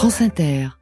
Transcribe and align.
France 0.00 0.22
Inter. 0.22 0.79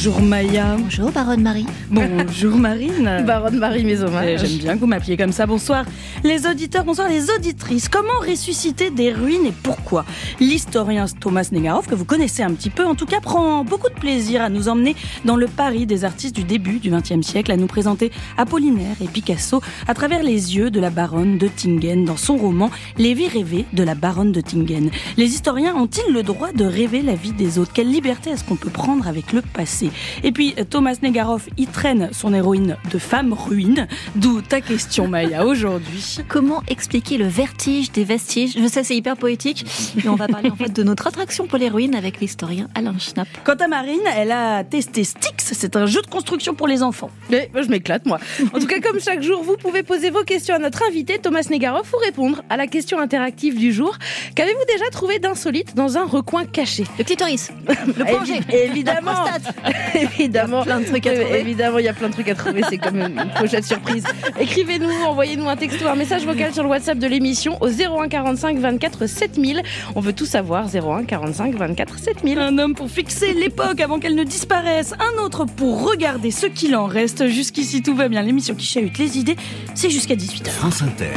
Bonjour 0.00 0.22
Maya. 0.22 0.76
Bonjour 0.78 1.10
Baronne 1.10 1.42
Marie. 1.42 1.66
Bonjour 1.90 2.54
Marine. 2.56 3.24
Baronne 3.26 3.58
Marie 3.58 3.82
mes 3.82 4.00
Eh, 4.00 4.38
J'aime 4.38 4.58
bien 4.58 4.74
que 4.76 4.78
vous 4.78 4.86
m'appeliez 4.86 5.16
comme 5.16 5.32
ça. 5.32 5.44
Bonsoir 5.44 5.84
les 6.22 6.46
auditeurs, 6.46 6.84
bonsoir 6.84 7.08
les 7.08 7.30
auditrices. 7.32 7.88
Comment 7.88 8.20
ressusciter 8.20 8.90
des 8.90 9.12
ruines 9.12 9.46
et 9.46 9.52
pourquoi? 9.64 10.04
L'historien 10.38 11.06
Thomas 11.20 11.48
Negaroff, 11.50 11.88
que 11.88 11.96
vous 11.96 12.04
connaissez 12.04 12.44
un 12.44 12.52
petit 12.52 12.70
peu, 12.70 12.86
en 12.86 12.94
tout 12.94 13.06
cas 13.06 13.18
prend 13.18 13.64
beaucoup 13.64 13.88
de 13.88 13.98
plaisir 13.98 14.40
à 14.40 14.48
nous 14.50 14.68
emmener 14.68 14.94
dans 15.24 15.34
le 15.34 15.48
Paris 15.48 15.84
des 15.84 16.04
artistes 16.04 16.36
du 16.36 16.44
début 16.44 16.78
du 16.78 16.90
XXe 16.90 17.26
siècle, 17.26 17.50
à 17.50 17.56
nous 17.56 17.66
présenter 17.66 18.12
Apollinaire 18.36 18.94
et 19.02 19.08
Picasso 19.08 19.60
à 19.88 19.94
travers 19.94 20.22
les 20.22 20.56
yeux 20.56 20.70
de 20.70 20.78
la 20.78 20.90
baronne 20.90 21.38
de 21.38 21.48
Tingen 21.48 22.04
dans 22.04 22.16
son 22.16 22.36
roman 22.36 22.70
Les 22.98 23.14
vies 23.14 23.28
rêvées 23.28 23.64
de 23.72 23.82
la 23.82 23.96
baronne 23.96 24.30
de 24.30 24.40
Tingen. 24.40 24.90
Les 25.16 25.26
historiens 25.26 25.74
ont-ils 25.74 26.12
le 26.12 26.22
droit 26.22 26.52
de 26.52 26.64
rêver 26.64 27.02
la 27.02 27.16
vie 27.16 27.32
des 27.32 27.58
autres? 27.58 27.72
Quelle 27.72 27.90
liberté 27.90 28.30
est-ce 28.30 28.44
qu'on 28.44 28.54
peut 28.56 28.70
prendre 28.70 29.08
avec 29.08 29.32
le 29.32 29.42
passé? 29.42 29.87
Et 30.24 30.32
puis 30.32 30.54
Thomas 30.70 30.96
Negaroff 31.02 31.48
y 31.56 31.66
traîne 31.66 32.08
son 32.12 32.32
héroïne 32.34 32.76
de 32.90 32.98
femme 32.98 33.32
ruine, 33.32 33.86
d'où 34.16 34.40
ta 34.40 34.60
question 34.60 35.08
Maya 35.08 35.44
aujourd'hui. 35.46 36.18
Comment 36.28 36.62
expliquer 36.68 37.16
le 37.18 37.26
vertige 37.26 37.92
des 37.92 38.04
vestiges? 38.04 38.54
Je 38.58 38.66
sais, 38.66 38.84
c'est 38.84 38.96
hyper 38.96 39.16
poétique, 39.16 39.64
mais 39.96 40.08
on 40.08 40.14
va 40.16 40.28
parler 40.28 40.50
en 40.50 40.56
fait 40.56 40.72
de 40.72 40.82
notre 40.82 41.06
attraction 41.06 41.46
pour 41.46 41.58
les 41.58 41.68
ruines 41.68 41.94
avec 41.94 42.20
l'historien 42.20 42.68
Alain 42.74 42.98
Schnapp. 42.98 43.28
Quant 43.44 43.54
à 43.54 43.68
Marine, 43.68 44.00
elle 44.16 44.32
a 44.32 44.64
testé 44.64 45.04
Styx, 45.04 45.52
c'est 45.52 45.76
un 45.76 45.86
jeu 45.86 46.02
de 46.02 46.06
construction 46.06 46.54
pour 46.54 46.66
les 46.68 46.82
enfants. 46.82 47.10
Mais 47.30 47.50
je 47.54 47.68
m'éclate, 47.68 48.06
moi. 48.06 48.18
En 48.52 48.58
tout 48.58 48.66
cas, 48.66 48.80
comme 48.80 49.00
chaque 49.00 49.22
jour, 49.22 49.42
vous 49.42 49.56
pouvez 49.56 49.82
poser 49.82 50.10
vos 50.10 50.24
questions 50.24 50.54
à 50.54 50.58
notre 50.58 50.82
invité, 50.88 51.18
Thomas 51.18 51.46
Negaroff, 51.50 51.92
ou 51.94 51.98
répondre 51.98 52.42
à 52.50 52.56
la 52.56 52.66
question 52.66 52.98
interactive 53.00 53.56
du 53.58 53.72
jour. 53.72 53.96
Qu'avez-vous 54.34 54.64
déjà 54.72 54.90
trouvé 54.90 55.18
d'insolite 55.18 55.74
dans 55.74 55.96
un 55.98 56.04
recoin 56.06 56.44
caché? 56.44 56.84
Le 56.98 57.04
clitoris, 57.04 57.50
le 57.68 58.04
plongé, 58.04 58.40
Évidemment. 58.52 59.12
la 59.12 59.38
prostate. 59.38 59.54
Évidemment. 59.94 60.62
Il 60.64 60.68
y 60.68 60.72
a 60.72 60.74
plein 60.74 60.80
de 60.80 60.86
trucs 60.86 61.06
à 61.06 61.14
trouver. 61.14 61.40
Évidemment, 61.40 61.78
il 61.78 61.84
y 61.84 61.88
a 61.88 61.92
plein 61.92 62.08
de 62.08 62.12
trucs 62.12 62.28
à 62.28 62.34
trouver. 62.34 62.62
C'est 62.68 62.78
comme 62.78 62.96
une 62.96 63.18
une 63.18 63.30
pochette 63.38 63.64
surprise. 63.64 64.04
Écrivez-nous, 64.38 64.90
envoyez-nous 65.06 65.48
un 65.48 65.56
texto, 65.56 65.86
un 65.86 65.94
message 65.94 66.24
vocal 66.24 66.52
sur 66.52 66.62
le 66.62 66.68
WhatsApp 66.68 66.98
de 66.98 67.06
l'émission 67.06 67.58
au 67.60 67.68
01 67.68 68.08
45 68.08 68.58
24 68.58 69.06
7000. 69.06 69.62
On 69.94 70.00
veut 70.00 70.12
tout 70.12 70.26
savoir. 70.26 70.66
01 70.74 71.04
45 71.04 71.54
24 71.54 71.98
7000. 71.98 72.38
Un 72.38 72.58
homme 72.58 72.74
pour 72.74 72.90
fixer 72.90 73.34
l'époque 73.34 73.80
avant 73.80 73.98
qu'elle 73.98 74.14
ne 74.14 74.24
disparaisse, 74.24 74.94
un 74.94 75.22
autre 75.22 75.44
pour 75.44 75.88
regarder 75.88 76.30
ce 76.30 76.46
qu'il 76.46 76.76
en 76.76 76.86
reste. 76.86 77.26
Jusqu'ici 77.28 77.82
tout 77.82 77.94
va 77.94 78.08
bien, 78.08 78.22
l'émission 78.22 78.54
qui 78.54 78.66
chahute 78.66 78.98
les 78.98 79.18
idées, 79.18 79.36
c'est 79.74 79.90
jusqu'à 79.90 80.14
18h. 80.14 80.48
France 80.48 80.82
Inter. 80.82 81.10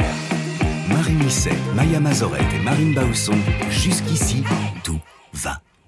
Marie 0.88 1.12
Musset, 1.12 1.50
Maya 1.74 2.00
Mazorette 2.00 2.42
et 2.54 2.64
Marine 2.64 2.94
Bausson. 2.94 3.36
Jusqu'ici, 3.70 4.42
tout 4.84 4.98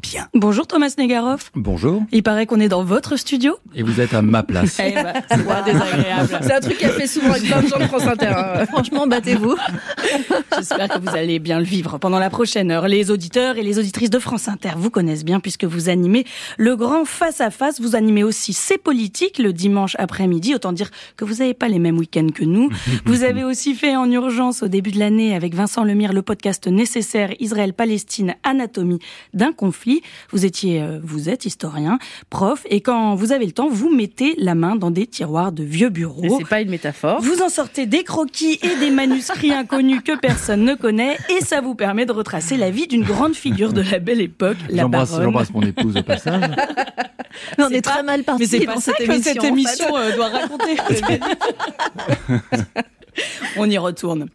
bien. 0.05 0.29
Bonjour 0.35 0.67
Thomas 0.67 0.93
Negaroff. 0.99 1.51
Bonjour, 1.55 2.03
Il 2.13 2.23
paraît 2.23 2.45
qu'on 2.45 2.61
est 2.61 2.69
dans 2.69 2.85
votre 2.85 3.17
studio. 3.17 3.57
et 3.75 3.83
vous 3.83 4.01
êtes 4.03 4.13
à 4.13 4.21
ma 4.21 4.43
place. 4.43 4.79
Eh 4.85 4.93
ben, 4.93 5.15
c'est 5.31 5.47
pas 5.47 5.63
désagréable. 5.63 6.39
C'est 6.43 6.53
un 6.53 6.61
truc 6.61 6.77
qu'elle 6.79 6.91
fait 6.93 7.07
souvent 7.07 7.31
avec 7.31 7.45
plein 7.45 7.63
de 7.63 7.67
gens 7.69 7.79
de 7.79 7.85
France 7.85 8.07
Inter. 8.07 8.27
hein. 8.37 8.67
Franchement, 8.71 9.07
battez-vous. 9.07 9.57
J'espère 10.57 10.89
que 10.89 10.99
vous 11.01 11.17
allez 11.17 11.39
bien 11.39 11.59
le 11.59 11.65
vivre 11.65 11.97
pendant 11.99 12.19
la 12.19 12.29
prochaine 12.31 12.71
heure. 12.71 12.87
Les 12.87 13.11
auditeurs 13.11 13.57
et 13.57 13.63
les 13.63 13.79
auditrices 13.79 14.11
de 14.11 14.19
France 14.19 14.47
Inter 14.49 14.73
vous 14.77 14.91
connaissent 14.91 15.25
bien 15.25 15.41
puisque 15.41 15.65
vous 15.65 15.89
animez 15.89 16.25
le 16.59 16.77
grand 16.77 17.05
face 17.07 17.41
à 17.41 17.51
face. 17.51 17.81
Vous 17.81 17.97
animez 17.97 18.23
aussi 18.25 18.53
C'est 18.53 18.79
politique 18.79 19.39
le 19.39 19.53
dimanche 19.53 19.97
après-midi. 19.99 20.55
Autant 20.55 20.73
dire 20.73 20.91
que 21.17 21.25
vous 21.25 21.37
n'avez 21.37 21.55
pas 21.55 21.69
les 21.69 21.79
mêmes 21.79 21.99
week-ends 21.99 22.29
que 22.35 22.45
nous. 22.45 22.69
Vous 23.07 23.23
avez 23.25 23.45
aussi 23.45 23.75
fait 23.75 23.97
en 23.97 24.11
urgence 24.11 24.63
au 24.63 24.69
début 24.69 24.91
de 24.91 24.99
l'année 24.99 25.35
avec 25.35 25.55
Vincent 25.55 25.85
Lemire 25.85 26.13
le 26.13 26.23
podcast 26.23 26.67
nécessaire 26.67 27.31
Israël-Palestine 27.41 28.35
Anatomie 28.43 28.99
d'un 29.33 29.53
conflit. 29.53 29.94
Vous 30.31 30.45
étiez, 30.45 30.83
euh, 30.83 30.99
vous 31.03 31.29
êtes 31.29 31.45
historien, 31.45 31.99
prof, 32.31 32.65
et 32.71 32.81
quand 32.81 33.15
vous 33.15 33.33
avez 33.33 33.47
le 33.47 33.53
temps, 33.53 33.69
vous 33.69 33.91
mettez 33.95 34.35
la 34.39 34.55
main 34.55 34.77
dans 34.77 34.91
des 34.91 35.07
tiroirs 35.07 35.53
de 35.53 35.65
vieux 35.65 35.91
bureaux. 35.91 36.39
c'est 36.39 36.49
pas 36.49 36.61
une 36.61 36.71
métaphore. 36.71 37.21
Vous 37.21 37.43
en 37.43 37.49
sortez 37.49 37.87
des 37.87 38.05
croquis 38.05 38.59
et 38.63 38.77
des 38.81 38.91
manuscrits 38.91 39.53
inconnus 39.53 40.01
que 40.05 40.17
personne 40.19 40.65
ne 40.65 40.75
connaît 40.75 41.17
et 41.37 41.45
ça 41.45 41.61
vous 41.61 41.75
permet 41.75 42.07
de 42.07 42.13
retracer 42.13 42.57
la 42.57 42.71
vie 42.71 42.87
d'une 42.87 43.05
grande 43.05 43.35
figure 43.35 43.73
de 43.73 43.83
la 43.83 43.99
belle 43.99 44.21
époque, 44.21 44.57
la 44.69 44.83
J'embrasse, 44.83 45.11
baronne. 45.11 45.25
j'embrasse 45.25 45.51
mon 45.53 45.63
épouse 45.63 45.97
au 45.97 46.03
passage. 46.03 46.43
on 47.59 47.69
C'est 47.69 47.75
est 47.77 47.85
pas- 47.85 47.91
très 47.91 48.03
mal 48.03 48.19
Mais 48.21 48.25
parti 48.25 48.47
c'est 48.47 48.65
pas 48.65 48.77
ça 48.77 48.93
cette 48.97 49.07
que 49.07 49.13
émission. 49.13 49.23
cette 49.33 49.39
en 49.39 49.43
fait. 49.43 49.49
émission 49.49 49.97
euh, 49.97 50.15
doit 50.17 50.29
raconter. 50.29 50.77
On 53.57 53.69
y 53.71 53.79
retourne. 53.79 54.27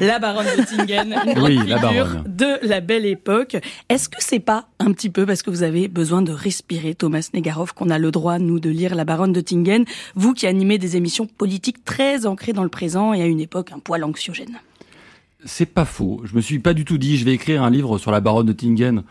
La 0.00 0.18
baronne 0.18 0.46
de 0.56 0.62
Tingen, 0.64 1.14
une 1.26 1.38
Oui, 1.42 1.56
la 1.56 1.78
figure 1.78 2.04
baronne. 2.06 2.24
de 2.26 2.66
la 2.66 2.80
belle 2.80 3.06
époque. 3.06 3.56
Est-ce 3.88 4.08
que 4.08 4.16
c'est 4.20 4.38
pas 4.40 4.68
un 4.78 4.92
petit 4.92 5.10
peu 5.10 5.26
parce 5.26 5.42
que 5.42 5.50
vous 5.50 5.62
avez 5.62 5.88
besoin 5.88 6.22
de 6.22 6.32
respirer, 6.32 6.94
Thomas 6.94 7.28
Negaroff, 7.34 7.72
qu'on 7.72 7.90
a 7.90 7.98
le 7.98 8.10
droit, 8.10 8.38
nous, 8.38 8.60
de 8.60 8.70
lire 8.70 8.94
la 8.94 9.04
baronne 9.04 9.32
de 9.32 9.40
Tingen, 9.40 9.84
vous 10.14 10.34
qui 10.34 10.46
animez 10.46 10.78
des 10.78 10.96
émissions 10.96 11.26
politiques 11.26 11.84
très 11.84 12.26
ancrées 12.26 12.52
dans 12.52 12.62
le 12.64 12.68
présent 12.68 13.12
et 13.12 13.22
à 13.22 13.26
une 13.26 13.40
époque 13.40 13.72
un 13.72 13.78
poil 13.78 14.04
anxiogène? 14.04 14.58
C'est 15.44 15.66
pas 15.66 15.84
faux. 15.86 16.20
Je 16.24 16.34
me 16.36 16.40
suis 16.40 16.58
pas 16.58 16.74
du 16.74 16.84
tout 16.84 16.98
dit, 16.98 17.16
je 17.16 17.24
vais 17.24 17.32
écrire 17.32 17.62
un 17.62 17.70
livre 17.70 17.98
sur 17.98 18.10
la 18.10 18.20
baronne 18.20 18.46
de 18.46 18.52
Tingen 18.52 19.02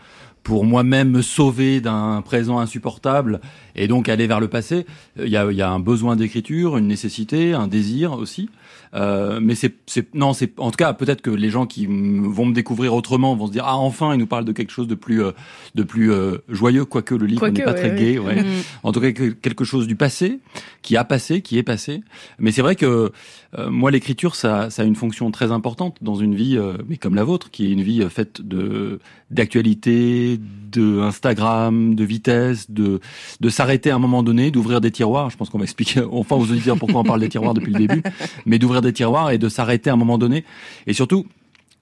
pour 0.42 0.64
moi-même 0.64 1.10
me 1.10 1.20
sauver 1.22 1.80
d'un 1.82 2.22
présent 2.22 2.60
insupportable 2.60 3.40
et 3.76 3.88
donc 3.88 4.08
aller 4.08 4.26
vers 4.26 4.40
le 4.40 4.48
passé. 4.48 4.86
Euh, 5.18 5.26
Il 5.26 5.30
y 5.30 5.36
a, 5.36 5.50
il 5.50 5.56
y 5.56 5.60
a 5.60 5.68
un 5.70 5.80
besoin 5.80 6.16
d'écriture, 6.16 6.78
une 6.78 6.86
nécessité, 6.86 7.52
un 7.52 7.66
désir 7.66 8.12
aussi. 8.14 8.48
Euh, 8.94 9.38
mais 9.40 9.54
c'est, 9.54 9.74
c'est, 9.86 10.12
non, 10.14 10.32
c'est, 10.32 10.58
en 10.58 10.70
tout 10.70 10.76
cas, 10.76 10.92
peut-être 10.92 11.22
que 11.22 11.30
les 11.30 11.48
gens 11.50 11.64
qui 11.66 11.86
vont 11.86 12.46
me 12.46 12.52
découvrir 12.52 12.92
autrement 12.94 13.36
vont 13.36 13.46
se 13.46 13.52
dire, 13.52 13.64
ah, 13.66 13.76
enfin, 13.76 14.14
il 14.14 14.18
nous 14.18 14.26
parle 14.26 14.44
de 14.44 14.52
quelque 14.52 14.72
chose 14.72 14.88
de 14.88 14.96
plus, 14.96 15.22
euh, 15.22 15.30
de 15.76 15.82
plus 15.84 16.10
euh, 16.10 16.38
joyeux, 16.48 16.84
quoique 16.84 17.14
le 17.14 17.26
livre 17.26 17.46
n'est 17.48 17.62
pas 17.62 17.72
ouais, 17.72 17.78
très 17.78 17.94
gai. 17.94 18.18
ouais. 18.18 18.42
Mm. 18.42 18.46
En 18.82 18.90
tout 18.92 19.00
cas, 19.00 19.12
que- 19.12 19.30
quelque 19.30 19.64
chose 19.64 19.86
du 19.86 19.94
passé, 19.94 20.40
qui 20.82 20.96
a 20.96 21.04
passé, 21.04 21.40
qui 21.40 21.56
est 21.58 21.62
passé. 21.62 22.02
Mais 22.40 22.50
c'est 22.50 22.62
vrai 22.62 22.74
que 22.74 23.12
euh, 23.58 23.68
moi, 23.68 23.90
l'écriture, 23.90 24.36
ça, 24.36 24.70
ça 24.70 24.82
a 24.82 24.84
une 24.84 24.94
fonction 24.94 25.30
très 25.32 25.50
importante 25.50 25.96
dans 26.02 26.14
une 26.14 26.34
vie, 26.36 26.56
euh, 26.56 26.74
mais 26.88 26.96
comme 26.96 27.16
la 27.16 27.24
vôtre, 27.24 27.50
qui 27.50 27.66
est 27.66 27.72
une 27.72 27.82
vie 27.82 28.02
euh, 28.02 28.08
faite 28.08 28.42
de 28.42 29.00
d'actualité, 29.30 30.38
de 30.70 31.00
Instagram, 31.00 31.94
de 31.96 32.04
vitesse, 32.04 32.70
de 32.70 33.00
de 33.40 33.48
s'arrêter 33.48 33.90
à 33.90 33.96
un 33.96 33.98
moment 33.98 34.22
donné, 34.22 34.52
d'ouvrir 34.52 34.80
des 34.80 34.92
tiroirs. 34.92 35.30
Je 35.30 35.36
pense 35.36 35.50
qu'on 35.50 35.58
va 35.58 35.64
expliquer 35.64 36.00
enfin 36.12 36.36
aux 36.36 36.50
auditeurs 36.50 36.76
pourquoi 36.76 37.00
on 37.00 37.04
parle 37.04 37.20
des 37.20 37.28
tiroirs 37.28 37.54
depuis 37.54 37.72
le 37.72 37.86
début, 37.86 38.02
mais 38.46 38.58
d'ouvrir 38.58 38.82
des 38.82 38.92
tiroirs 38.92 39.30
et 39.32 39.38
de 39.38 39.48
s'arrêter 39.48 39.90
à 39.90 39.94
un 39.94 39.96
moment 39.96 40.18
donné. 40.18 40.44
Et 40.86 40.92
surtout, 40.92 41.26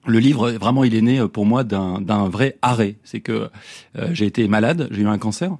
le 0.09 0.19
livre, 0.19 0.51
vraiment, 0.51 0.83
il 0.83 0.95
est 0.95 1.01
né 1.01 1.19
euh, 1.19 1.27
pour 1.27 1.45
moi 1.45 1.63
d'un 1.63 2.27
vrai 2.29 2.57
arrêt. 2.61 2.95
C'est 3.03 3.21
que 3.21 3.49
euh, 3.97 4.09
j'ai 4.13 4.25
été 4.25 4.47
malade, 4.47 4.87
j'ai 4.91 5.01
eu 5.03 5.07
un 5.07 5.17
cancer 5.17 5.51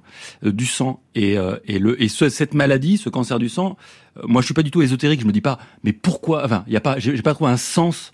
euh, 0.44 0.52
du 0.52 0.66
sang 0.66 1.00
et 1.14 1.38
euh, 1.38 1.56
et 1.64 1.78
le 1.78 2.00
et 2.02 2.08
ce- 2.08 2.28
cette 2.28 2.54
maladie, 2.54 2.96
ce 2.98 3.08
cancer 3.08 3.38
du 3.38 3.48
sang, 3.48 3.76
euh, 4.18 4.22
moi 4.26 4.42
je 4.42 4.46
suis 4.46 4.54
pas 4.54 4.62
du 4.62 4.70
tout 4.70 4.82
ésotérique. 4.82 5.20
Je 5.20 5.26
me 5.26 5.32
dis 5.32 5.40
pas, 5.40 5.58
mais 5.84 5.92
pourquoi 5.92 6.44
Enfin, 6.44 6.64
il 6.66 6.72
y 6.72 6.76
a 6.76 6.80
pas, 6.80 6.98
j'ai 6.98 7.20
pas 7.22 7.34
trouvé 7.34 7.50
un 7.50 7.56
sens. 7.56 8.12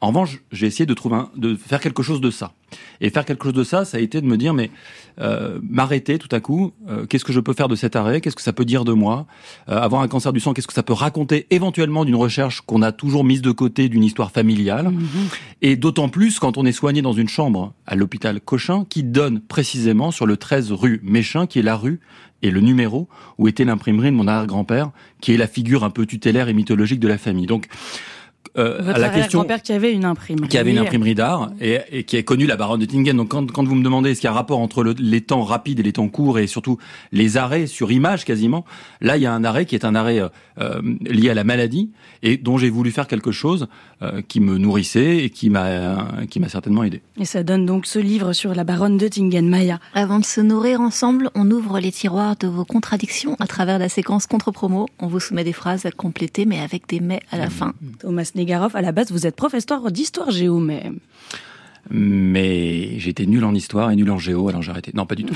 En 0.00 0.08
revanche, 0.08 0.42
j'ai 0.52 0.66
essayé 0.66 0.86
de 0.86 0.94
trouver 0.94 1.16
un, 1.16 1.30
de 1.36 1.56
faire 1.56 1.80
quelque 1.80 2.02
chose 2.04 2.20
de 2.20 2.30
ça. 2.30 2.52
Et 3.00 3.10
faire 3.10 3.24
quelque 3.24 3.44
chose 3.44 3.54
de 3.54 3.64
ça, 3.64 3.84
ça 3.84 3.96
a 3.96 4.00
été 4.00 4.20
de 4.20 4.26
me 4.26 4.36
dire, 4.36 4.54
mais 4.54 4.70
euh, 5.20 5.58
m'arrêter 5.68 6.18
tout 6.18 6.28
à 6.30 6.38
coup. 6.38 6.72
euh, 6.88 7.06
qu'est-ce 7.06 7.24
que 7.24 7.32
je 7.32 7.40
peux 7.40 7.52
faire 7.54 7.66
de 7.66 7.74
cet 7.74 7.96
arrêt? 7.96 8.20
Qu'est-ce 8.20 8.36
que 8.36 8.42
ça 8.42 8.52
peut 8.52 8.64
dire 8.64 8.84
de 8.84 8.92
moi? 8.92 9.26
Euh, 9.68 9.76
Avoir 9.80 10.02
un 10.02 10.08
cancer 10.08 10.32
du 10.32 10.38
sang, 10.38 10.52
qu'est-ce 10.52 10.68
que 10.68 10.72
ça 10.74 10.82
peut 10.84 10.92
raconter 10.92 11.46
éventuellement 11.50 12.04
d'une 12.04 12.14
recherche 12.14 12.60
qu'on 12.60 12.82
a 12.82 12.92
toujours 12.92 13.24
mise 13.24 13.42
de 13.42 13.50
côté 13.50 13.88
d'une 13.88 14.04
histoire 14.04 14.30
familiale? 14.30 14.92
Et 15.62 15.74
d'autant 15.76 16.08
plus 16.08 16.38
quand 16.38 16.58
on 16.58 16.64
est 16.66 16.72
soigné 16.72 17.02
dans 17.02 17.12
une 17.12 17.28
chambre 17.28 17.72
à 17.86 17.96
l'hôpital 17.96 18.40
Cochin 18.40 18.84
qui 18.88 19.02
donne 19.02 19.40
précisément 19.40 20.10
sur 20.12 20.26
le 20.26 20.36
13 20.36 20.70
rue 20.72 21.00
Méchin, 21.02 21.46
qui 21.46 21.58
est 21.58 21.62
la 21.62 21.76
rue 21.76 22.00
et 22.42 22.52
le 22.52 22.60
numéro 22.60 23.08
où 23.38 23.48
était 23.48 23.64
l'imprimerie 23.64 24.10
de 24.12 24.16
mon 24.16 24.28
arrière-grand-père, 24.28 24.90
qui 25.20 25.32
est 25.32 25.36
la 25.36 25.48
figure 25.48 25.82
un 25.82 25.90
peu 25.90 26.06
tutélaire 26.06 26.48
et 26.48 26.54
mythologique 26.54 27.00
de 27.00 27.08
la 27.08 27.18
famille. 27.18 27.46
Donc, 27.46 27.66
euh, 28.56 28.78
Votre 28.80 28.96
à 28.96 28.98
la 28.98 29.08
question 29.10 29.40
arrière-grand-père 29.40 29.62
qui 29.62 29.72
avait 29.72 29.92
une 29.92 30.04
imprimerie. 30.04 30.48
qui 30.48 30.58
avait 30.58 30.70
une 30.70 30.78
imprimerie 30.78 31.14
d'art 31.14 31.50
et, 31.60 31.78
et 31.92 32.04
qui 32.04 32.16
a 32.16 32.22
connu 32.22 32.46
la 32.46 32.56
baronne 32.56 32.80
de 32.80 32.86
Tingen. 32.86 33.16
Donc 33.16 33.28
quand, 33.28 33.50
quand 33.52 33.64
vous 33.64 33.74
me 33.74 33.84
demandez 33.84 34.10
est-ce 34.12 34.20
qu'il 34.20 34.28
y 34.28 34.30
a 34.30 34.32
un 34.32 34.36
rapport 34.36 34.58
entre 34.58 34.82
le- 34.82 34.94
les 34.98 35.20
temps 35.20 35.42
rapides 35.42 35.78
et 35.80 35.82
les 35.82 35.92
temps 35.92 36.08
courts 36.08 36.38
et 36.38 36.46
surtout 36.46 36.78
les 37.12 37.36
arrêts 37.36 37.66
sur 37.66 37.92
image 37.92 38.24
quasiment, 38.24 38.64
là 39.00 39.16
il 39.16 39.22
y 39.22 39.26
a 39.26 39.32
un 39.32 39.44
arrêt 39.44 39.66
qui 39.66 39.74
est 39.74 39.84
un 39.84 39.94
arrêt 39.94 40.18
euh, 40.20 40.28
euh, 40.60 40.80
lié 41.02 41.30
à 41.30 41.34
la 41.34 41.44
maladie 41.44 41.90
et 42.22 42.36
dont 42.36 42.58
j'ai 42.58 42.70
voulu 42.70 42.90
faire 42.90 43.06
quelque 43.06 43.32
chose 43.32 43.68
euh, 44.02 44.22
qui 44.26 44.40
me 44.40 44.56
nourrissait 44.58 45.18
et 45.18 45.30
qui 45.30 45.50
m'a 45.50 45.64
euh, 45.66 45.96
qui 46.30 46.40
m'a 46.40 46.48
certainement 46.48 46.84
aidé. 46.84 47.02
Et 47.20 47.24
ça 47.26 47.42
donne 47.42 47.66
donc 47.66 47.86
ce 47.86 47.98
livre 47.98 48.32
sur 48.32 48.54
la 48.54 48.64
baronne 48.64 48.96
de 48.96 49.08
Tingen, 49.08 49.48
Maya. 49.48 49.78
Avant 49.94 50.18
de 50.18 50.24
se 50.24 50.40
nourrir 50.40 50.80
ensemble, 50.80 51.30
on 51.34 51.48
ouvre 51.50 51.78
les 51.80 51.92
tiroirs 51.92 52.36
de 52.36 52.48
vos 52.48 52.64
contradictions 52.64 53.36
à 53.40 53.46
travers 53.46 53.78
la 53.78 53.88
séquence 53.88 54.26
contre-promo. 54.26 54.86
On 54.98 55.06
vous 55.06 55.20
soumet 55.20 55.44
des 55.44 55.52
phrases 55.52 55.86
à 55.86 55.90
compléter, 55.92 56.44
mais 56.46 56.60
avec 56.60 56.88
des 56.88 57.00
mais 57.00 57.20
à 57.30 57.38
la 57.38 57.50
fin. 57.50 57.72
Thomas 58.00 58.27
Negaroff, 58.34 58.74
à 58.74 58.82
la 58.82 58.92
base, 58.92 59.10
vous 59.10 59.26
êtes 59.26 59.36
professeur 59.36 59.90
d'histoire 59.90 60.30
géo, 60.30 60.58
mais 60.58 60.92
Mais 61.90 62.98
j'étais 62.98 63.26
nul 63.26 63.44
en 63.44 63.54
histoire 63.54 63.90
et 63.90 63.96
nul 63.96 64.10
en 64.10 64.18
géo, 64.18 64.48
alors 64.48 64.62
j'ai 64.62 64.70
arrêté. 64.70 64.92
Non, 64.94 65.06
pas 65.06 65.14
du 65.14 65.24
tout. 65.24 65.34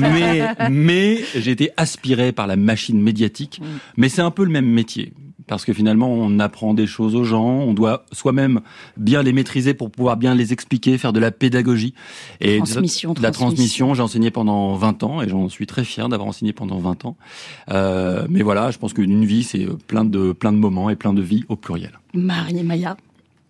mais 0.00 0.54
mais 0.70 1.20
j'ai 1.34 1.50
été 1.50 1.70
aspiré 1.76 2.32
par 2.32 2.46
la 2.46 2.56
machine 2.56 3.00
médiatique. 3.00 3.60
Mais 3.96 4.08
c'est 4.08 4.22
un 4.22 4.30
peu 4.30 4.44
le 4.44 4.50
même 4.50 4.66
métier. 4.66 5.12
Parce 5.50 5.64
que 5.64 5.72
finalement 5.72 6.08
on 6.08 6.38
apprend 6.38 6.74
des 6.74 6.86
choses 6.86 7.16
aux 7.16 7.24
gens, 7.24 7.44
on 7.44 7.74
doit 7.74 8.04
soi-même 8.12 8.60
bien 8.96 9.22
les 9.22 9.32
maîtriser 9.32 9.74
pour 9.74 9.90
pouvoir 9.90 10.16
bien 10.16 10.34
les 10.34 10.52
expliquer, 10.52 10.96
faire 10.96 11.12
de 11.12 11.18
la 11.18 11.32
pédagogie 11.32 11.92
et 12.40 12.58
transmission, 12.58 13.14
de 13.14 13.20
la 13.20 13.32
transmission. 13.32 13.94
J'ai 13.94 14.02
enseigné 14.02 14.30
pendant 14.30 14.76
20 14.76 15.02
ans 15.02 15.22
et 15.22 15.28
j'en 15.28 15.48
suis 15.48 15.66
très 15.66 15.84
fier 15.84 16.08
d'avoir 16.08 16.28
enseigné 16.28 16.52
pendant 16.52 16.78
20 16.78 17.04
ans. 17.04 17.16
Euh, 17.70 18.26
mais 18.30 18.42
voilà, 18.42 18.70
je 18.70 18.78
pense 18.78 18.92
qu'une 18.92 19.24
vie 19.24 19.42
c'est 19.42 19.66
plein 19.88 20.04
de 20.04 20.32
plein 20.32 20.52
de 20.52 20.58
moments 20.58 20.88
et 20.88 20.94
plein 20.94 21.12
de 21.12 21.20
vies 21.20 21.44
au 21.48 21.56
pluriel. 21.56 21.98
Marie 22.14 22.58
et 22.58 22.62
Maya. 22.62 22.96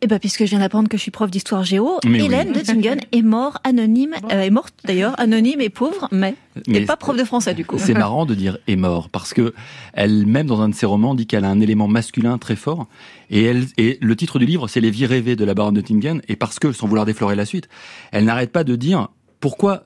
Eh 0.02 0.06
ben, 0.06 0.18
puisque 0.18 0.44
je 0.44 0.50
viens 0.50 0.60
d'apprendre 0.60 0.88
que 0.88 0.96
je 0.96 1.02
suis 1.02 1.10
prof 1.10 1.30
d'histoire 1.30 1.62
géo, 1.62 1.98
Hélène 2.04 2.52
de 2.52 2.60
Tingen 2.60 3.00
est 3.12 3.20
morte 3.20 3.58
anonyme, 3.64 4.14
euh, 4.32 4.40
est 4.40 4.50
morte 4.50 4.72
d'ailleurs, 4.84 5.18
anonyme 5.20 5.60
et 5.60 5.68
pauvre, 5.68 6.08
mais, 6.10 6.34
mais 6.66 6.86
pas 6.86 6.96
prof 6.96 7.16
de 7.16 7.24
français 7.24 7.52
du 7.52 7.66
coup. 7.66 7.76
C'est 7.78 7.92
marrant 7.92 8.24
de 8.24 8.34
dire 8.34 8.56
est 8.66 8.76
mort 8.76 9.10
parce 9.10 9.34
que 9.34 9.52
elle 9.92 10.26
même 10.26 10.46
dans 10.46 10.62
un 10.62 10.70
de 10.70 10.74
ses 10.74 10.86
romans 10.86 11.14
dit 11.14 11.26
qu'elle 11.26 11.44
a 11.44 11.50
un 11.50 11.60
élément 11.60 11.86
masculin 11.86 12.38
très 12.38 12.56
fort 12.56 12.86
et 13.28 13.44
elle 13.44 13.66
et 13.76 13.98
le 14.00 14.16
titre 14.16 14.38
du 14.38 14.46
livre 14.46 14.68
c'est 14.68 14.80
les 14.80 14.90
vies 14.90 15.06
rêvées 15.06 15.36
de 15.36 15.44
la 15.44 15.52
baronne 15.52 15.74
de 15.74 15.82
Tingen 15.82 16.22
et 16.28 16.36
parce 16.36 16.58
que 16.58 16.72
sans 16.72 16.86
vouloir 16.86 17.04
déflorer 17.04 17.36
la 17.36 17.44
suite, 17.44 17.68
elle 18.10 18.24
n'arrête 18.24 18.52
pas 18.52 18.64
de 18.64 18.76
dire 18.76 19.08
pourquoi 19.38 19.84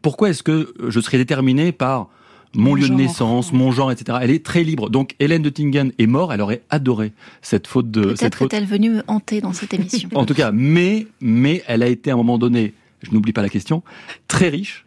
pourquoi 0.00 0.30
est-ce 0.30 0.44
que 0.44 0.74
je 0.86 1.00
serais 1.00 1.18
déterminé 1.18 1.72
par 1.72 2.08
mon, 2.56 2.74
lieu 2.74 2.88
de 2.88 2.94
naissance, 2.94 3.52
mon 3.52 3.70
genre, 3.70 3.92
etc. 3.92 4.18
Elle 4.22 4.30
est 4.30 4.44
très 4.44 4.64
libre. 4.64 4.90
Donc 4.90 5.14
Hélène 5.20 5.42
de 5.42 5.50
Tingen 5.50 5.92
est 5.98 6.06
morte, 6.06 6.32
elle 6.34 6.40
aurait 6.40 6.62
adoré 6.70 7.12
cette 7.42 7.66
faute 7.66 7.90
de. 7.90 8.12
Peut-être 8.12 8.42
est-elle 8.42 8.66
venue 8.66 8.90
me 8.90 9.02
hanter 9.06 9.40
dans 9.40 9.52
cette 9.52 9.74
émission. 9.74 10.08
en 10.14 10.24
tout 10.24 10.34
cas, 10.34 10.52
mais 10.52 11.06
mais 11.20 11.62
elle 11.66 11.82
a 11.82 11.88
été 11.88 12.10
à 12.10 12.14
un 12.14 12.16
moment 12.16 12.38
donné, 12.38 12.74
je 13.02 13.12
n'oublie 13.12 13.32
pas 13.32 13.42
la 13.42 13.48
question, 13.48 13.82
très 14.28 14.48
riche 14.48 14.84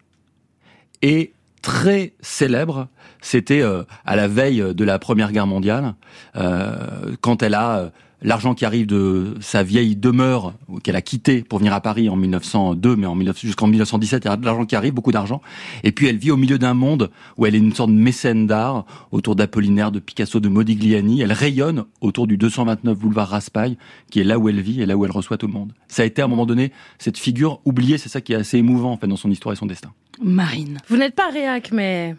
et 1.01 1.33
très 1.61 2.13
célèbre. 2.21 2.87
C'était 3.21 3.61
euh, 3.61 3.83
à 4.05 4.15
la 4.15 4.27
veille 4.27 4.63
de 4.73 4.83
la 4.83 4.97
Première 4.97 5.31
Guerre 5.31 5.47
mondiale, 5.47 5.95
euh, 6.35 7.15
quand 7.21 7.43
elle 7.43 7.53
a 7.53 7.77
euh, 7.77 7.89
l'argent 8.21 8.53
qui 8.53 8.65
arrive 8.65 8.85
de 8.85 9.35
sa 9.39 9.63
vieille 9.63 9.95
demeure 9.95 10.53
qu'elle 10.83 10.95
a 10.95 11.01
quittée 11.01 11.43
pour 11.43 11.59
venir 11.59 11.73
à 11.73 11.81
Paris 11.81 12.09
en 12.09 12.15
1902, 12.15 12.95
mais 12.95 13.07
en 13.07 13.17
jusqu'en 13.33 13.67
1917, 13.67 14.25
il 14.25 14.27
y 14.27 14.31
a 14.31 14.37
de 14.37 14.45
l'argent 14.45 14.65
qui 14.65 14.75
arrive, 14.75 14.93
beaucoup 14.93 15.11
d'argent. 15.11 15.41
Et 15.83 15.91
puis 15.91 16.07
elle 16.07 16.17
vit 16.17 16.31
au 16.31 16.37
milieu 16.37 16.57
d'un 16.57 16.73
monde 16.73 17.11
où 17.37 17.45
elle 17.45 17.55
est 17.55 17.59
une 17.59 17.73
sorte 17.73 17.89
de 17.89 17.95
mécène 17.95 18.47
d'art 18.47 18.85
autour 19.11 19.35
d'Apollinaire, 19.35 19.91
de 19.91 19.99
Picasso, 19.99 20.39
de 20.39 20.49
Modigliani. 20.49 21.21
Elle 21.21 21.33
rayonne 21.33 21.85
autour 22.01 22.27
du 22.27 22.37
229 22.37 22.97
boulevard 22.97 23.29
Raspail, 23.29 23.77
qui 24.09 24.19
est 24.19 24.23
là 24.23 24.37
où 24.37 24.49
elle 24.49 24.61
vit 24.61 24.81
et 24.81 24.85
là 24.85 24.97
où 24.97 25.05
elle 25.05 25.11
reçoit 25.11 25.37
tout 25.37 25.47
le 25.47 25.53
monde. 25.53 25.73
Ça 25.87 26.03
a 26.03 26.05
été 26.05 26.21
à 26.21 26.25
un 26.25 26.27
moment 26.27 26.45
donné 26.45 26.71
cette 26.97 27.17
figure 27.17 27.59
oubliée, 27.65 27.97
c'est 27.97 28.09
ça 28.09 28.21
qui 28.21 28.33
est 28.33 28.37
assez 28.37 28.57
émouvant 28.57 28.91
en 28.91 28.97
fait 28.97 29.07
dans 29.07 29.15
son 29.15 29.31
histoire 29.31 29.53
et 29.53 29.55
son 29.55 29.65
destin. 29.65 29.91
Marine. 30.21 30.79
Vous 30.87 30.97
n'êtes 30.97 31.15
pas 31.15 31.29
réac, 31.29 31.71
mais 31.71 32.15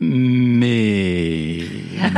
mais... 0.00 1.60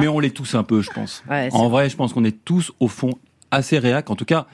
mais... 0.00 0.08
on 0.08 0.20
l'est 0.20 0.30
tous 0.30 0.54
un 0.54 0.62
peu, 0.62 0.82
je 0.82 0.90
pense. 0.90 1.22
en 1.52 1.68
vrai, 1.68 1.90
je 1.90 1.96
pense 1.96 2.12
qu'on 2.12 2.24
est 2.24 2.44
tous, 2.44 2.72
au 2.80 2.88
fond, 2.88 3.18
assez 3.50 3.78
réac. 3.78 4.10
En 4.10 4.16
tout 4.16 4.24
cas, 4.24 4.46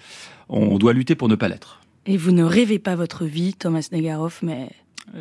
on 0.49 0.79
doit 0.79 0.93
lutter 0.93 1.15
pour 1.15 1.29
ne 1.29 1.35
pas 1.35 1.49
l'être. 1.49 1.81
Et 2.07 2.17
vous 2.17 2.33
ne 2.33 2.45
rêvez 2.45 2.79
pas 2.79 2.97
votre 2.97 3.25
vie, 3.25 3.55
Thomas 3.55 3.89
Negaroff, 3.91 4.43
mais 4.43 4.71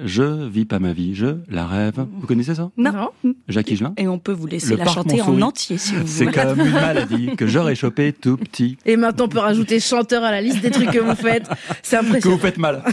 je 0.05 0.47
vis 0.47 0.65
pas 0.65 0.79
ma 0.79 0.93
vie, 0.93 1.15
je 1.15 1.37
la 1.49 1.65
rêve. 1.65 2.05
Vous 2.19 2.27
connaissez 2.27 2.55
ça? 2.55 2.71
Non. 2.77 3.09
Jacques 3.47 3.71
Higelin? 3.71 3.93
Et 3.97 4.07
on 4.07 4.19
peut 4.19 4.31
vous 4.31 4.47
laisser 4.47 4.75
la 4.75 4.85
chanter 4.85 5.21
en 5.21 5.41
entier 5.41 5.77
si 5.77 5.93
vous 5.93 6.05
voulez. 6.05 6.09
C'est 6.09 6.25
comme 6.31 6.59
une 6.59 6.71
maladie 6.71 7.35
que 7.35 7.47
j'aurais 7.47 7.75
chopé 7.75 8.13
tout 8.13 8.37
petit. 8.37 8.77
Et 8.85 8.97
maintenant 8.97 9.25
on 9.25 9.29
peut 9.29 9.39
rajouter 9.39 9.79
chanteur 9.79 10.23
à 10.23 10.31
la 10.31 10.41
liste 10.41 10.61
des 10.61 10.71
trucs 10.71 10.91
que 10.91 10.99
vous 10.99 11.15
faites. 11.15 11.47
C'est 11.81 11.97
impressionnant. 11.97 12.21
Que 12.21 12.29
vous 12.29 12.45
faites 12.45 12.57
mal. 12.57 12.83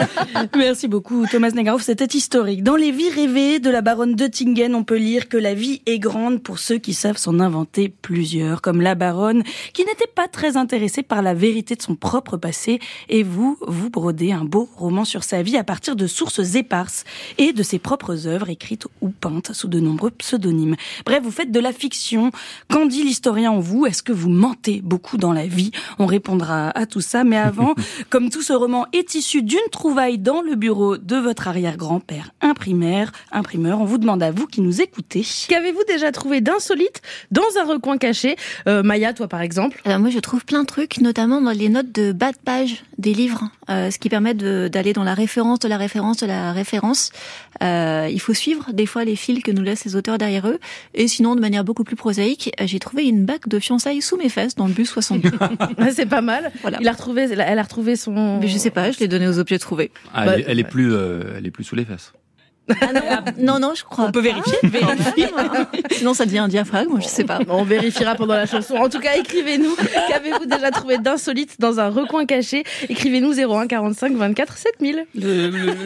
Merci 0.56 0.88
beaucoup 0.88 1.26
Thomas 1.30 1.50
Negaroff, 1.50 1.82
c'était 1.82 2.06
historique. 2.06 2.62
Dans 2.62 2.76
les 2.76 2.90
vies 2.90 3.10
rêvées 3.10 3.60
de 3.60 3.70
la 3.70 3.80
baronne 3.80 4.14
de 4.14 4.26
Tingen, 4.26 4.74
on 4.74 4.84
peut 4.84 4.98
lire 4.98 5.28
que 5.28 5.36
la 5.36 5.54
vie 5.54 5.82
est 5.86 5.98
grande 5.98 6.42
pour 6.42 6.58
ceux 6.58 6.78
qui 6.78 6.94
savent 6.94 7.16
s'en 7.16 7.40
inventer 7.40 7.88
plusieurs, 7.88 8.62
comme 8.62 8.80
la 8.80 8.94
baronne 8.94 9.42
qui 9.72 9.84
n'était 9.84 10.10
pas 10.14 10.28
très 10.28 10.56
intéressée 10.56 11.02
par 11.02 11.22
la 11.22 11.34
vérité 11.34 11.74
de 11.74 11.82
son 11.82 11.94
propre 11.94 12.36
passé 12.36 12.80
et 13.08 13.22
vous, 13.22 13.58
vous 13.66 13.90
brodez 13.90 14.32
un 14.32 14.44
beau 14.44 14.68
roman 14.76 15.04
sur 15.04 15.24
sa 15.24 15.42
vie 15.42 15.56
à 15.56 15.64
partir 15.64 15.96
de 15.96 16.06
sources 16.06 16.47
éparses 16.56 17.04
et 17.38 17.52
de 17.52 17.62
ses 17.62 17.78
propres 17.78 18.26
œuvres 18.26 18.50
écrites 18.50 18.86
ou 19.00 19.10
peintes 19.10 19.52
sous 19.52 19.68
de 19.68 19.80
nombreux 19.80 20.10
pseudonymes. 20.10 20.76
Bref, 21.04 21.20
vous 21.22 21.30
faites 21.30 21.52
de 21.52 21.60
la 21.60 21.72
fiction. 21.72 22.30
Qu'en 22.70 22.86
dit 22.86 23.02
l'historien 23.02 23.52
en 23.52 23.60
vous? 23.60 23.86
Est-ce 23.86 24.02
que 24.02 24.12
vous 24.12 24.30
mentez 24.30 24.80
beaucoup 24.82 25.16
dans 25.16 25.32
la 25.32 25.46
vie? 25.46 25.70
On 25.98 26.06
répondra 26.06 26.70
à 26.70 26.86
tout 26.86 27.00
ça, 27.00 27.24
mais 27.24 27.36
avant, 27.36 27.74
comme 28.10 28.30
tout 28.30 28.42
ce 28.42 28.52
roman 28.52 28.86
est 28.92 29.14
issu 29.14 29.42
d'une 29.42 29.58
trouvaille 29.70 30.18
dans 30.18 30.42
le 30.42 30.54
bureau 30.54 30.96
de 30.96 31.16
votre 31.16 31.48
arrière-grand-père 31.48 32.30
imprimeur, 32.40 33.12
imprimeur, 33.32 33.80
on 33.80 33.84
vous 33.84 33.98
demande 33.98 34.22
à 34.22 34.30
vous 34.30 34.46
qui 34.46 34.60
nous 34.60 34.80
écoutez. 34.80 35.24
Qu'avez-vous 35.48 35.82
déjà 35.86 36.12
trouvé 36.12 36.40
d'insolite 36.40 37.02
dans 37.30 37.42
un 37.60 37.64
recoin 37.64 37.98
caché? 37.98 38.36
Euh, 38.66 38.82
Maya, 38.82 39.12
toi 39.12 39.28
par 39.28 39.42
exemple? 39.42 39.80
Alors 39.84 40.00
moi 40.00 40.10
je 40.10 40.18
trouve 40.18 40.44
plein 40.44 40.62
de 40.62 40.66
trucs, 40.66 41.00
notamment 41.00 41.40
dans 41.40 41.50
les 41.50 41.68
notes 41.68 41.92
de 41.92 42.12
bas 42.12 42.32
de 42.32 42.38
page 42.38 42.84
des 42.98 43.14
livres, 43.14 43.50
euh, 43.70 43.90
ce 43.90 43.98
qui 43.98 44.08
permet 44.08 44.34
d'aller 44.34 44.92
dans 44.92 45.04
la 45.04 45.14
référence 45.14 45.60
de 45.60 45.68
la 45.68 45.76
référence 45.76 46.18
de 46.18 46.26
la 46.26 46.37
référence. 46.52 47.10
Euh, 47.62 48.08
il 48.10 48.20
faut 48.20 48.34
suivre 48.34 48.72
des 48.72 48.86
fois 48.86 49.04
les 49.04 49.16
fils 49.16 49.42
que 49.42 49.50
nous 49.50 49.62
laissent 49.62 49.84
les 49.84 49.96
auteurs 49.96 50.18
derrière 50.18 50.48
eux. 50.48 50.58
Et 50.94 51.08
sinon, 51.08 51.34
de 51.34 51.40
manière 51.40 51.64
beaucoup 51.64 51.84
plus 51.84 51.96
prosaïque, 51.96 52.52
j'ai 52.60 52.78
trouvé 52.78 53.06
une 53.06 53.24
bague 53.24 53.46
de 53.46 53.58
fiançailles 53.58 54.02
sous 54.02 54.16
mes 54.16 54.28
fesses 54.28 54.54
dans 54.54 54.66
le 54.66 54.72
bus 54.72 54.88
62. 54.88 55.30
c'est 55.94 56.06
pas 56.06 56.20
mal. 56.22 56.52
Voilà. 56.62 56.78
Il 56.80 56.88
a 56.88 56.92
retrouvé, 56.92 57.28
elle 57.30 57.58
a 57.58 57.62
retrouvé 57.62 57.96
son. 57.96 58.38
Mais 58.40 58.48
je 58.48 58.58
sais 58.58 58.70
pas, 58.70 58.90
je 58.90 58.98
l'ai 58.98 59.08
donné 59.08 59.28
aux 59.28 59.38
objets 59.38 59.58
trouvés. 59.58 59.90
Ah, 60.14 60.26
elle, 60.26 60.40
est, 60.40 60.44
elle, 60.48 60.58
est 60.58 60.64
plus, 60.64 60.92
euh, 60.92 61.34
elle 61.36 61.46
est 61.46 61.50
plus 61.50 61.64
sous 61.64 61.76
les 61.76 61.84
fesses. 61.84 62.12
Ah 62.80 63.24
non, 63.38 63.58
non, 63.58 63.72
je 63.74 63.84
crois. 63.84 64.04
On 64.04 64.12
peut 64.12 64.20
vérifier. 64.20 64.58
Sinon, 65.90 66.14
ça 66.14 66.26
devient 66.26 66.38
un 66.38 66.48
diaphragme, 66.48 67.00
je 67.00 67.06
sais 67.06 67.24
pas. 67.24 67.38
On 67.48 67.64
vérifiera 67.64 68.14
pendant 68.14 68.34
la 68.34 68.46
chanson. 68.46 68.74
En 68.76 68.88
tout 68.88 69.00
cas, 69.00 69.16
écrivez-nous. 69.16 69.74
Qu'avez-vous 70.08 70.46
déjà 70.46 70.70
trouvé 70.70 70.98
d'insolite 70.98 71.60
dans 71.60 71.80
un 71.80 71.88
recoin 71.88 72.26
caché? 72.26 72.64
Écrivez-nous 72.88 73.38
01 73.38 73.66
45 73.66 74.12
24 74.14 74.56
7000. 74.56 75.06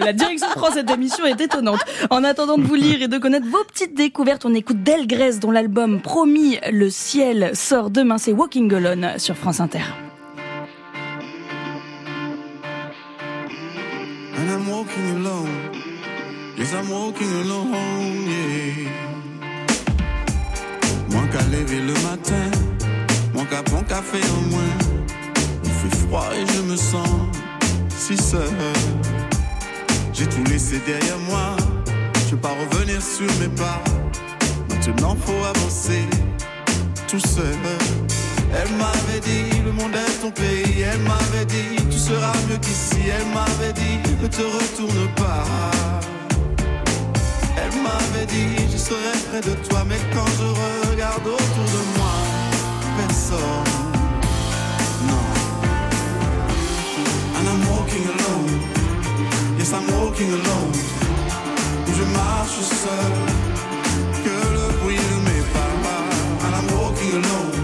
la 0.00 0.12
direction 0.12 0.48
prend 0.54 0.70
cette 0.70 0.90
émission 0.90 1.24
est 1.24 1.40
étonnante. 1.40 1.80
En 2.10 2.24
attendant 2.24 2.58
de 2.58 2.64
vous 2.64 2.74
lire 2.74 3.02
et 3.02 3.08
de 3.08 3.18
connaître 3.18 3.46
vos 3.46 3.64
petites 3.64 3.94
découvertes, 3.94 4.44
on 4.44 4.54
écoute 4.54 4.82
Delgrès 4.82 5.38
dont 5.38 5.50
l'album 5.50 6.00
Promis 6.00 6.58
le 6.70 6.90
ciel 6.90 7.50
sort 7.54 7.90
demain. 7.90 8.18
C'est 8.18 8.32
Walking 8.32 8.72
Alone 8.74 9.18
sur 9.18 9.36
France 9.36 9.60
Inter. 9.60 9.80
I'm 14.52 14.68
walking 14.68 15.16
alone, 15.16 15.61
yeah. 16.62 16.82
Moins 21.10 21.26
qu'à 21.28 21.42
lever 21.50 21.80
le 21.80 21.92
matin, 21.94 22.50
moins 23.34 23.44
qu'à 23.44 23.62
prendre 23.62 23.86
café 23.86 24.18
au 24.18 24.50
moins. 24.50 24.78
Il 25.64 25.70
fait 25.70 25.96
froid 26.06 26.28
et 26.34 26.46
je 26.46 26.62
me 26.62 26.76
sens 26.76 27.08
si 27.88 28.16
seul. 28.16 28.48
J'ai 30.12 30.26
tout 30.26 30.44
laissé 30.44 30.80
derrière 30.86 31.18
moi, 31.28 31.56
je 32.26 32.32
veux 32.32 32.40
pas 32.40 32.54
revenir 32.60 33.00
sur 33.02 33.26
mes 33.40 33.48
pas. 33.56 33.82
Maintenant 34.68 35.16
faut 35.24 35.44
avancer 35.44 36.04
tout 37.08 37.20
seul. 37.20 37.56
Elle 38.54 38.72
m'avait 38.76 39.20
dit, 39.20 39.62
le 39.64 39.72
monde 39.72 39.94
est 39.94 40.20
ton 40.20 40.30
pays. 40.30 40.82
Elle 40.82 41.00
m'avait 41.00 41.46
dit, 41.46 41.76
tu 41.90 41.98
seras 41.98 42.34
mieux 42.48 42.58
qu'ici. 42.58 43.00
Elle 43.08 43.26
m'avait 43.32 43.72
dit, 43.72 43.98
ne 44.22 44.28
te 44.28 44.42
retourne 44.42 45.08
pas. 45.16 45.44
Elle 47.92 48.12
m'avait 48.12 48.26
dit, 48.26 48.56
je 48.72 48.76
serai 48.76 49.12
près 49.30 49.40
de 49.40 49.54
toi, 49.68 49.84
mais 49.88 49.98
quand 50.14 50.26
je 50.38 50.90
regarde 50.90 51.26
autour 51.26 51.68
de 51.76 51.82
moi, 51.96 52.16
personne. 52.96 53.70
Non. 55.08 55.28
And 57.36 57.46
I'm 57.48 57.62
walking 57.70 58.04
alone. 58.14 58.60
Yes, 59.58 59.72
I'm 59.72 59.86
walking 59.98 60.30
alone. 60.32 60.72
Je 61.96 62.04
marche 62.16 62.60
seul, 62.82 63.14
que 64.24 64.34
le 64.56 64.78
bruit 64.80 64.96
de 64.96 65.18
mes 65.28 65.42
pas. 65.52 65.72
And 66.44 66.52
I'm 66.58 66.68
walking 66.78 67.12
alone. 67.12 67.54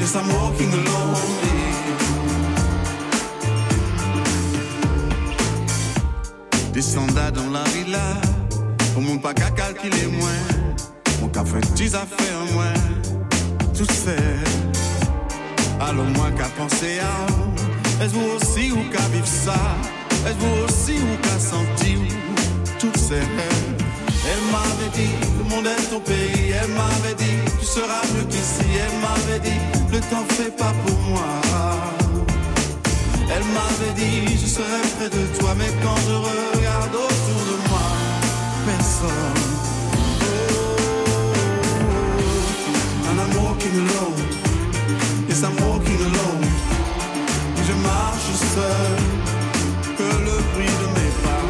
Yes, 0.00 0.14
I'm 0.14 0.28
walking 0.32 0.72
alone. 0.72 1.16
Descenda 6.72 7.32
dans 7.32 7.50
la 7.50 7.64
villa 7.64 8.27
on 8.98 9.00
monde 9.00 9.22
pas 9.22 9.32
qu'à 9.32 9.50
calculer 9.50 10.06
moins. 10.06 10.42
Mon 11.20 11.28
café 11.28 11.60
fait 11.76 11.94
a 11.94 12.04
fait 12.04 12.32
un 12.32 12.52
moins. 12.52 12.74
Tout 13.76 13.86
seul. 13.92 14.16
Alors 15.80 16.04
moins 16.16 16.32
qu'à 16.32 16.48
penser 16.58 16.98
à. 16.98 18.02
Est-ce 18.02 18.12
vous 18.14 18.28
aussi 18.36 18.72
ou 18.72 18.82
qu'à 18.92 19.06
vivre 19.12 19.26
ça? 19.26 19.54
Est-ce 20.26 20.38
vous 20.42 20.64
aussi 20.64 20.94
ou 20.98 21.16
qu'à 21.22 21.38
sentir 21.38 21.98
tout 22.80 22.98
seul? 22.98 23.22
Elle 24.30 24.44
m'avait 24.52 24.92
dit, 24.94 25.14
le 25.38 25.44
monde 25.44 25.66
est 25.66 25.90
ton 25.90 26.00
pays. 26.00 26.52
Elle 26.60 26.72
m'avait 26.72 27.14
dit, 27.14 27.38
tu 27.60 27.66
seras 27.66 28.02
mieux 28.14 28.24
qu'ici. 28.24 28.66
Elle 28.84 28.96
m'avait 29.00 29.42
dit, 29.48 29.60
le 29.92 30.00
temps 30.10 30.26
fait 30.30 30.54
pas 30.56 30.74
pour 30.84 30.98
moi. 31.10 31.28
Elle 33.30 33.44
m'avait 33.56 33.94
dit, 33.94 34.36
je 34.42 34.46
serai 34.46 34.80
près 34.98 35.08
de 35.08 35.38
toi, 35.38 35.54
mais 35.56 35.70
quand 35.82 35.98
je 36.08 36.14
regarde 36.14 36.94
autour 36.94 37.42
de 37.50 37.56
moi, 37.67 37.67
je 47.66 47.74
marche 47.82 48.32
seul, 48.54 48.98
que 49.96 50.02
le 50.02 50.36
prix 50.52 50.72
de 50.82 50.86
mes 50.96 51.12
pas. 51.22 51.44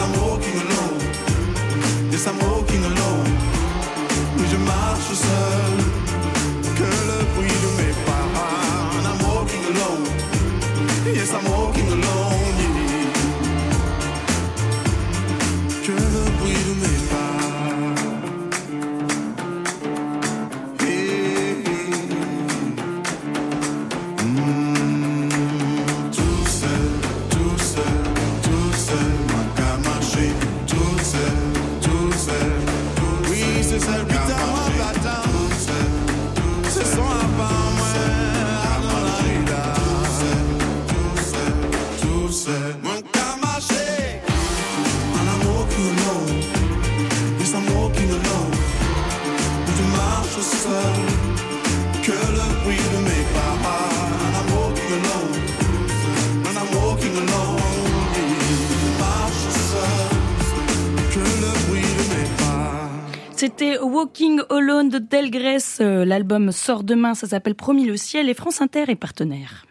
I'm 0.00 0.12
walking 0.20 0.58
alone. 0.64 1.02
Yes, 2.10 2.26
I'm 2.26 2.38
walking 2.48 2.73
De 64.88 64.98
Delgrès. 64.98 65.80
Euh, 65.80 66.04
L'album 66.04 66.52
sort 66.52 66.84
demain, 66.84 67.14
ça 67.14 67.26
s'appelle 67.26 67.54
Promis 67.54 67.86
le 67.86 67.96
ciel 67.96 68.28
et 68.28 68.34
France 68.34 68.60
Inter 68.60 68.84
est 68.88 68.96
partenaire. 68.96 69.64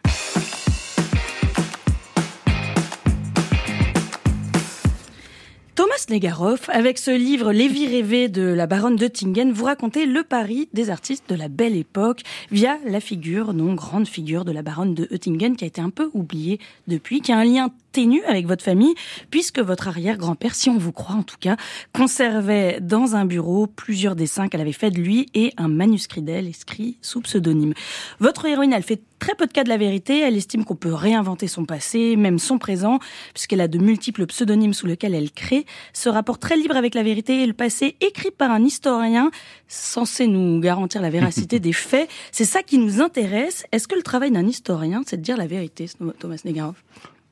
Thomas 5.76 6.06
Negaroff, 6.10 6.70
avec 6.70 6.98
ce 6.98 7.12
livre 7.12 7.52
Les 7.52 7.68
vies 7.68 7.88
rêvées 7.88 8.30
de 8.30 8.44
la 8.44 8.68
baronne 8.68 8.96
de 8.96 9.08
Tingen, 9.08 9.52
vous 9.52 9.66
racontez 9.66 10.06
le 10.06 10.24
pari 10.24 10.70
des 10.74 10.90
artistes 10.90 11.30
de 11.30 11.36
la 11.36 11.48
belle 11.48 11.76
époque 11.76 12.22
via 12.52 12.78
la 12.86 13.00
figure, 13.00 13.54
non 13.54 13.74
grande 13.74 14.08
figure 14.08 14.46
de 14.46 14.52
la 14.52 14.62
baronne 14.62 14.94
de 14.94 15.08
Oettingen 15.12 15.56
qui 15.56 15.64
a 15.64 15.68
été 15.68 15.82
un 15.82 15.90
peu 15.90 16.10
oubliée 16.14 16.60
depuis, 16.88 17.22
qui 17.22 17.32
a 17.32 17.38
un 17.38 17.44
lien 17.44 17.72
ténu 17.94 18.22
avec 18.26 18.48
votre 18.48 18.64
famille, 18.64 18.94
puisque 19.30 19.60
votre 19.60 19.88
arrière-grand-père, 19.88 20.56
si 20.56 20.70
on 20.70 20.78
vous 20.78 20.92
croit 20.92 21.16
en 21.16 21.24
tout 21.24 21.38
cas, 21.40 21.56
conservait 21.96 22.80
dans 22.82 23.16
un 23.16 23.24
bureau 23.24 23.68
plusieurs 23.68 24.16
dessins 24.16 24.50
qu'elle 24.50 24.62
avait 24.62 24.74
faits 24.74 24.94
de 24.94 25.00
lui 25.00 25.28
et 25.34 25.54
un 25.58 25.70
manuscrit 25.70 26.22
d'elle 26.22 26.48
écrit 26.48 26.98
sous 27.02 27.22
pseudonyme. 27.22 27.74
Votre 28.20 28.46
héroïne, 28.46 28.74
elle 28.74 28.84
fait 28.84 29.02
très 29.20 29.36
peu 29.36 29.46
de 29.46 29.54
cas 29.54 29.64
de 29.64 29.70
la 29.70 29.78
vérité, 29.78 30.20
elle 30.20 30.36
estime 30.36 30.66
qu'on 30.66 30.76
peut 30.76 30.94
réinventer 30.94 31.48
son 31.48 31.66
passé, 31.66 32.18
même 32.18 32.40
son 32.40 32.58
présent, 32.58 33.00
puisqu'elle 33.34 33.62
a 33.62 33.68
de 33.70 33.78
multiples 33.78 34.26
pseudonymes 34.26 34.74
sous 34.74 34.88
lesquels 34.88 35.14
elle 35.14 35.32
crée. 35.32 35.66
Ce 35.94 36.10
rapport 36.10 36.40
très 36.40 36.58
libre 36.58 36.76
avec 36.76 36.96
la 36.96 37.04
vérité 37.04 37.44
et 37.44 37.46
le 37.46 37.54
passé, 37.54 37.96
écrit 38.02 38.32
par 38.32 38.52
un 38.52 38.64
historien, 38.64 39.32
censé 39.68 40.28
nous 40.28 40.60
garantir 40.60 41.02
la 41.02 41.10
véracité 41.10 41.60
des 41.62 41.74
faits, 41.74 42.10
c'est 42.32 42.44
ça 42.44 42.64
qui 42.64 42.78
nous 42.80 43.02
intéresse. 43.02 43.66
Est-ce 43.72 43.88
que 43.88 43.96
le 43.96 44.04
travail 44.04 44.32
d'un 44.32 44.48
historien, 44.48 45.04
c'est 45.06 45.18
de 45.18 45.22
dire 45.22 45.38
la 45.38 45.48
vérité, 45.48 45.90
Thomas 46.20 46.42
Negaroff 46.44 46.84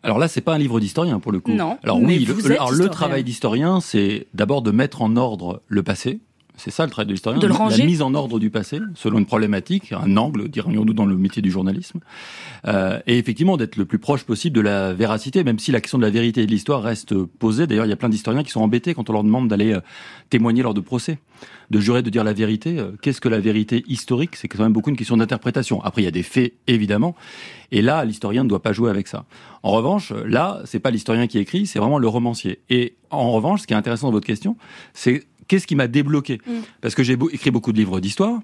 Alors 0.04 0.18
là, 0.18 0.28
c'est 0.28 0.42
pas 0.42 0.54
un 0.54 0.58
livre 0.58 0.80
d'historien 0.80 1.20
pour 1.20 1.32
le 1.32 1.40
coup. 1.40 1.52
Non, 1.52 1.78
Alors 1.84 2.00
oui, 2.00 2.26
le, 2.26 2.52
alors, 2.52 2.72
le 2.72 2.90
travail 2.90 3.24
d'historien, 3.24 3.80
c'est 3.82 4.28
d'abord 4.34 4.62
de 4.62 4.72
mettre 4.72 5.02
en 5.02 5.16
ordre 5.16 5.62
le 5.68 5.84
passé. 5.84 6.22
C'est 6.64 6.70
ça 6.70 6.86
le 6.86 6.92
travail 6.92 7.08
de 7.08 7.14
l'historien. 7.14 7.40
De 7.40 7.48
le 7.48 7.54
la 7.54 7.86
mise 7.86 8.04
en 8.04 8.14
ordre 8.14 8.38
du 8.38 8.52
passé, 8.52 8.80
selon 8.94 9.18
une 9.18 9.26
problématique, 9.26 9.94
un 9.94 10.16
angle, 10.16 10.48
dirions-nous 10.48 10.94
dans 10.94 11.06
le 11.06 11.18
métier 11.18 11.42
du 11.42 11.50
journalisme. 11.50 12.02
Euh, 12.68 13.00
et 13.08 13.18
effectivement, 13.18 13.58
d'être 13.58 13.78
le 13.78 13.86
plus 13.86 13.98
proche 13.98 14.26
possible 14.26 14.56
de 14.58 14.62
la 14.62 14.94
véracité, 14.94 15.44
même 15.44 15.58
si 15.58 15.72
la 15.72 15.82
question 15.82 15.98
de 15.98 16.04
la 16.04 16.12
vérité 16.12 16.44
et 16.44 16.46
de 16.46 16.52
l'histoire 16.52 16.84
reste 16.84 17.16
posée. 17.16 17.66
D'ailleurs, 17.66 17.88
il 17.88 17.90
y 17.90 17.94
a 17.94 17.96
plein 17.96 18.10
d'historiens 18.10 18.44
qui 18.44 18.52
sont 18.52 18.62
embêtés 18.62 18.94
quand 18.94 19.10
on 19.10 19.14
leur 19.14 19.24
demande 19.24 19.48
d'aller 19.48 19.74
euh, 19.74 19.80
témoigner 20.30 20.62
lors 20.62 20.76
de 20.76 20.82
procès, 20.82 21.18
de 21.72 21.80
jurer 21.80 22.04
de 22.04 22.12
dire 22.12 22.24
la 22.24 22.34
vérité. 22.34 22.78
Euh, 22.78 22.92
Qu'est-ce 23.02 23.22
que 23.22 23.30
la 23.30 23.40
vérité 23.40 23.84
historique? 23.88 24.36
C'est 24.36 24.48
quand 24.48 24.62
même 24.62 24.74
beaucoup 24.74 24.92
une 24.92 24.98
question 24.98 25.18
d'interprétation. 25.18 25.82
Après, 25.84 26.04
il 26.04 26.06
y 26.06 26.10
a 26.10 26.12
des 26.12 26.22
faits, 26.22 26.54
évidemment. 26.68 27.16
Et 27.72 27.82
là, 27.82 28.06
l'historien 28.06 28.44
ne 28.44 28.50
doit 28.50 28.62
pas 28.62 28.72
jouer 28.72 28.92
avec 28.92 29.08
ça. 29.08 29.26
En 29.64 29.72
revanche, 29.72 30.14
là, 30.28 30.62
c'est 30.66 30.80
pas 30.80 30.92
l'historien 30.92 31.26
qui 31.26 31.40
écrit, 31.40 31.66
c'est 31.66 31.80
vraiment 31.80 31.98
le 31.98 32.08
romancier. 32.08 32.60
Et 32.70 32.98
en 33.10 33.32
revanche, 33.32 33.62
ce 33.62 33.68
qui 33.68 33.74
est 33.74 33.78
intéressant 33.78 34.08
dans 34.08 34.14
votre 34.14 34.28
question, 34.28 34.58
c'est 34.94 35.24
qu'est-ce 35.52 35.68
qui 35.68 35.76
m'a 35.76 35.88
débloqué 35.88 36.40
Parce 36.80 36.96
que 36.96 37.04
j'ai 37.04 37.18
beau- 37.18 37.30
écrit 37.30 37.52
beaucoup 37.52 37.74
de 37.74 37.78
livres 37.78 38.00
d'histoire, 38.00 38.40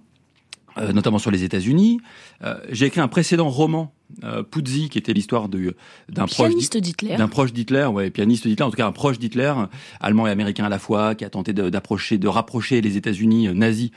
euh, 0.77 0.91
notamment 0.91 1.19
sur 1.19 1.31
les 1.31 1.43
États-Unis. 1.45 2.01
Euh, 2.43 2.55
j'ai 2.69 2.85
écrit 2.87 2.99
un 2.99 3.07
précédent 3.07 3.47
roman, 3.49 3.93
euh, 4.25 4.43
Puzzi, 4.43 4.89
qui 4.89 4.97
était 4.97 5.13
l'histoire 5.13 5.47
de- 5.47 5.73
d'un 6.09 6.25
proche 6.27 6.49
d'Hitler. 6.81 7.15
d'un 7.17 7.29
proche 7.29 7.53
d'Hitler, 7.53 7.85
ouais, 7.85 8.09
pianiste 8.09 8.45
d'Hitler, 8.45 8.65
en 8.65 8.69
tout 8.71 8.75
cas 8.75 8.85
un 8.87 8.91
proche 8.91 9.19
d'Hitler, 9.19 9.53
allemand 10.01 10.27
et 10.27 10.31
américain 10.31 10.65
à 10.65 10.69
la 10.69 10.79
fois, 10.79 11.15
qui 11.15 11.23
a 11.23 11.29
tenté 11.29 11.53
de- 11.53 11.69
d'approcher, 11.69 12.17
de 12.17 12.27
rapprocher 12.27 12.81
les 12.81 12.97
États-Unis 12.97 13.47
euh, 13.47 13.53
nazis, 13.53 13.91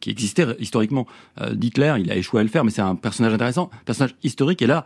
qui 0.00 0.10
existaient 0.10 0.46
historiquement 0.58 1.06
d'Hitler. 1.52 1.94
Il 2.00 2.10
a 2.12 2.16
échoué 2.16 2.40
à 2.40 2.42
le 2.42 2.50
faire, 2.50 2.64
mais 2.64 2.70
c'est 2.70 2.82
un 2.82 2.94
personnage 2.94 3.32
intéressant, 3.32 3.70
personnage 3.86 4.14
historique. 4.22 4.60
Et 4.60 4.66
là, 4.66 4.84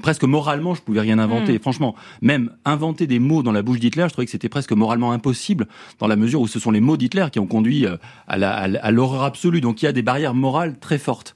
presque 0.00 0.24
moralement, 0.24 0.74
je 0.74 0.80
pouvais 0.82 1.00
rien 1.00 1.18
inventer. 1.18 1.58
Franchement, 1.58 1.94
même 2.22 2.50
inventer 2.64 3.06
des 3.06 3.18
mots 3.18 3.42
dans 3.42 3.52
la 3.52 3.62
bouche 3.62 3.78
d'Hitler, 3.80 4.04
je 4.04 4.12
trouvais 4.12 4.24
que 4.24 4.30
c'était 4.30 4.48
presque 4.48 4.72
moralement 4.72 5.12
impossible, 5.12 5.66
dans 5.98 6.06
la 6.06 6.16
mesure 6.16 6.40
où 6.40 6.46
ce 6.46 6.58
sont 6.58 6.70
les 6.70 6.80
mots 6.80 6.96
d'Hitler 6.96 7.26
qui 7.32 7.38
ont 7.38 7.46
conduit 7.46 7.86
euh, 7.86 7.96
à 8.26 8.90
l'horreur 8.90 9.22
absolue. 9.24 9.60
Donc 9.60 9.82
il 9.82 9.84
y 9.84 9.88
a 9.88 9.92
des 9.92 10.02
barrières 10.02 10.34
morales 10.34 10.78
très 10.78 10.98
fortes. 10.98 11.34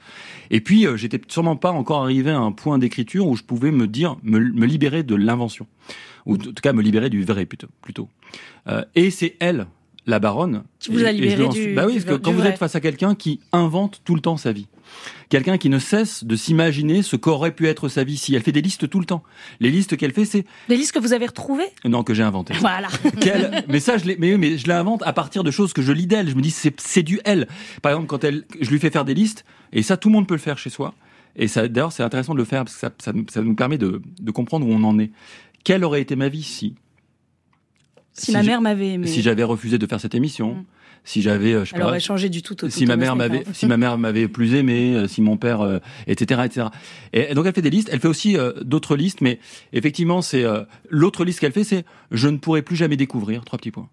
Et 0.50 0.60
puis, 0.60 0.86
euh, 0.86 0.96
j'étais 0.96 1.20
sûrement 1.28 1.56
pas 1.56 1.72
encore 1.72 2.02
arrivé 2.02 2.30
à 2.30 2.38
un 2.38 2.52
point 2.52 2.78
d'écriture 2.78 3.26
où 3.26 3.36
je 3.36 3.42
pouvais 3.42 3.72
me 3.72 3.86
dire, 3.86 4.16
me, 4.22 4.38
me 4.38 4.64
libérer 4.66 5.02
de 5.02 5.14
l'invention. 5.16 5.66
Ou 6.24 6.34
en 6.34 6.38
tout 6.38 6.52
cas, 6.62 6.72
me 6.72 6.82
libérer 6.82 7.10
du 7.10 7.24
vrai, 7.24 7.46
plutôt. 7.46 7.68
plutôt. 7.82 8.08
Euh, 8.68 8.84
et 8.94 9.10
c'est 9.10 9.36
elle, 9.40 9.66
la 10.06 10.18
baronne. 10.20 10.62
Qui 10.78 10.92
vous 10.92 11.04
a 11.04 11.10
et- 11.10 11.14
libéré 11.14 11.48
du- 11.48 11.74
Bah 11.74 11.84
oui, 11.86 11.94
parce 11.94 12.04
que 12.04 12.14
quand 12.14 12.30
vous 12.32 12.38
vrai. 12.38 12.50
êtes 12.50 12.58
face 12.58 12.74
à 12.76 12.80
quelqu'un 12.80 13.14
qui 13.14 13.40
invente 13.52 14.02
tout 14.04 14.14
le 14.14 14.20
temps 14.20 14.36
sa 14.36 14.52
vie. 14.52 14.66
Quelqu'un 15.28 15.58
qui 15.58 15.68
ne 15.68 15.78
cesse 15.78 16.24
de 16.24 16.36
s'imaginer 16.36 17.02
ce 17.02 17.16
qu'aurait 17.16 17.50
pu 17.52 17.66
être 17.66 17.88
sa 17.88 18.04
vie 18.04 18.16
si 18.16 18.34
elle 18.34 18.42
fait 18.42 18.52
des 18.52 18.62
listes 18.62 18.88
tout 18.88 19.00
le 19.00 19.06
temps. 19.06 19.22
Les 19.60 19.70
listes 19.70 19.96
qu'elle 19.96 20.12
fait, 20.12 20.24
c'est 20.24 20.44
Des 20.68 20.76
listes 20.76 20.92
que 20.92 20.98
vous 21.00 21.12
avez 21.12 21.26
retrouvées? 21.26 21.68
Non 21.84 22.02
que 22.04 22.14
j'ai 22.14 22.22
inventé. 22.22 22.54
Voilà. 22.60 22.88
Quelle- 23.20 23.64
mais 23.68 23.80
ça, 23.80 23.98
je 23.98 24.04
l'ai, 24.04 24.16
mais, 24.18 24.36
mais 24.38 24.56
je 24.58 24.68
l'invente 24.68 25.02
à 25.04 25.12
partir 25.12 25.42
de 25.44 25.50
choses 25.50 25.72
que 25.72 25.82
je 25.82 25.92
lis 25.92 26.06
d'elle. 26.06 26.28
Je 26.30 26.34
me 26.34 26.40
dis, 26.42 26.50
c'est, 26.50 26.78
c'est 26.80 27.02
du 27.02 27.20
elle. 27.24 27.48
Par 27.82 27.92
exemple, 27.92 28.06
quand 28.08 28.22
elle, 28.24 28.44
je 28.60 28.70
lui 28.70 28.78
fais 28.78 28.90
faire 28.90 29.04
des 29.04 29.14
listes, 29.14 29.44
et 29.72 29.82
ça, 29.82 29.96
tout 29.96 30.08
le 30.08 30.14
monde 30.14 30.28
peut 30.28 30.34
le 30.34 30.40
faire 30.40 30.58
chez 30.58 30.70
soi. 30.70 30.94
Et 31.34 31.48
ça, 31.48 31.66
d'ailleurs, 31.68 31.92
c'est 31.92 32.02
intéressant 32.02 32.32
de 32.32 32.38
le 32.38 32.44
faire 32.44 32.64
parce 32.64 32.74
que 32.74 32.80
ça, 32.80 32.90
ça, 32.98 33.12
nous- 33.12 33.26
ça 33.30 33.42
nous 33.42 33.54
permet 33.54 33.78
de, 33.78 34.00
de 34.20 34.30
comprendre 34.30 34.66
où 34.66 34.70
on 34.72 34.84
en 34.84 34.98
est. 34.98 35.10
Quelle 35.64 35.84
aurait 35.84 36.00
été 36.00 36.14
ma 36.16 36.28
vie 36.28 36.44
si, 36.44 36.76
Si, 38.18 38.32
ma 38.32 38.42
mère 38.42 38.60
m'avait 38.60 38.94
aimé. 38.94 39.06
si 39.06 39.22
j'avais 39.22 39.42
refusé 39.42 39.78
de 39.78 39.86
faire 39.86 40.00
cette 40.00 40.14
émission, 40.14 40.54
Mm. 40.54 40.64
si 41.04 41.22
j'avais, 41.22 41.52
euh, 41.52 41.64
je 41.64 41.70
sais 41.72 41.78
pas, 41.78 41.98
changé 41.98 42.28
du 42.28 42.42
tout 42.42 42.64
au 42.64 42.68
si 42.68 42.86
ma 42.86 42.96
mère 42.96 43.14
m'avait 43.14 43.44
si 43.52 43.66
ma 43.66 43.76
mère 43.76 43.96
m'avait 43.98 44.26
plus 44.28 44.54
aimé 44.54 44.94
euh, 44.94 45.06
si 45.06 45.20
mon 45.22 45.36
père 45.36 45.60
euh, 45.60 45.78
etc 46.06 46.42
etc 46.44 46.66
et, 47.12 47.30
et 47.30 47.34
donc 47.34 47.46
elle 47.46 47.52
fait 47.52 47.62
des 47.62 47.70
listes 47.70 47.88
elle 47.92 48.00
fait 48.00 48.08
aussi 48.08 48.36
euh, 48.36 48.52
d'autres 48.62 48.96
listes 48.96 49.20
mais 49.20 49.38
effectivement 49.72 50.20
c'est 50.22 50.44
euh, 50.44 50.62
l'autre 50.90 51.24
liste 51.24 51.40
qu'elle 51.40 51.52
fait 51.52 51.62
c'est 51.64 51.84
je 52.10 52.28
ne 52.28 52.38
pourrai 52.38 52.62
plus 52.62 52.74
jamais 52.76 52.96
découvrir 52.96 53.44
trois 53.44 53.58
petits 53.58 53.70
points 53.70 53.88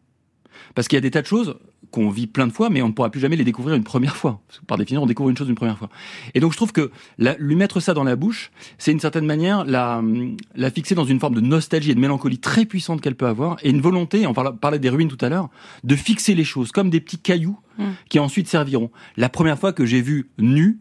parce 0.76 0.88
qu'il 0.88 0.98
y 0.98 1.00
a 1.00 1.02
des 1.02 1.12
tas 1.12 1.22
de 1.22 1.28
choses 1.28 1.56
qu'on 1.92 2.10
vit 2.10 2.26
plein 2.26 2.48
de 2.48 2.52
fois, 2.52 2.70
mais 2.72 2.82
on 2.82 2.88
ne 2.88 2.94
pourra 2.94 3.12
plus 3.12 3.20
jamais 3.22 3.36
les 3.36 3.44
découvrir 3.44 3.76
une 3.76 3.84
première 3.84 4.16
fois. 4.16 4.42
Parce 4.48 4.60
que 4.60 4.66
par 4.66 4.78
définition, 4.80 5.04
on 5.04 5.06
découvre 5.06 5.30
une 5.30 5.38
chose 5.38 5.48
une 5.50 5.54
première 5.56 5.78
fois. 5.78 5.90
Et 6.34 6.40
donc, 6.40 6.52
je 6.52 6.58
trouve 6.58 6.72
que 6.72 6.90
la- 7.20 7.36
lui 7.38 7.56
mettre 7.56 7.80
ça 7.80 7.94
dans 7.94 8.04
la 8.04 8.16
bouche, 8.16 8.52
c'est 8.80 8.92
une 8.92 9.00
certaine 9.00 9.26
manière 9.28 9.64
la, 9.66 10.02
la 10.56 10.72
fixer 10.72 10.96
dans 10.96 11.06
une 11.06 11.20
forme 11.20 11.36
de 11.36 11.42
nostalgie 11.42 11.92
et 11.92 11.96
de 11.96 12.00
mélancolie 12.00 12.40
très 12.40 12.66
puissante 12.66 13.00
qu'elle 13.02 13.14
peut 13.16 13.28
avoir, 13.28 13.58
et 13.62 13.70
une 13.70 13.82
volonté, 13.82 14.26
on 14.26 14.34
parla- 14.34 14.54
parlait 14.54 14.80
des 14.80 14.90
ruines 14.90 15.08
tout 15.10 15.24
à 15.24 15.30
l'heure, 15.30 15.50
de 15.84 15.96
fixer 15.96 16.34
les 16.34 16.44
choses 16.46 16.72
comme 16.72 16.90
des 16.90 17.00
petits 17.00 17.20
cailloux 17.20 17.58
Mm. 17.78 17.84
qui 18.10 18.20
ensuite 18.20 18.48
serviront. 18.48 18.92
La 19.18 19.30
première 19.30 19.58
fois 19.58 19.74
que 19.74 19.84
j'ai 19.86 20.02
vu 20.02 20.30
nu 20.38 20.80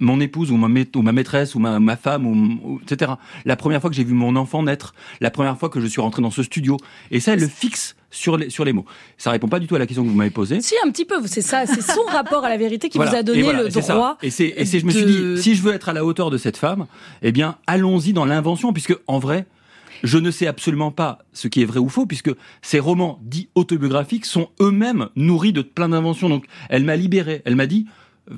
mon 0.00 0.18
épouse 0.18 0.50
ou 0.50 0.56
ma, 0.56 0.66
maîtresse 1.12 1.54
ou 1.54 1.58
ma, 1.60 1.78
ma 1.78 1.96
femme 1.96 2.26
ou, 2.26 2.58
ou- 2.74 2.80
etc. 2.82 3.12
La 3.44 3.54
première 3.56 3.80
fois 3.80 3.88
que 3.90 3.94
j'ai 3.96 4.02
vu 4.04 4.14
mon 4.14 4.34
enfant 4.36 4.62
naître, 4.62 4.94
la 5.20 5.30
première 5.30 5.56
fois 5.58 5.68
que 5.68 5.80
je 5.80 5.86
suis 5.86 6.00
rentré 6.00 6.22
dans 6.22 6.30
ce 6.30 6.42
studio, 6.42 6.76
et 7.10 7.20
ça, 7.20 7.34
elle 7.34 7.40
le 7.40 7.48
fixe 7.48 7.96
sur 8.12 8.36
les 8.36 8.48
sur 8.50 8.64
les 8.64 8.72
mots. 8.72 8.84
Ça 9.18 9.32
répond 9.32 9.48
pas 9.48 9.58
du 9.58 9.66
tout 9.66 9.74
à 9.74 9.80
la 9.80 9.86
question 9.88 10.04
que 10.04 10.08
vous 10.08 10.14
m'avez 10.14 10.30
posée. 10.30 10.60
Si, 10.60 10.74
un 10.86 10.90
petit 10.90 11.04
peu, 11.04 11.16
c'est 11.26 11.42
ça, 11.42 11.66
c'est 11.66 11.82
son 11.82 12.02
rapport 12.08 12.44
à 12.44 12.48
la 12.48 12.56
vérité 12.56 12.88
qui 12.88 12.98
Voilà. 12.98 13.10
vous 13.10 13.16
a 13.16 13.22
donné 13.24 13.42
voilà, 13.42 13.62
le 13.64 13.68
droit. 13.68 14.18
Et 14.22 14.30
c'est, 14.30 14.54
et 14.56 14.64
c'est, 14.64 14.78
je 14.78 14.86
me 14.86 14.92
suis 14.92 15.04
dit, 15.04 15.42
si 15.42 15.56
je 15.56 15.62
veux 15.62 15.72
être 15.72 15.88
à 15.88 15.92
la 15.92 16.04
hauteur 16.04 16.30
de 16.30 16.38
cette 16.38 16.56
femme, 16.56 16.86
eh 17.22 17.32
bien, 17.32 17.56
allons-y 17.66 18.12
dans 18.12 18.24
l'invention, 18.26 18.72
puisque 18.72 18.94
en 19.08 19.18
vrai, 19.18 19.46
je 20.04 20.18
ne 20.18 20.30
sais 20.30 20.46
absolument 20.46 20.90
pas 20.90 21.18
ce 21.32 21.48
qui 21.48 21.62
est 21.62 21.64
vrai 21.64 21.78
ou 21.78 21.88
faux, 21.88 22.06
puisque 22.06 22.30
ces 22.60 22.78
romans 22.78 23.18
dits 23.22 23.48
autobiographiques 23.54 24.26
sont 24.26 24.48
eux-mêmes 24.60 25.08
nourris 25.16 25.52
de 25.52 25.62
plein 25.62 25.88
d'inventions. 25.88 26.28
Donc, 26.28 26.44
elle 26.68 26.84
m'a 26.84 26.96
libéré. 26.96 27.42
Elle 27.44 27.56
m'a 27.56 27.66
dit, 27.66 27.86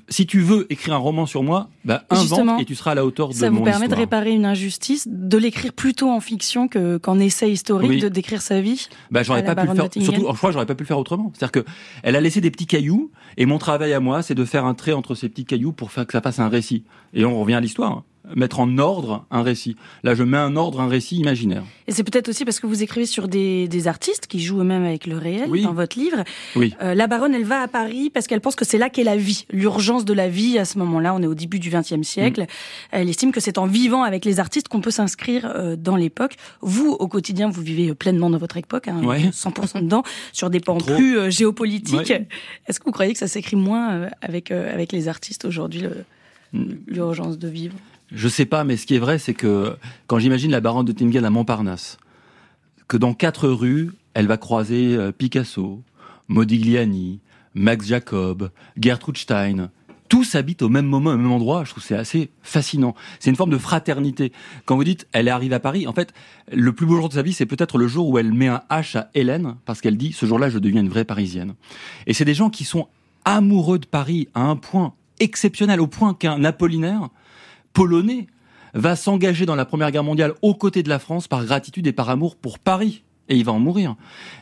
si 0.08 0.26
tu 0.26 0.40
veux 0.40 0.66
écrire 0.72 0.94
un 0.94 0.98
roman 0.98 1.26
sur 1.26 1.42
moi, 1.42 1.68
bah, 1.84 2.04
invente 2.10 2.22
Justement, 2.26 2.58
et 2.58 2.64
tu 2.64 2.74
seras 2.74 2.92
à 2.92 2.94
la 2.94 3.04
hauteur 3.04 3.28
de 3.28 3.34
Ça 3.34 3.50
mon 3.50 3.58
vous 3.58 3.64
permet 3.64 3.80
de 3.80 3.92
histoire. 3.92 4.00
réparer 4.00 4.30
une 4.32 4.46
injustice, 4.46 5.06
de 5.08 5.36
l'écrire 5.36 5.72
plutôt 5.72 6.10
en 6.10 6.20
fiction 6.20 6.68
que, 6.68 6.96
qu'en 6.96 7.18
essai 7.18 7.50
historique, 7.52 7.90
Oui. 7.90 8.00
de 8.00 8.08
décrire 8.08 8.40
sa 8.40 8.60
vie. 8.60 8.88
Bah, 9.10 9.22
j'aurais 9.22 9.44
pas 9.44 9.54
pu 9.54 9.66
le 9.66 9.74
faire. 9.74 9.88
Surtout, 10.02 10.26
je 10.30 10.36
crois 10.36 10.52
j'aurais 10.52 10.66
pas 10.66 10.74
pu 10.74 10.84
le 10.84 10.88
faire 10.88 10.98
autrement. 10.98 11.30
C'est-à-dire 11.34 11.52
que 11.52 11.64
elle 12.02 12.16
a 12.16 12.20
laissé 12.20 12.40
des 12.40 12.50
petits 12.50 12.66
cailloux, 12.66 13.10
et 13.36 13.44
mon 13.46 13.58
travail 13.58 13.92
à 13.92 14.00
moi, 14.00 14.22
c'est 14.22 14.34
de 14.34 14.44
faire 14.44 14.64
un 14.64 14.74
trait 14.74 14.92
entre 14.92 15.14
ces 15.14 15.28
petits 15.28 15.44
cailloux 15.44 15.72
pour 15.72 15.92
faire 15.92 16.06
que 16.06 16.12
ça 16.12 16.20
fasse 16.22 16.38
un 16.38 16.48
récit. 16.48 16.84
Et 17.12 17.24
on 17.24 17.38
revient 17.40 17.54
à 17.54 17.60
l'histoire. 17.60 18.02
Mettre 18.34 18.60
en 18.60 18.78
ordre 18.78 19.26
un 19.30 19.42
récit. 19.42 19.76
Là, 20.02 20.14
je 20.14 20.22
mets 20.22 20.38
un 20.38 20.56
ordre, 20.56 20.80
un 20.80 20.88
récit 20.88 21.16
imaginaire. 21.16 21.62
Et 21.86 21.92
c'est 21.92 22.04
peut-être 22.04 22.28
aussi 22.30 22.44
parce 22.46 22.58
que 22.58 22.66
vous 22.66 22.82
écrivez 22.82 23.04
sur 23.04 23.28
des, 23.28 23.68
des 23.68 23.86
artistes 23.86 24.26
qui 24.26 24.40
jouent 24.40 24.60
eux-mêmes 24.60 24.84
avec 24.84 25.06
le 25.06 25.18
réel 25.18 25.46
Oui. 25.50 25.62
dans 25.62 25.74
votre 25.74 25.98
livre. 25.98 26.24
Oui. 26.56 26.74
Euh, 26.80 26.94
la 26.94 27.06
baronne, 27.06 27.34
elle 27.34 27.44
va 27.44 27.60
à 27.60 27.68
Paris 27.68 28.08
parce 28.08 28.26
qu'elle 28.26 28.40
pense 28.40 28.56
que 28.56 28.64
c'est 28.64 28.78
là 28.78 28.88
qu'est 28.88 29.04
la 29.04 29.16
vie, 29.16 29.44
l'urgence 29.52 30.06
de 30.06 30.14
la 30.14 30.28
vie 30.30 30.58
à 30.58 30.64
ce 30.64 30.78
moment-là. 30.78 31.14
On 31.14 31.20
est 31.22 31.26
au 31.26 31.34
début 31.34 31.58
du 31.58 31.68
XXe 31.68 32.00
siècle. 32.02 32.42
Mm. 32.42 32.46
Elle 32.92 33.08
estime 33.10 33.30
que 33.30 33.40
c'est 33.40 33.58
en 33.58 33.66
vivant 33.66 34.02
avec 34.02 34.24
les 34.24 34.40
artistes 34.40 34.68
qu'on 34.68 34.80
peut 34.80 34.90
s'inscrire 34.90 35.44
euh, 35.54 35.76
dans 35.76 35.96
l'époque. 35.96 36.36
Vous, 36.62 36.92
au 36.92 37.08
quotidien, 37.08 37.50
vous 37.50 37.60
vivez 37.60 37.90
euh, 37.90 37.94
pleinement 37.94 38.30
dans 38.30 38.38
votre 38.38 38.56
époque, 38.56 38.88
hein, 38.88 39.02
Ouais. 39.04 39.20
100% 39.32 39.82
dedans, 39.82 40.02
sur 40.32 40.48
des 40.48 40.60
pans 40.60 40.78
Trop. 40.78 40.94
plus 40.96 41.30
géopolitiques. 41.30 42.08
Ouais. 42.08 42.26
Est-ce 42.68 42.80
que 42.80 42.84
vous 42.86 42.92
croyez 42.92 43.12
que 43.12 43.18
ça 43.18 43.28
s'écrit 43.28 43.56
moins 43.56 44.08
avec 44.22 44.50
avec 44.50 44.92
les 44.92 45.08
artistes 45.08 45.44
aujourd'hui, 45.44 45.82
Mm. 46.52 46.74
l'urgence 46.86 47.36
de 47.38 47.48
vivre? 47.48 47.74
Je 48.12 48.28
sais 48.28 48.46
pas, 48.46 48.64
mais 48.64 48.76
ce 48.76 48.87
qui 48.87 48.94
est 48.94 48.99
vrai, 48.99 49.18
c'est 49.18 49.34
que 49.34 49.76
quand 50.06 50.18
j'imagine 50.18 50.50
la 50.50 50.61
baronne 50.61 50.87
de 50.87 50.92
Tingen 50.92 51.25
à 51.25 51.30
Montparnasse, 51.30 51.99
que 52.87 52.96
dans 52.96 53.14
quatre 53.14 53.49
rues, 53.49 53.92
elle 54.12 54.26
va 54.26 54.37
croiser 54.37 54.94
euh, 54.94 55.11
Picasso, 55.11 55.82
Modigliani, 56.28 57.20
Max 57.54 57.87
Jacob, 57.87 58.50
Gertrude 58.76 59.16
Stein, 59.16 59.70
tous 60.08 60.34
habitent 60.34 60.62
au 60.62 60.68
même 60.68 60.87
moment, 60.87 61.11
au 61.11 61.16
même 61.16 61.32
endroit. 61.32 61.64
Je 61.64 61.70
trouve 61.70 61.82
c'est 61.82 61.96
assez 61.96 62.30
fascinant. 62.42 62.94
C'est 63.18 63.30
une 63.30 63.37
forme 63.37 63.50
de 63.50 63.58
fraternité. 63.58 64.32
Quand 64.64 64.76
vous 64.76 64.84
dites 64.84 65.08
elle 65.12 65.28
arrive 65.28 65.52
à 65.52 65.61
Paris, 65.61 65.87
en 65.87 65.92
fait, 65.92 66.12
le 66.52 66.73
plus 66.73 66.87
beau 66.87 66.96
jour 66.96 67.08
de 67.08 67.14
sa 67.14 67.23
vie, 67.23 67.32
c'est 67.32 67.46
peut-être 67.46 67.78
le 67.78 67.88
jour 67.88 68.08
où 68.08 68.18
elle 68.18 68.32
met 68.32 68.49
un 68.49 68.62
H 68.70 68.99
à 68.99 69.11
Hélène, 69.14 69.56
parce 69.64 69.80
qu'elle 69.80 69.96
dit 69.96 70.12
ce 70.12 70.26
jour-là, 70.26 70.50
je 70.50 70.58
deviens 70.58 70.82
une 70.82 70.88
vraie 70.88 71.04
Parisienne. 71.04 71.54
Et 72.06 72.12
c'est 72.12 72.25
des 72.25 72.34
gens 72.34 72.50
qui 72.50 72.64
sont 72.64 72.88
amoureux 73.25 73.78
de 73.78 73.87
Paris 73.87 74.28
à 74.34 74.42
un 74.42 74.56
point 74.56 74.92
exceptionnel, 75.20 75.80
au 75.80 75.87
point 75.87 76.12
qu'un 76.12 76.44
Apollinaire 76.44 77.08
polonais 77.74 78.26
va 78.72 78.96
s'engager 78.96 79.44
dans 79.44 79.54
la 79.54 79.66
Première 79.66 79.90
Guerre 79.90 80.02
mondiale 80.02 80.32
aux 80.40 80.54
côtés 80.54 80.82
de 80.82 80.88
la 80.88 80.98
France 80.98 81.28
par 81.28 81.44
gratitude 81.44 81.86
et 81.86 81.92
par 81.92 82.08
amour 82.08 82.36
pour 82.36 82.58
Paris. 82.58 83.04
Et 83.28 83.36
il 83.36 83.44
va 83.44 83.52
en 83.52 83.58
mourir. 83.58 83.96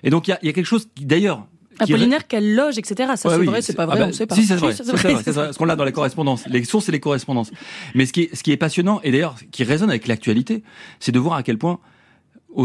Et 0.04 0.10
donc 0.10 0.28
il 0.28 0.30
y 0.30 0.34
a, 0.34 0.38
y 0.42 0.48
a 0.48 0.52
quelque 0.52 0.66
chose 0.66 0.88
qui, 0.94 1.04
d'ailleurs, 1.04 1.46
Apollinaire, 1.78 2.26
qu'elle 2.26 2.54
loge, 2.54 2.78
etc. 2.78 3.12
Ça, 3.16 3.28
Ouais, 3.28 3.34
c'est 3.34 3.40
oui, 3.40 3.46
vrai, 3.46 3.62
c'est 3.62 3.74
pas 3.74 3.86
vrai, 3.86 3.96
ah 3.96 4.00
bah, 4.02 4.06
on 4.10 4.12
sait 4.12 4.26
pas. 4.26 4.34
Si, 4.34 4.44
c'est 4.44 4.56
vrai, 4.56 4.74
c'est 4.74 4.84
vrai, 4.84 5.14
parce 5.34 5.56
qu'on 5.56 5.64
l'a 5.64 5.76
dans 5.76 5.84
les 5.84 5.92
correspondances, 5.92 6.46
les 6.46 6.64
sources 6.64 6.88
et 6.88 6.92
les 6.92 7.00
correspondances. 7.00 7.50
Mais 7.94 8.06
ce 8.06 8.12
qui 8.12 8.22
est, 8.22 8.34
ce 8.36 8.42
qui 8.42 8.52
est 8.52 8.56
passionnant, 8.56 9.00
et 9.02 9.10
d'ailleurs, 9.10 9.36
qui 9.50 9.64
résonne 9.64 9.90
avec 9.90 10.06
l'actualité, 10.06 10.62
c'est 11.00 11.12
de 11.12 11.18
voir 11.18 11.36
à 11.36 11.42
quel 11.42 11.58
point, 11.58 11.78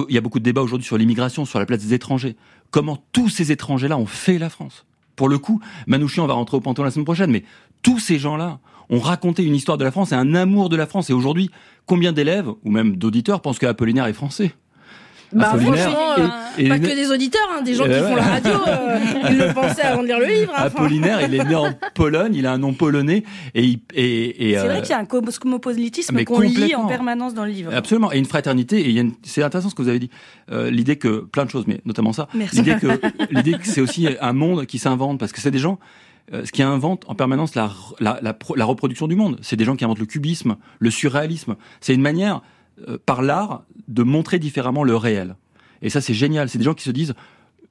il 0.10 0.14
y 0.14 0.18
a 0.18 0.22
beaucoup 0.22 0.40
de 0.40 0.44
débats 0.44 0.62
aujourd'hui 0.62 0.86
sur 0.86 0.98
l'immigration, 0.98 1.46
sur 1.46 1.60
la 1.60 1.66
place 1.66 1.80
des 1.80 1.94
étrangers. 1.94 2.36
Comment 2.70 3.02
tous 3.14 3.30
ces 3.30 3.52
étrangers-là 3.52 3.98
ont 3.98 4.06
fait 4.06 4.38
la 4.38 4.50
France. 4.50 4.86
Pour 5.16 5.30
le 5.30 5.40
coup, 5.40 5.62
Manouchian 5.88 6.28
va 6.28 6.34
rentrer 6.34 6.58
au 6.58 6.62
Panthéon 6.62 6.84
la 6.84 6.92
semaine 6.92 7.06
prochaine, 7.06 7.32
mais 7.32 7.44
tous 7.82 8.00
ces 8.00 8.20
gens-là 8.20 8.60
ont 8.90 9.00
raconté 9.00 9.44
une 9.44 9.56
histoire 9.56 9.78
de 9.78 9.84
la 9.84 9.92
France 9.92 10.12
et 10.12 10.16
un 10.16 10.34
amour 10.36 10.70
de 10.70 10.76
la 10.78 10.86
France. 10.88 11.10
Et 11.10 11.14
aujourd'hui, 11.14 11.50
combien 11.86 12.12
d'élèves, 12.14 12.48
ou 12.64 12.72
même 12.72 12.96
d'auditeurs, 12.96 13.42
pensent 13.42 13.60
que 13.60 13.66
Apollinaire 13.66 14.06
est 14.06 14.14
français? 14.14 14.52
Bah, 15.34 15.50
Apollinaire 15.50 15.92
franchement, 15.92 16.30
et- 16.58 16.64
et- 16.64 16.70
pas 16.70 16.80
que 16.80 16.86
des 16.96 17.12
auditeurs, 17.12 17.50
hein, 17.54 17.62
des 17.62 17.74
gens 17.74 17.84
Eh 17.86 17.90
qui 17.92 18.00
font 18.00 18.16
la 18.16 18.22
radio, 18.24 18.54
euh, 18.66 18.98
ils 19.30 19.38
le 19.38 19.54
pensaient 19.54 19.82
avant 19.82 20.02
de 20.02 20.08
lire 20.08 20.20
le 20.20 20.26
livre. 20.26 20.54
hein. 20.56 20.64
Apollinaire, 20.64 21.22
il 21.22 21.36
est 21.36 21.44
né 21.44 21.54
en 21.54 21.74
Pologne, 21.96 22.34
il 22.34 22.46
a 22.46 22.54
un 22.54 22.58
nom 22.58 22.74
polonais, 22.74 23.26
et, 23.54 23.62
il- 23.66 23.82
et, 23.94 24.52
et 24.52 24.54
C'est 24.54 24.60
euh, 24.60 24.64
vrai 24.70 24.80
qu'il 24.82 24.92
y 24.92 24.94
a 24.94 25.00
un 25.00 25.06
cosmopolitisme 25.06 26.24
qu'on 26.24 26.40
lit 26.40 26.76
en 26.76 26.88
permanence 26.88 27.34
dans 27.34 27.44
le 27.44 27.52
livre. 27.52 27.74
Absolument, 27.76 28.12
et 28.14 28.18
une 28.20 28.26
fraternité. 28.26 28.80
Et 28.90 29.00
une- 29.00 29.14
c'est 29.24 29.44
intéressant 29.44 29.70
ce 29.70 29.76
que 29.76 29.82
vous 29.82 29.90
avez 29.90 30.00
dit. 30.00 30.10
Euh, 30.52 30.70
l'idée 30.72 30.96
que 30.96 31.20
plein 31.26 31.44
de 31.44 31.50
choses, 31.50 31.66
mais 31.68 31.82
notamment 31.86 32.14
ça. 32.14 32.30
L'idée 32.54 32.76
que 32.76 32.88
l'idée 33.32 33.54
que 33.58 33.66
c'est 33.68 33.82
aussi 33.82 34.08
un 34.22 34.34
monde 34.34 34.66
qui 34.66 34.80
s'invente 34.80 35.20
parce 35.20 35.34
que 35.34 35.42
c'est 35.42 35.52
des 35.52 35.60
gens. 35.60 35.78
Euh, 36.34 36.46
ce 36.46 36.52
qui 36.52 36.62
inventent 36.62 37.06
en 37.08 37.16
permanence 37.16 37.56
la, 37.56 37.72
la, 38.00 38.20
la, 38.22 38.38
la 38.56 38.66
reproduction 38.66 39.08
du 39.08 39.16
monde. 39.16 39.40
C'est 39.42 39.56
des 39.56 39.66
gens 39.66 39.76
qui 39.76 39.86
inventent 39.86 40.00
le 40.00 40.06
cubisme, 40.06 40.58
le 40.80 40.92
surréalisme. 40.92 41.56
C'est 41.82 41.94
une 41.94 42.02
manière, 42.02 42.42
euh, 42.88 42.98
par 43.06 43.22
l'art, 43.22 43.64
de 43.88 44.04
montrer 44.04 44.40
différemment 44.40 44.84
le 44.84 44.96
réel. 44.96 45.36
Et 45.82 45.90
ça, 45.90 46.02
c'est 46.02 46.14
génial. 46.14 46.50
C'est 46.50 46.58
des 46.58 46.64
gens 46.64 46.74
qui 46.74 46.84
se 46.84 46.92
disent, 46.92 47.14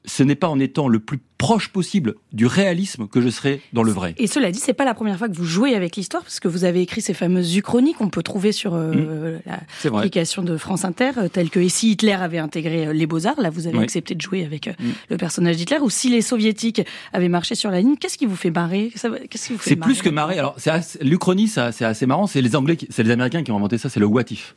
ce 0.06 0.22
n'est 0.22 0.34
pas 0.36 0.48
en 0.48 0.58
étant 0.60 0.88
le 0.88 1.00
plus 1.00 1.18
proche 1.36 1.68
possible 1.68 2.14
du 2.32 2.46
réalisme 2.46 3.08
que 3.08 3.20
je 3.20 3.28
serai 3.28 3.60
dans 3.72 3.82
le 3.82 3.92
vrai. 3.92 4.14
Et 4.18 4.26
cela 4.26 4.50
dit, 4.50 4.58
c'est 4.60 4.72
pas 4.72 4.84
la 4.86 4.94
première 4.94 5.18
fois 5.18 5.28
que 5.28 5.34
vous 5.34 5.44
jouez 5.44 5.74
avec 5.74 5.96
l'histoire, 5.96 6.22
parce 6.22 6.40
que 6.40 6.48
vous 6.48 6.64
avez 6.64 6.80
écrit 6.80 7.02
ces 7.02 7.12
fameuses 7.12 7.54
uchroniques 7.56 7.96
qu'on 7.98 8.08
peut 8.08 8.22
trouver 8.22 8.52
sur 8.52 8.72
Mmh. 8.74 8.94
euh, 8.96 9.38
vrai. 9.44 9.90
l'application 9.92 10.42
de 10.42 10.56
France 10.56 10.84
Inter, 10.84 11.10
euh, 11.18 11.28
telles 11.28 11.50
que 11.50 11.60
Et 11.60 11.68
si 11.68 11.90
Hitler 11.90 12.12
avait 12.12 12.38
intégré 12.38 12.86
euh, 12.86 12.92
les 12.92 13.06
Beaux-Arts, 13.06 13.40
là 13.40 13.50
vous 13.50 13.66
avez 13.66 13.76
Oui. 13.78 13.84
accepté 13.84 14.14
de 14.14 14.20
jouer 14.20 14.44
avec 14.44 14.68
euh, 14.68 14.72
Mm. 14.78 14.84
le 15.10 15.16
personnage 15.16 15.56
d'Hitler, 15.56 15.78
ou 15.80 15.90
si 15.90 16.08
les 16.08 16.22
soviétiques 16.22 16.82
avaient 17.12 17.28
marché 17.28 17.54
sur 17.54 17.70
la 17.70 17.80
ligne, 17.80 17.96
qu'est-ce 17.96 18.16
qui 18.16 18.26
vous 18.26 18.36
fait 18.36 18.50
marrer? 18.50 18.90
Qu'est-ce 18.94 19.46
qui 19.48 19.52
vous 19.52 19.58
fait 19.58 19.70
C'est 19.70 19.76
plus 19.76 20.00
que 20.02 20.08
marrer. 20.08 20.38
Alors, 20.38 20.56
l'Uchronie, 21.02 21.48
c'est 21.48 21.84
assez 21.84 22.06
marrant. 22.06 22.26
C'est 22.26 22.40
les 22.42 22.54
Anglais, 22.56 22.78
c'est 22.90 23.02
les 23.02 23.10
Américains 23.10 23.42
qui 23.42 23.50
ont 23.52 23.56
inventé 23.56 23.76
ça. 23.78 23.88
C'est 23.88 24.00
le 24.00 24.06
what 24.06 24.24
if. 24.30 24.54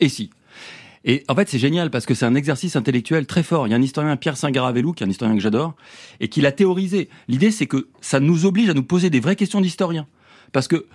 Et 0.00 0.08
si? 0.08 0.30
Et 1.04 1.24
en 1.28 1.34
fait, 1.34 1.48
c'est 1.48 1.58
génial 1.58 1.90
parce 1.90 2.06
que 2.06 2.14
c'est 2.14 2.26
un 2.26 2.34
exercice 2.34 2.76
intellectuel 2.76 3.26
très 3.26 3.42
fort. 3.42 3.66
Il 3.66 3.70
y 3.70 3.74
a 3.74 3.76
un 3.76 3.82
historien, 3.82 4.16
Pierre 4.16 4.36
Saint-Garavelou, 4.36 4.92
qui 4.92 5.02
est 5.02 5.06
un 5.06 5.10
historien 5.10 5.34
que 5.34 5.40
j'adore, 5.40 5.74
et 6.20 6.28
qui 6.28 6.40
l'a 6.40 6.52
théorisé. 6.52 7.08
L'idée, 7.28 7.50
c'est 7.50 7.66
que 7.66 7.88
ça 8.00 8.20
nous 8.20 8.46
oblige 8.46 8.70
à 8.70 8.74
nous 8.74 8.84
poser 8.84 9.10
des 9.10 9.20
vraies 9.20 9.36
questions 9.36 9.60
d'historien. 9.60 10.06
Parce 10.52 10.68
que, 10.68 10.86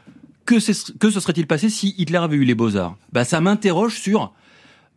que, 0.45 0.55
que 0.97 1.09
se 1.09 1.19
serait-il 1.19 1.47
passé 1.47 1.69
si 1.69 1.93
Hitler 1.97 2.19
avait 2.19 2.37
eu 2.37 2.45
les 2.45 2.55
beaux-arts? 2.55 2.95
Bah, 3.11 3.25
ça 3.25 3.41
m'interroge 3.41 3.99
sur, 3.99 4.33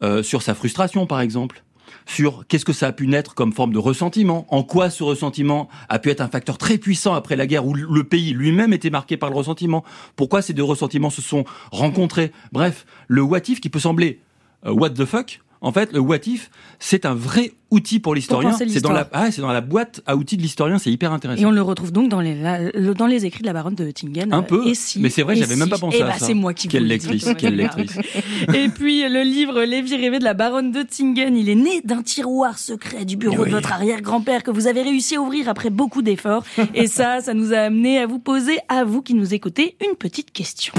euh, 0.02 0.22
sur 0.22 0.42
sa 0.42 0.54
frustration, 0.54 1.06
par 1.06 1.20
exemple. 1.20 1.64
Sur 2.06 2.46
qu'est-ce 2.46 2.64
que 2.64 2.72
ça 2.72 2.86
a 2.86 2.92
pu 2.92 3.08
naître 3.08 3.34
comme 3.34 3.52
forme 3.52 3.72
de 3.72 3.78
ressentiment, 3.78 4.46
en 4.48 4.62
quoi 4.62 4.90
ce 4.90 5.02
ressentiment 5.02 5.68
a 5.88 5.98
pu 5.98 6.10
être 6.10 6.20
un 6.20 6.28
facteur 6.28 6.56
très 6.56 6.78
puissant 6.78 7.14
après 7.14 7.34
la 7.34 7.46
guerre 7.46 7.66
où 7.66 7.74
le 7.74 8.04
pays 8.04 8.32
lui-même 8.32 8.72
était 8.72 8.90
marqué 8.90 9.16
par 9.16 9.28
le 9.28 9.36
ressentiment, 9.36 9.84
pourquoi 10.16 10.40
ces 10.40 10.52
deux 10.52 10.64
ressentiments 10.64 11.10
se 11.10 11.20
sont 11.20 11.44
rencontrés? 11.72 12.32
Bref, 12.52 12.86
le 13.08 13.22
what 13.22 13.40
if 13.48 13.60
qui 13.60 13.68
peut 13.68 13.80
sembler 13.80 14.20
what 14.66 14.90
the 14.90 15.04
fuck, 15.04 15.40
en 15.62 15.72
fait, 15.72 15.92
le 15.92 16.00
what 16.00 16.16
if, 16.26 16.50
c'est 16.78 17.04
un 17.04 17.14
vrai 17.14 17.52
outil 17.70 18.00
pour 18.00 18.14
l'historien. 18.14 18.50
penser 18.50 18.66
C'est 18.68 18.80
dans 18.80 18.92
la, 18.92 19.00
l'histoire. 19.02 19.22
ah, 19.24 19.30
c'est 19.30 19.42
dans 19.42 19.52
la 19.52 19.60
boîte 19.60 20.00
à 20.06 20.16
outils 20.16 20.38
de 20.38 20.42
l'historien, 20.42 20.78
c'est 20.78 20.90
hyper 20.90 21.12
intéressant. 21.12 21.42
Et 21.42 21.44
on 21.44 21.50
le 21.50 21.60
retrouve 21.60 21.92
donc 21.92 22.08
dans 22.08 22.20
les, 22.22 22.34
la- 22.34 22.72
dans 22.94 23.06
les 23.06 23.26
écrits 23.26 23.42
de 23.42 23.46
la 23.46 23.52
baronne 23.52 23.74
de 23.74 23.90
Tingen. 23.90 24.32
Un 24.32 24.38
euh, 24.38 24.42
peu. 24.42 24.66
Et 24.66 24.74
si, 24.74 24.98
Mais 25.00 25.10
c'est 25.10 25.22
vrai, 25.22 25.36
j'avais 25.36 25.54
même 25.56 25.66
si. 25.66 25.70
pas 25.70 25.78
pensé 25.78 25.98
Eh 26.00 26.02
à 26.02 26.06
bah, 26.06 26.12
ça. 26.18 26.24
C'est 26.26 26.34
moi 26.34 26.54
qui 26.54 26.66
Quelle 26.66 26.80
vous 26.80 26.88
le 26.88 26.94
lectrice, 26.94 27.24
dis. 27.26 27.34
quelle 27.36 27.56
lectrice. 27.56 27.94
Et 28.54 28.68
puis 28.70 29.06
le 29.06 29.20
livre 29.22 29.62
Les 29.64 29.82
vies 29.82 29.96
rêvées 29.96 30.18
de 30.18 30.24
la 30.24 30.32
baronne 30.34 30.72
de 30.72 30.82
Tingen, 30.82 31.36
il 31.36 31.50
est 31.50 31.54
né 31.54 31.82
d'un 31.84 32.02
tiroir 32.02 32.58
secret 32.58 33.04
du 33.04 33.16
bureau 33.18 33.42
Oui. 33.42 33.50
de 33.50 33.54
votre 33.54 33.70
arrière-grand-père 33.72 34.42
que 34.42 34.50
vous 34.50 34.66
avez 34.66 34.80
réussi 34.80 35.16
à 35.16 35.20
ouvrir 35.20 35.48
après 35.50 35.68
beaucoup 35.68 36.00
d'efforts. 36.00 36.42
Et 36.74 36.86
ça, 36.86 37.20
ça 37.20 37.34
nous 37.34 37.52
a 37.52 37.58
amené 37.58 37.98
à 37.98 38.06
vous 38.06 38.18
poser, 38.18 38.58
à 38.70 38.84
vous 38.84 39.02
qui 39.02 39.12
nous 39.12 39.34
écoutez, 39.34 39.76
une 39.86 39.94
petite 39.96 40.32
question. 40.32 40.72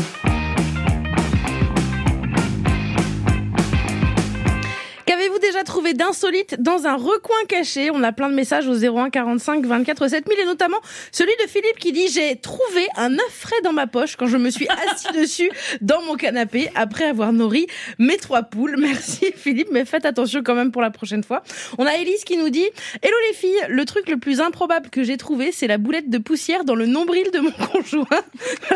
Qu'avez-vous 5.11 5.39
déjà 5.39 5.65
trouvé 5.65 5.93
d'insolite 5.93 6.55
dans 6.61 6.87
un 6.87 6.95
recoin 6.95 7.35
caché 7.49 7.91
On 7.91 8.01
a 8.01 8.13
plein 8.13 8.29
de 8.29 8.33
messages 8.33 8.69
au 8.69 8.75
01 8.75 9.09
45 9.09 9.65
24 9.65 10.07
7000 10.07 10.39
et 10.39 10.45
notamment 10.45 10.77
celui 11.11 11.33
de 11.43 11.49
Philippe 11.49 11.79
qui 11.79 11.91
dit 11.91 12.07
j'ai 12.07 12.37
trouvé 12.37 12.87
un 12.95 13.15
œuf 13.15 13.29
frais 13.29 13.59
dans 13.61 13.73
ma 13.73 13.87
poche 13.87 14.15
quand 14.15 14.27
je 14.27 14.37
me 14.37 14.49
suis 14.49 14.69
assis 14.69 15.11
dessus 15.19 15.51
dans 15.81 16.01
mon 16.03 16.15
canapé 16.15 16.69
après 16.75 17.03
avoir 17.03 17.33
nourri 17.33 17.67
mes 17.99 18.15
trois 18.15 18.43
poules. 18.43 18.77
Merci 18.79 19.33
Philippe, 19.35 19.67
mais 19.69 19.83
faites 19.83 20.05
attention 20.05 20.43
quand 20.45 20.55
même 20.55 20.71
pour 20.71 20.81
la 20.81 20.91
prochaine 20.91 21.25
fois. 21.25 21.43
On 21.77 21.85
a 21.85 21.91
Elise 21.95 22.23
qui 22.23 22.37
nous 22.37 22.49
dit 22.49 22.69
Hello 23.01 23.15
les 23.27 23.35
filles, 23.35 23.65
le 23.67 23.83
truc 23.83 24.07
le 24.07 24.15
plus 24.15 24.39
improbable 24.39 24.89
que 24.89 25.03
j'ai 25.03 25.17
trouvé, 25.17 25.51
c'est 25.51 25.67
la 25.67 25.77
boulette 25.77 26.09
de 26.09 26.19
poussière 26.19 26.63
dans 26.63 26.75
le 26.75 26.85
nombril 26.85 27.25
de 27.33 27.39
mon 27.39 27.51
conjoint. 27.73 28.05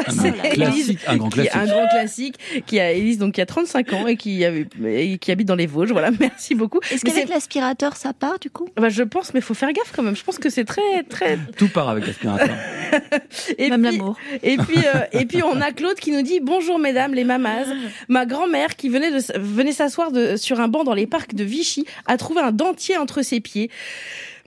Un 0.05 0.11
c'est 0.11 0.31
grand 0.31 0.49
classique, 0.49 0.99
un 1.07 1.15
grand 1.15 1.29
qui 1.29 1.35
classique. 1.35 1.55
un 1.55 1.65
grand 1.65 1.87
classique 1.87 2.35
qui 2.65 2.81
a 2.81 2.91
Elise 2.91 3.19
donc 3.19 3.35
qui 3.35 3.41
a 3.41 3.45
35 3.45 3.93
ans 3.93 4.07
et 4.07 4.17
qui 4.17 4.43
avait 4.43 4.67
et 4.85 5.17
qui 5.17 5.31
habite 5.31 5.47
dans 5.47 5.55
les 5.55 5.65
Vosges. 5.65 5.93
Voilà, 5.93 6.11
merci 6.29 6.55
beaucoup. 6.55 6.79
Est-ce 6.91 7.03
qu'avec 7.05 7.29
l'aspirateur, 7.29 7.95
ça 7.95 8.13
part 8.13 8.39
du 8.39 8.49
coup? 8.49 8.67
Bah, 8.77 8.89
je 8.89 9.03
pense, 9.03 9.33
mais 9.33 9.41
faut 9.41 9.53
faire 9.53 9.71
gaffe 9.73 9.91
quand 9.95 10.03
même. 10.03 10.15
Je 10.15 10.23
pense 10.23 10.37
que 10.39 10.49
c'est 10.49 10.65
très 10.65 11.03
très. 11.03 11.37
Tout 11.57 11.69
part 11.69 11.89
avec 11.89 12.05
l'aspirateur. 12.07 12.55
Et 13.57 13.69
Même 13.69 13.81
puis, 13.83 13.97
l'amour. 13.97 14.15
et 14.43 14.57
puis 14.57 14.77
euh, 14.77 15.01
et 15.11 15.25
puis 15.25 15.43
on 15.43 15.59
a 15.59 15.71
Claude 15.71 15.95
qui 15.99 16.11
nous 16.11 16.21
dit 16.21 16.39
bonjour 16.39 16.79
mesdames 16.79 17.13
les 17.13 17.23
mamazes. 17.23 17.67
Ma 18.07 18.25
grand-mère 18.25 18.75
qui 18.75 18.89
venait 18.89 19.11
de 19.11 19.19
venait 19.39 19.71
s'asseoir 19.71 20.09
sur 20.37 20.59
un 20.59 20.67
banc 20.67 20.83
dans 20.83 20.93
les 20.93 21.07
parcs 21.07 21.33
de 21.35 21.43
Vichy 21.43 21.85
a 22.05 22.17
trouvé 22.17 22.41
un 22.41 22.51
dentier 22.51 22.97
entre 22.97 23.21
ses 23.21 23.39
pieds. 23.41 23.69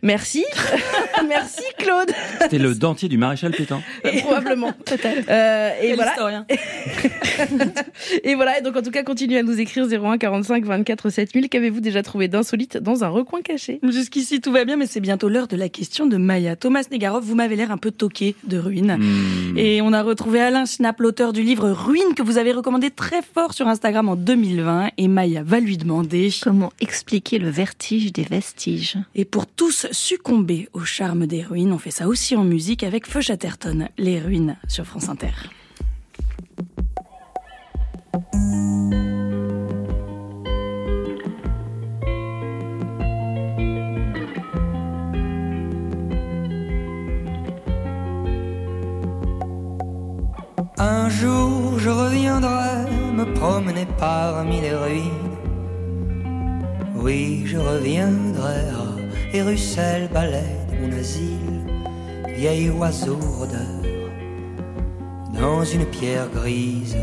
Merci, 0.03 0.45
merci 1.29 1.63
Claude, 1.77 2.13
C'était 2.41 2.59
le 2.59 2.73
dentier 2.75 3.09
du 3.09 3.19
maréchal 3.19 3.51
Pétain. 3.51 3.83
probablement. 4.23 4.73
Peut-être. 4.85 5.29
Euh, 5.29 5.71
et 5.83 5.95
voilà. 5.95 6.47
Et 8.25 8.35
voilà, 8.35 8.59
et 8.59 8.63
donc 8.63 8.77
en 8.77 8.83
tout 8.83 8.91
cas, 8.91 9.03
continuez 9.03 9.39
à 9.39 9.43
nous 9.43 9.59
écrire 9.61 9.87
01 9.87 10.19
45 10.19 10.65
24 10.65 11.11
7000. 11.11 11.49
Qu'avez-vous 11.49 11.81
déjà 11.81 12.03
trouvé 12.03 12.29
d'insolite 12.29 12.77
dans 12.77 13.05
un 13.05 13.09
recoin 13.09 13.43
caché? 13.43 13.81
Jusqu'ici, 13.83 14.41
tout 14.41 14.53
va 14.53 14.65
bien, 14.65 14.77
mais 14.77 14.87
c'est 14.87 15.01
bientôt 15.01 15.29
l'heure 15.29 15.49
de 15.49 15.57
la 15.57 15.69
question 15.69 16.07
de 16.07 16.17
Maya. 16.17 16.57
Thomas 16.57 16.85
Negarov, 16.91 17.25
vous 17.25 17.35
m'avez 17.35 17.57
l'air 17.57 17.71
un 17.71 17.77
peu 17.77 17.91
toqué 17.91 18.35
de 18.45 18.59
ruines. 18.59 18.97
Hmm. 18.99 19.59
Et 19.59 19.83
on 19.83 19.93
a 19.93 20.03
retrouvé 20.03 20.41
Alain 20.41 20.65
Schnapp, 20.65 21.01
l'auteur 21.01 21.33
du 21.33 21.43
livre 21.43 21.71
Ruines, 21.71 22.15
que 22.17 22.23
vous 22.23 22.39
avez 22.39 22.53
recommandé 22.53 22.91
très 22.91 23.23
fort 23.23 23.53
sur 23.53 23.69
Instagram 23.69 24.09
en 24.09 24.17
2020. 24.17 24.91
Et 24.97 25.09
Maya 25.09 25.43
va 25.45 25.61
lui 25.61 25.77
demander. 25.77 26.31
Comment 26.43 26.73
expliquer 26.81 27.39
le 27.39 27.51
vertige 27.51 28.13
des 28.13 28.25
vestiges? 28.25 28.97
Et 29.15 29.25
pour 29.25 29.47
tous 29.47 29.88
succomber 29.93 30.69
au 30.73 30.81
charme 30.81 31.27
des 31.27 31.43
ruines, 31.43 31.73
on 31.73 31.79
fait 31.79 31.91
ça 31.91 32.09
aussi 32.09 32.37
en 32.37 32.45
musique 32.45 32.83
avec 32.83 33.07
Feu 33.07 33.21
Chatterton, 33.21 33.89
Les 33.99 34.21
ruines 34.21 34.57
sur 34.67 34.85
France 34.85 35.09
Inter. 35.09 35.33
Un 50.79 51.09
jour 51.09 51.79
je 51.79 51.91
reviendrai 51.91 52.91
me 53.15 53.25
promener 53.35 53.87
parmi 53.99 54.61
les 54.61 54.75
ruines. 54.75 55.37
Oui, 56.95 57.43
je 57.47 57.57
reviendrai 57.57 58.98
Hérusel, 59.35 60.09
balai 60.09 60.57
de 60.71 60.77
mon 60.81 60.99
asile, 60.99 61.61
vieil 62.35 62.71
oiseau 62.71 63.19
rôdeur, 63.39 63.85
dans 65.39 65.63
une 65.65 65.85
pierre 65.85 66.31
grise. 66.31 66.97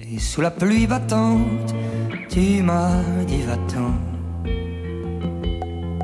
Et 0.00 0.18
sous 0.18 0.42
la 0.42 0.50
pluie 0.50 0.86
battante, 0.86 1.74
tu 2.28 2.62
m'as 2.62 3.02
dit 3.26 3.40
va-t'en. 3.40 3.94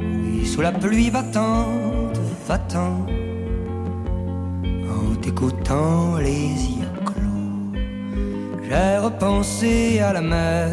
Oui, 0.00 0.46
sous 0.46 0.62
la 0.62 0.72
pluie 0.72 1.10
battante, 1.10 2.18
va-t'en. 2.48 3.04
En 4.88 5.14
t'écoutant 5.20 6.16
les 6.16 6.48
yeux 6.78 6.94
clos. 7.04 7.74
J'ai 8.66 8.96
repensé 9.04 10.00
à 10.00 10.14
la 10.14 10.22
mer 10.22 10.70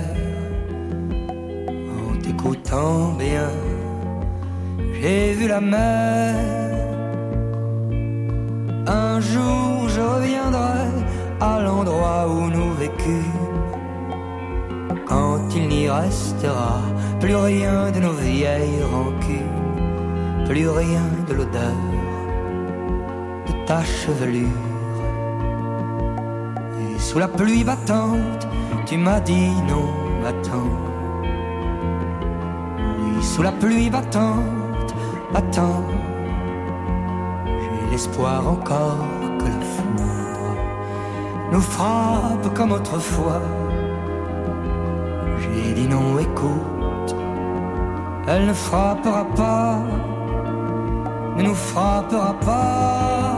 en 1.97 2.17
t'écoutant 2.21 3.11
bien. 3.15 3.49
J'ai 5.03 5.33
vu 5.33 5.49
la 5.49 5.59
mer. 5.59 6.33
Un 8.87 9.19
jour 9.19 9.89
je 9.89 9.99
reviendrai 9.99 10.87
à 11.41 11.59
l'endroit 11.61 12.25
où 12.29 12.49
nous 12.49 12.71
vécûmes. 12.75 13.49
Quand 15.05 15.41
il 15.57 15.67
n'y 15.67 15.89
restera 15.89 16.79
plus 17.19 17.35
rien 17.35 17.91
de 17.91 17.99
nos 17.99 18.13
vieilles 18.13 18.81
rancunes, 18.93 20.45
plus 20.47 20.69
rien 20.69 21.07
de 21.27 21.33
l'odeur 21.33 21.81
de 23.47 23.65
ta 23.65 23.83
chevelure. 23.83 24.47
Et 26.81 26.97
sous 26.97 27.19
la 27.19 27.27
pluie 27.27 27.65
battante, 27.65 28.47
tu 28.85 28.95
m'as 28.97 29.19
dit 29.19 29.51
non, 29.67 29.89
attends. 30.25 30.77
Oui, 33.01 33.21
sous 33.21 33.41
la 33.41 33.51
pluie 33.51 33.89
battante, 33.89 34.62
attends. 35.33 35.83
J'ai 37.45 37.91
l'espoir 37.91 38.47
encore 38.47 39.05
que 39.39 39.45
la 39.45 39.61
foudre 39.73 40.03
nous 41.51 41.61
frappe 41.61 42.53
comme 42.53 42.71
autrefois. 42.71 43.41
J'ai 45.39 45.73
dit 45.73 45.87
non, 45.87 46.19
écoute, 46.19 47.15
elle 48.27 48.47
ne 48.47 48.53
frappera 48.53 49.25
pas, 49.35 49.79
ne 51.37 51.43
nous 51.43 51.55
frappera 51.55 52.33
pas. 52.45 53.32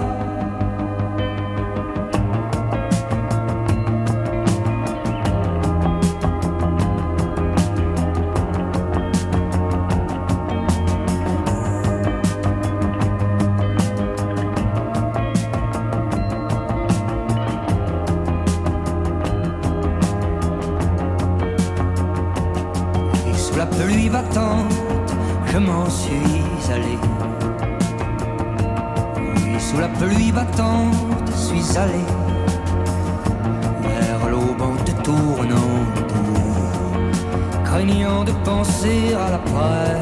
De 37.87 38.31
penser 38.43 39.13
à 39.13 39.31
l'après. 39.31 40.01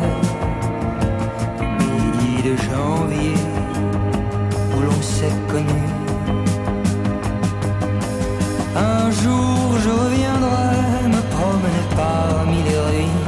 Midi 1.80 2.42
de 2.42 2.56
janvier, 2.56 3.36
où 4.74 4.82
l'on 4.82 5.02
s'est 5.02 5.38
connu. 5.52 5.84
Un 8.76 9.12
jour 9.12 9.78
je 9.84 9.90
reviendrai 9.90 11.10
me 11.16 11.22
promener 11.36 11.84
parmi 11.96 12.64
les 12.68 12.80
ruines. 12.88 13.26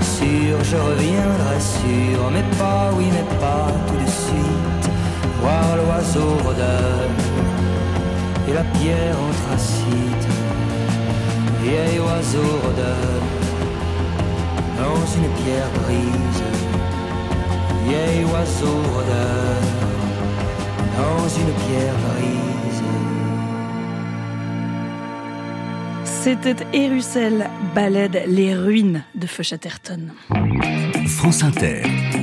Sûr, 0.00 0.56
je 0.62 0.76
reviendrai 0.76 1.58
sûr, 1.60 2.30
mais 2.32 2.46
pas, 2.56 2.90
oui, 2.96 3.06
mais 3.10 3.36
pas 3.40 3.66
tout 3.88 3.98
de 4.04 4.10
suite. 4.10 4.90
Voir 5.40 5.76
l'oiseau 5.76 6.36
rôdeur 6.44 7.08
et 8.48 8.52
la 8.52 8.62
pierre 8.62 9.16
anthracite. 9.28 10.31
Vieil 11.62 12.00
oiseau 12.00 12.42
rôdeur 12.64 13.22
dans 14.76 15.06
une 15.16 15.28
pierre 15.44 15.70
grise. 15.84 16.42
Vieil 17.86 18.24
oiseau 18.24 18.76
rôdeur 18.94 19.62
dans 20.96 21.28
une 21.28 21.52
pierre 21.64 21.94
grise. 22.08 22.82
C'était 26.04 26.66
Erucel, 26.72 27.48
balade 27.74 28.22
Les 28.26 28.54
ruines 28.54 29.04
de 29.14 29.26
Feu 29.26 29.42
Chatterton. 29.42 30.12
France 31.06 31.42
Inter. 31.44 31.82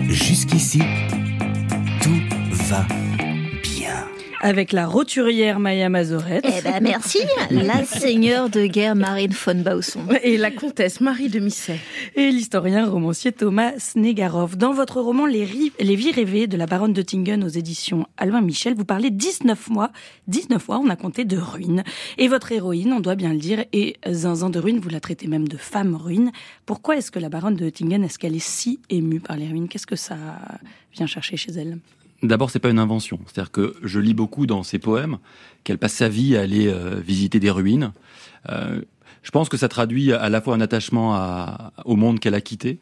Jusqu'ici, 0.09 0.81
tout 2.01 2.21
va 2.69 2.83
bien. 2.89 3.08
Avec 4.41 4.71
la 4.71 4.87
roturière 4.87 5.59
Maya 5.59 5.89
Mazoret 5.89 6.39
Eh 6.45 6.61
ben 6.61 6.81
merci, 6.81 7.19
la 7.51 7.83
seigneur 7.83 8.49
de 8.49 8.67
guerre 8.67 8.95
Marine 8.95 9.33
von 9.33 9.55
Bausson. 9.55 9.99
Et 10.23 10.37
la 10.37 10.49
comtesse 10.49 11.01
Marie 11.01 11.27
de 11.27 11.39
Misset. 11.39 11.77
et 12.15 12.31
l'historien 12.31 12.89
romancier 12.89 13.33
Thomas 13.33 13.73
Snegarov. 13.77 14.55
Dans 14.55 14.71
votre 14.71 15.01
roman 15.01 15.25
Les 15.25 15.43
vies 15.43 16.11
rêvées 16.11 16.47
de 16.47 16.55
la 16.55 16.67
baronne 16.67 16.93
de 16.93 17.01
Tingen 17.01 17.43
aux 17.43 17.49
éditions 17.49 18.07
Albin 18.15 18.39
Michel, 18.39 18.75
vous 18.75 18.85
parlez 18.85 19.09
19 19.09 19.69
mois, 19.71 19.91
19 20.27 20.63
fois, 20.63 20.79
on 20.79 20.89
a 20.89 20.95
compté 20.95 21.25
de 21.25 21.37
ruines. 21.37 21.83
Et 22.17 22.29
votre 22.29 22.53
héroïne, 22.53 22.93
on 22.93 23.01
doit 23.01 23.15
bien 23.15 23.33
le 23.33 23.39
dire, 23.39 23.65
est 23.73 23.97
Zinzin 24.09 24.49
de 24.49 24.59
ruines, 24.59 24.79
vous 24.79 24.89
la 24.89 25.01
traitez 25.01 25.27
même 25.27 25.49
de 25.49 25.57
femme 25.57 25.95
ruine. 25.95 26.31
Pourquoi 26.65 26.95
est-ce 26.95 27.11
que 27.11 27.19
la 27.19 27.27
baronne 27.27 27.55
de 27.55 27.69
Tingen, 27.69 28.05
est-ce 28.05 28.17
qu'elle 28.17 28.35
est 28.35 28.39
si 28.39 28.79
émue 28.89 29.19
par 29.19 29.35
les 29.35 29.47
ruines? 29.47 29.67
Qu'est-ce 29.67 29.87
que 29.87 29.97
ça 29.97 30.15
vient 30.93 31.07
chercher 31.07 31.35
chez 31.35 31.51
elle? 31.51 31.77
D'abord, 32.21 32.49
c'est 32.51 32.59
pas 32.59 32.69
une 32.69 32.79
invention. 32.79 33.19
C'est-à-dire 33.25 33.51
que 33.51 33.75
je 33.83 33.99
lis 33.99 34.13
beaucoup 34.13 34.45
dans 34.45 34.63
ses 34.63 34.77
poèmes 34.79 35.19
qu'elle 35.63 35.77
passe 35.77 35.93
sa 35.93 36.09
vie 36.09 36.35
à 36.35 36.41
aller 36.41 36.67
euh, 36.67 36.99
visiter 36.99 37.39
des 37.39 37.49
ruines. 37.49 37.93
Euh, 38.49 38.81
je 39.23 39.31
pense 39.31 39.47
que 39.49 39.57
ça 39.57 39.69
traduit 39.69 40.11
à 40.11 40.29
la 40.29 40.41
fois 40.41 40.55
un 40.55 40.61
attachement 40.61 41.15
à- 41.15 41.71
au 41.85 41.95
monde 41.95 42.19
qu'elle 42.19 42.35
a 42.35 42.41
quitté, 42.41 42.79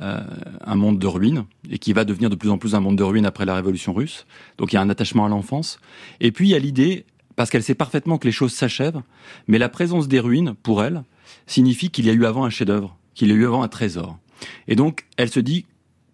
euh, 0.00 0.20
un 0.64 0.74
monde 0.76 0.98
de 0.98 1.06
ruines, 1.06 1.44
et 1.68 1.78
qui 1.78 1.92
va 1.92 2.04
devenir 2.04 2.30
de 2.30 2.36
plus 2.36 2.50
en 2.50 2.58
plus 2.58 2.74
un 2.74 2.80
monde 2.80 2.96
de 2.96 3.02
ruines 3.02 3.26
après 3.26 3.44
la 3.44 3.54
Révolution 3.54 3.92
russe. 3.92 4.24
Donc 4.58 4.72
il 4.72 4.76
y 4.76 4.78
a 4.78 4.82
un 4.82 4.90
attachement 4.90 5.26
à 5.26 5.28
l'enfance. 5.28 5.80
Et 6.20 6.30
puis 6.32 6.48
il 6.48 6.52
y 6.52 6.54
a 6.54 6.58
l'idée, 6.58 7.04
parce 7.36 7.50
qu'elle 7.50 7.62
sait 7.62 7.74
parfaitement 7.74 8.18
que 8.18 8.26
les 8.26 8.32
choses 8.32 8.52
s'achèvent, 8.52 9.02
mais 9.48 9.58
la 9.58 9.68
présence 9.68 10.06
des 10.08 10.20
ruines, 10.20 10.54
pour 10.62 10.82
elle, 10.84 11.02
signifie 11.46 11.90
qu'il 11.90 12.06
y 12.06 12.10
a 12.10 12.12
eu 12.12 12.24
avant 12.24 12.44
un 12.44 12.50
chef-d'œuvre, 12.50 12.96
qu'il 13.14 13.28
y 13.28 13.32
a 13.32 13.34
eu 13.34 13.46
avant 13.46 13.62
un 13.62 13.68
trésor. 13.68 14.18
Et 14.68 14.76
donc 14.76 15.06
elle 15.16 15.30
se 15.30 15.40
dit, 15.40 15.66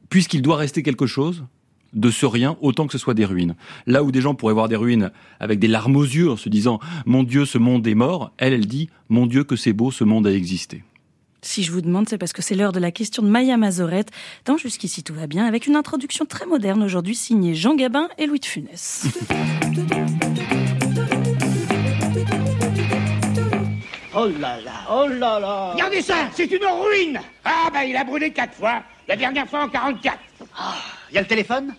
puisqu'il 0.09 0.43
doit 0.43 0.57
rester 0.57 0.83
quelque 0.83 1.07
chose, 1.07 1.45
de 1.93 2.11
ce 2.11 2.27
rien 2.27 2.57
autant 2.61 2.87
que 2.87 2.93
ce 2.93 2.99
soit 2.99 3.15
des 3.15 3.25
ruines. 3.25 3.55
Là 3.87 4.03
où 4.03 4.11
des 4.11 4.21
gens 4.21 4.35
pourraient 4.35 4.55
voir 4.55 4.69
des 4.69 4.77
ruines 4.77 5.11
avec 5.41 5.59
des 5.59 5.69
larmes 5.69 5.97
aux 5.97 6.05
yeux 6.05 6.31
en 6.31 6.37
se 6.37 6.49
disant 6.49 6.81
mon 7.05 7.23
Dieu 7.23 7.45
ce 7.45 7.59
monde 7.59 7.87
est 7.87 7.95
mort, 7.95 8.33
elle 8.39 8.53
elle 8.53 8.67
dit 8.67 8.89
mon 9.09 9.27
Dieu 9.27 9.45
que 9.45 9.57
c'est 9.57 9.73
beau 9.73 9.91
ce 9.91 10.05
monde 10.05 10.27
a 10.27 10.33
existé. 10.33 10.83
Si 11.43 11.63
je 11.63 11.71
vous 11.71 11.81
demande, 11.81 12.09
c'est 12.09 12.19
parce 12.19 12.33
que 12.33 12.43
c'est 12.43 12.55
l'heure 12.57 12.73
de 12.73 12.81
la 12.81 12.91
question 12.91 13.23
de 13.23 13.29
Maya 13.29 13.57
Mazoret. 13.57 14.07
Dans 14.47 14.57
Jusqu'ici 14.57 15.05
tout 15.05 15.15
va 15.15 15.27
bien, 15.27 15.47
avec 15.47 15.67
une 15.67 15.77
introduction 15.77 16.25
très 16.25 16.47
moderne 16.47 16.83
aujourd'hui 16.83 17.15
signée 17.15 17.55
Jean 17.55 17.77
Gabin 17.77 18.09
et 18.19 18.27
Louis 18.27 18.41
de 18.41 18.47
Funès. 18.47 19.07
Oh 24.19 24.29
là 24.41 24.59
là, 24.65 24.73
oh 24.91 25.07
là 25.09 25.39
là 25.39 25.73
Regardez 25.75 26.01
ça, 26.01 26.31
c'est 26.33 26.51
une 26.51 26.65
ruine 26.65 27.21
Ah 27.45 27.69
bah 27.73 27.85
il 27.85 27.95
a 27.95 28.03
brûlé 28.03 28.31
quatre 28.31 28.55
fois, 28.55 28.83
la 29.07 29.15
dernière 29.15 29.47
fois 29.47 29.65
en 29.65 29.69
44. 29.69 30.17
Il 31.11 31.15
y 31.15 31.19
a 31.19 31.23
le 31.23 31.27
téléphone? 31.27 31.75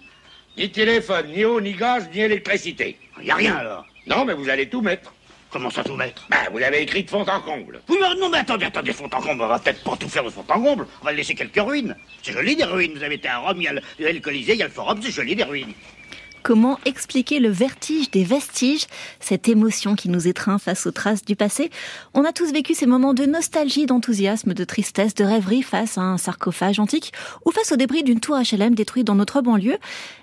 Ni 0.58 0.72
téléphone, 0.72 1.28
ni 1.28 1.46
eau, 1.46 1.62
ni 1.62 1.74
gaz, 1.74 2.10
ni 2.14 2.22
électricité. 2.22 2.98
Il 3.20 3.28
y 3.28 3.32
a 3.32 3.36
rien 3.36 3.56
alors. 3.56 3.86
Non 4.08 4.26
mais 4.26 4.34
vous 4.34 4.50
allez 4.50 4.70
tout 4.70 4.82
mettre. 4.82 5.14
Comment 5.50 5.70
ça 5.70 5.84
tout 5.84 5.96
mettre? 5.96 6.26
Bah 6.30 6.38
vous 6.52 6.58
l'avez 6.58 6.82
écrit 6.82 7.04
de 7.04 7.10
fond 7.10 7.26
en 7.26 7.40
comble. 7.40 7.82
Oui, 7.88 7.98
mais 8.02 8.20
non, 8.20 8.30
mais 8.30 8.40
attendez, 8.40 8.66
attendez, 8.66 8.92
fond 8.92 9.06
en 9.06 9.22
comble, 9.22 9.42
on 9.42 9.48
va 9.48 9.60
peut-être 9.60 9.82
pas 9.84 9.96
tout 9.96 10.10
faire 10.10 10.24
de 10.24 10.30
fond 10.30 10.44
en 10.48 10.62
comble. 10.62 10.88
On 11.02 11.06
va 11.06 11.14
laisser 11.14 11.36
quelques 11.36 11.62
ruines. 11.62 11.96
C'est 12.22 12.34
joli 12.34 12.56
des 12.56 12.66
ruines. 12.66 12.94
Vous 12.96 13.04
avez 13.04 13.16
été 13.16 13.30
à 13.30 13.38
Rome, 13.40 13.58
il 13.58 13.64
y 13.64 13.68
a 13.68 13.74
le, 13.74 13.82
il 13.98 14.06
y 14.06 14.08
a 14.08 14.12
le 14.12 14.20
Colisée, 14.20 14.54
il 14.54 14.60
y 14.60 14.64
a 14.64 14.68
le 14.68 14.72
Forum, 14.72 15.00
c'est 15.02 15.12
joli 15.12 15.36
des 15.36 15.44
ruines. 15.44 15.74
Comment 16.48 16.80
expliquer 16.86 17.40
le 17.42 17.50
vertige 17.50 18.10
des 18.10 18.24
vestiges, 18.24 18.88
cette 19.20 19.50
émotion 19.50 19.96
qui 19.96 20.08
nous 20.08 20.30
étreint 20.30 20.60
face 20.60 20.88
aux 20.88 20.92
traces 20.92 21.26
du 21.26 21.36
passé 21.36 21.70
On 22.14 22.24
a 22.24 22.32
tous 22.32 22.54
vécu 22.54 22.74
ces 22.74 22.86
moments 22.86 23.14
de 23.14 23.26
nostalgie, 23.26 23.86
d'enthousiasme, 23.86 24.54
de 24.54 24.64
tristesse, 24.64 25.14
de 25.14 25.26
rêverie 25.26 25.62
face 25.62 25.98
à 25.98 26.04
un 26.04 26.18
sarcophage 26.18 26.80
antique 26.80 27.12
ou 27.46 27.52
face 27.52 27.74
aux 27.74 27.76
débris 27.76 28.04
d'une 28.04 28.22
tour 28.22 28.38
HLM 28.38 28.76
détruite 28.76 29.06
dans 29.06 29.16
notre 29.16 29.42
banlieue. 29.42 29.78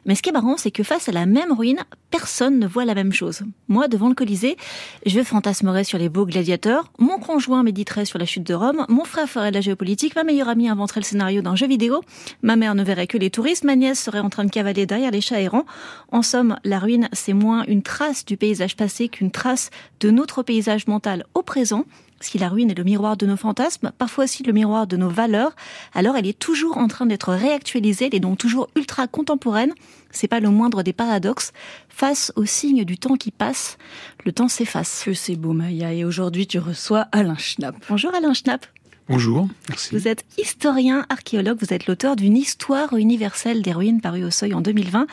Mais 0.06 0.14
ce 0.14 0.22
qui 0.22 0.30
est 0.30 0.32
marrant, 0.32 0.56
c'est 0.56 0.70
que 0.70 0.82
face 0.82 1.10
à 1.10 1.12
la 1.12 1.26
même 1.26 1.52
ruine, 1.52 1.80
personne 2.10 2.58
ne 2.58 2.66
voit 2.66 2.86
la 2.86 2.94
même 2.94 3.12
chose. 3.12 3.42
Moi, 3.68 3.88
devant 3.88 4.08
le 4.08 4.14
Colisée, 4.14 4.56
je 5.04 5.20
fantasmerais 5.22 5.84
sur 5.84 5.98
les 5.98 6.08
beaux 6.08 6.24
gladiateurs, 6.24 6.90
mon 6.98 7.18
conjoint 7.18 7.62
méditerait 7.62 8.06
sur 8.06 8.18
la 8.18 8.24
chute 8.24 8.44
de 8.44 8.54
Rome, 8.54 8.86
mon 8.88 9.04
frère 9.04 9.28
ferait 9.28 9.50
de 9.50 9.56
la 9.56 9.60
géopolitique, 9.60 10.16
ma 10.16 10.24
meilleure 10.24 10.48
amie 10.48 10.70
inventerait 10.70 11.00
le 11.00 11.04
scénario 11.04 11.42
d'un 11.42 11.56
jeu 11.56 11.66
vidéo, 11.66 12.02
ma 12.40 12.56
mère 12.56 12.74
ne 12.74 12.82
verrait 12.82 13.08
que 13.08 13.18
les 13.18 13.28
touristes, 13.28 13.64
ma 13.64 13.76
nièce 13.76 14.02
serait 14.02 14.20
en 14.20 14.30
train 14.30 14.44
de 14.44 14.50
cavaler 14.50 14.86
derrière 14.86 15.10
les 15.10 15.20
chats 15.20 15.40
errants. 15.40 15.66
En 16.14 16.22
somme, 16.22 16.56
la 16.62 16.78
ruine, 16.78 17.08
c'est 17.12 17.32
moins 17.32 17.64
une 17.64 17.82
trace 17.82 18.24
du 18.24 18.36
paysage 18.36 18.76
passé 18.76 19.08
qu'une 19.08 19.32
trace 19.32 19.70
de 19.98 20.12
notre 20.12 20.44
paysage 20.44 20.86
mental 20.86 21.26
au 21.34 21.42
présent. 21.42 21.86
si 22.20 22.38
la 22.38 22.48
ruine 22.48 22.70
est 22.70 22.78
le 22.78 22.84
miroir 22.84 23.16
de 23.16 23.26
nos 23.26 23.36
fantasmes, 23.36 23.90
parfois 23.98 24.24
aussi 24.24 24.44
le 24.44 24.52
miroir 24.52 24.86
de 24.86 24.96
nos 24.96 25.08
valeurs, 25.08 25.56
alors 25.92 26.16
elle 26.16 26.28
est 26.28 26.38
toujours 26.38 26.78
en 26.78 26.86
train 26.86 27.04
d'être 27.04 27.34
réactualisée, 27.34 28.06
elle 28.06 28.14
est 28.14 28.20
donc 28.20 28.38
toujours 28.38 28.68
ultra 28.76 29.08
contemporaine. 29.08 29.74
C'est 30.12 30.28
pas 30.28 30.38
le 30.38 30.50
moindre 30.50 30.84
des 30.84 30.92
paradoxes. 30.92 31.52
Face 31.88 32.32
aux 32.36 32.46
signes 32.46 32.84
du 32.84 32.96
temps 32.96 33.16
qui 33.16 33.32
passe, 33.32 33.76
le 34.24 34.30
temps 34.30 34.48
s'efface. 34.48 35.02
Que 35.04 35.14
c'est 35.14 35.34
beau, 35.34 35.52
Maya. 35.52 35.92
Et 35.92 36.04
aujourd'hui, 36.04 36.46
tu 36.46 36.60
reçois 36.60 37.08
Alain 37.10 37.36
Schnapp. 37.36 37.74
Bonjour 37.88 38.14
Alain 38.14 38.34
Schnapp. 38.34 38.66
Bonjour, 39.06 39.48
merci. 39.68 39.94
Vous 39.94 40.08
êtes 40.08 40.24
historien, 40.38 41.04
archéologue, 41.10 41.58
vous 41.60 41.74
êtes 41.74 41.86
l'auteur 41.86 42.16
d'une 42.16 42.38
histoire 42.38 42.94
universelle 42.94 43.60
des 43.60 43.72
ruines 43.72 44.00
parue 44.00 44.24
au 44.24 44.30
seuil 44.30 44.54
en 44.54 44.62
2020. 44.62 45.06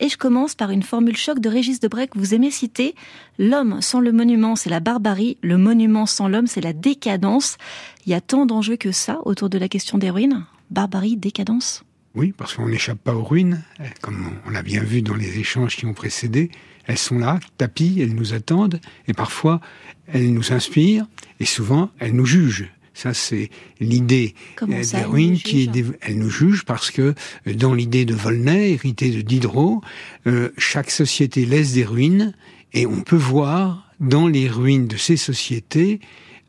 Et 0.00 0.10
je 0.10 0.18
commence 0.18 0.54
par 0.54 0.70
une 0.70 0.82
formule 0.82 1.16
choc 1.16 1.40
de 1.40 1.48
Régis 1.48 1.80
Debray 1.80 2.08
que 2.08 2.18
vous 2.18 2.34
aimez 2.34 2.50
citer. 2.50 2.94
L'homme 3.38 3.80
sans 3.80 4.00
le 4.00 4.12
monument, 4.12 4.54
c'est 4.54 4.68
la 4.68 4.80
barbarie. 4.80 5.38
Le 5.42 5.56
monument 5.56 6.04
sans 6.04 6.28
l'homme, 6.28 6.46
c'est 6.46 6.60
la 6.60 6.74
décadence. 6.74 7.56
Il 8.04 8.10
y 8.10 8.14
a 8.14 8.20
tant 8.20 8.44
d'enjeux 8.44 8.76
que 8.76 8.92
ça 8.92 9.20
autour 9.24 9.48
de 9.48 9.56
la 9.56 9.68
question 9.68 9.96
des 9.96 10.10
ruines. 10.10 10.44
Barbarie, 10.70 11.16
décadence. 11.16 11.84
Oui, 12.14 12.34
parce 12.36 12.52
qu'on 12.52 12.68
n'échappe 12.68 12.98
pas 12.98 13.14
aux 13.14 13.24
ruines, 13.24 13.62
comme 14.02 14.30
on 14.46 14.50
l'a 14.50 14.62
bien 14.62 14.82
vu 14.82 15.00
dans 15.00 15.14
les 15.14 15.38
échanges 15.38 15.76
qui 15.76 15.86
ont 15.86 15.94
précédé. 15.94 16.50
Elles 16.86 16.98
sont 16.98 17.18
là, 17.18 17.40
tapis, 17.56 17.98
elles 18.00 18.14
nous 18.14 18.34
attendent, 18.34 18.80
et 19.06 19.14
parfois 19.14 19.60
elles 20.06 20.32
nous 20.34 20.52
inspirent, 20.52 21.06
et 21.40 21.46
souvent 21.46 21.90
elles 21.98 22.14
nous 22.14 22.26
jugent. 22.26 22.70
Ça, 22.98 23.14
c'est 23.14 23.48
l'idée 23.78 24.34
euh, 24.60 24.66
nous 24.66 25.36
qui 25.36 25.62
est 25.62 25.84
elle 26.00 26.18
nous 26.18 26.30
juge 26.30 26.64
parce 26.64 26.90
que 26.90 27.14
euh, 27.46 27.54
dans 27.54 27.72
l'idée 27.72 28.04
de 28.04 28.12
Volney, 28.12 28.72
héritée 28.72 29.10
de 29.12 29.20
Diderot, 29.20 29.82
euh, 30.26 30.50
chaque 30.58 30.90
société 30.90 31.46
laisse 31.46 31.74
des 31.74 31.84
ruines 31.84 32.34
et 32.72 32.86
on 32.86 33.02
peut 33.02 33.14
voir 33.14 33.88
dans 34.00 34.26
les 34.26 34.48
ruines 34.48 34.88
de 34.88 34.96
ces 34.96 35.16
sociétés 35.16 36.00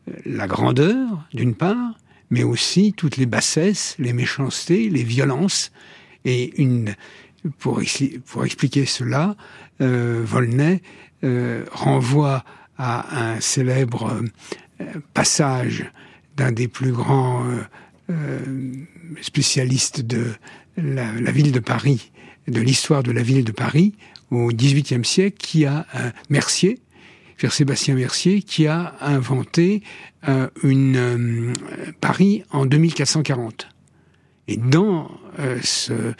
euh, 0.08 0.14
la 0.26 0.48
grandeur, 0.48 1.24
d'une 1.32 1.54
part, 1.54 1.94
mais 2.30 2.42
aussi 2.42 2.94
toutes 2.96 3.16
les 3.16 3.26
bassesses, 3.26 3.94
les 4.00 4.12
méchancetés, 4.12 4.90
les 4.90 5.04
violences. 5.04 5.70
Et 6.24 6.60
une, 6.60 6.96
pour, 7.60 7.80
expli- 7.80 8.18
pour 8.18 8.44
expliquer 8.44 8.86
cela, 8.86 9.36
euh, 9.80 10.24
Volney 10.24 10.82
renvoie 11.70 12.44
à 12.76 13.34
un 13.34 13.40
célèbre 13.40 14.20
passage 15.14 15.84
d'un 16.36 16.52
des 16.52 16.68
plus 16.68 16.92
grands 16.92 17.44
euh, 17.44 17.60
euh, 18.10 18.72
spécialistes 19.22 20.00
de 20.02 20.26
la, 20.76 21.12
ville 21.30 21.52
de 21.52 21.60
Paris, 21.60 22.12
de 22.48 22.60
l'histoire 22.60 23.02
de 23.02 23.12
la 23.12 23.22
ville 23.22 23.44
de 23.44 23.52
Paris 23.52 23.94
au 24.30 24.48
XVIIIe 24.48 25.04
siècle, 25.04 25.36
qui 25.38 25.66
a 25.66 25.86
Mercier, 26.28 26.80
Sébastien 27.48 27.94
Mercier, 27.94 28.42
qui 28.42 28.66
a 28.66 28.94
inventé 29.00 29.82
euh, 30.28 30.48
une 30.62 30.96
euh, 30.96 31.52
Paris 32.00 32.42
en 32.50 32.66
2440. 32.66 33.68
Et 34.48 34.56
dans 34.56 35.10
euh, 35.38 35.58
ce 35.62 36.14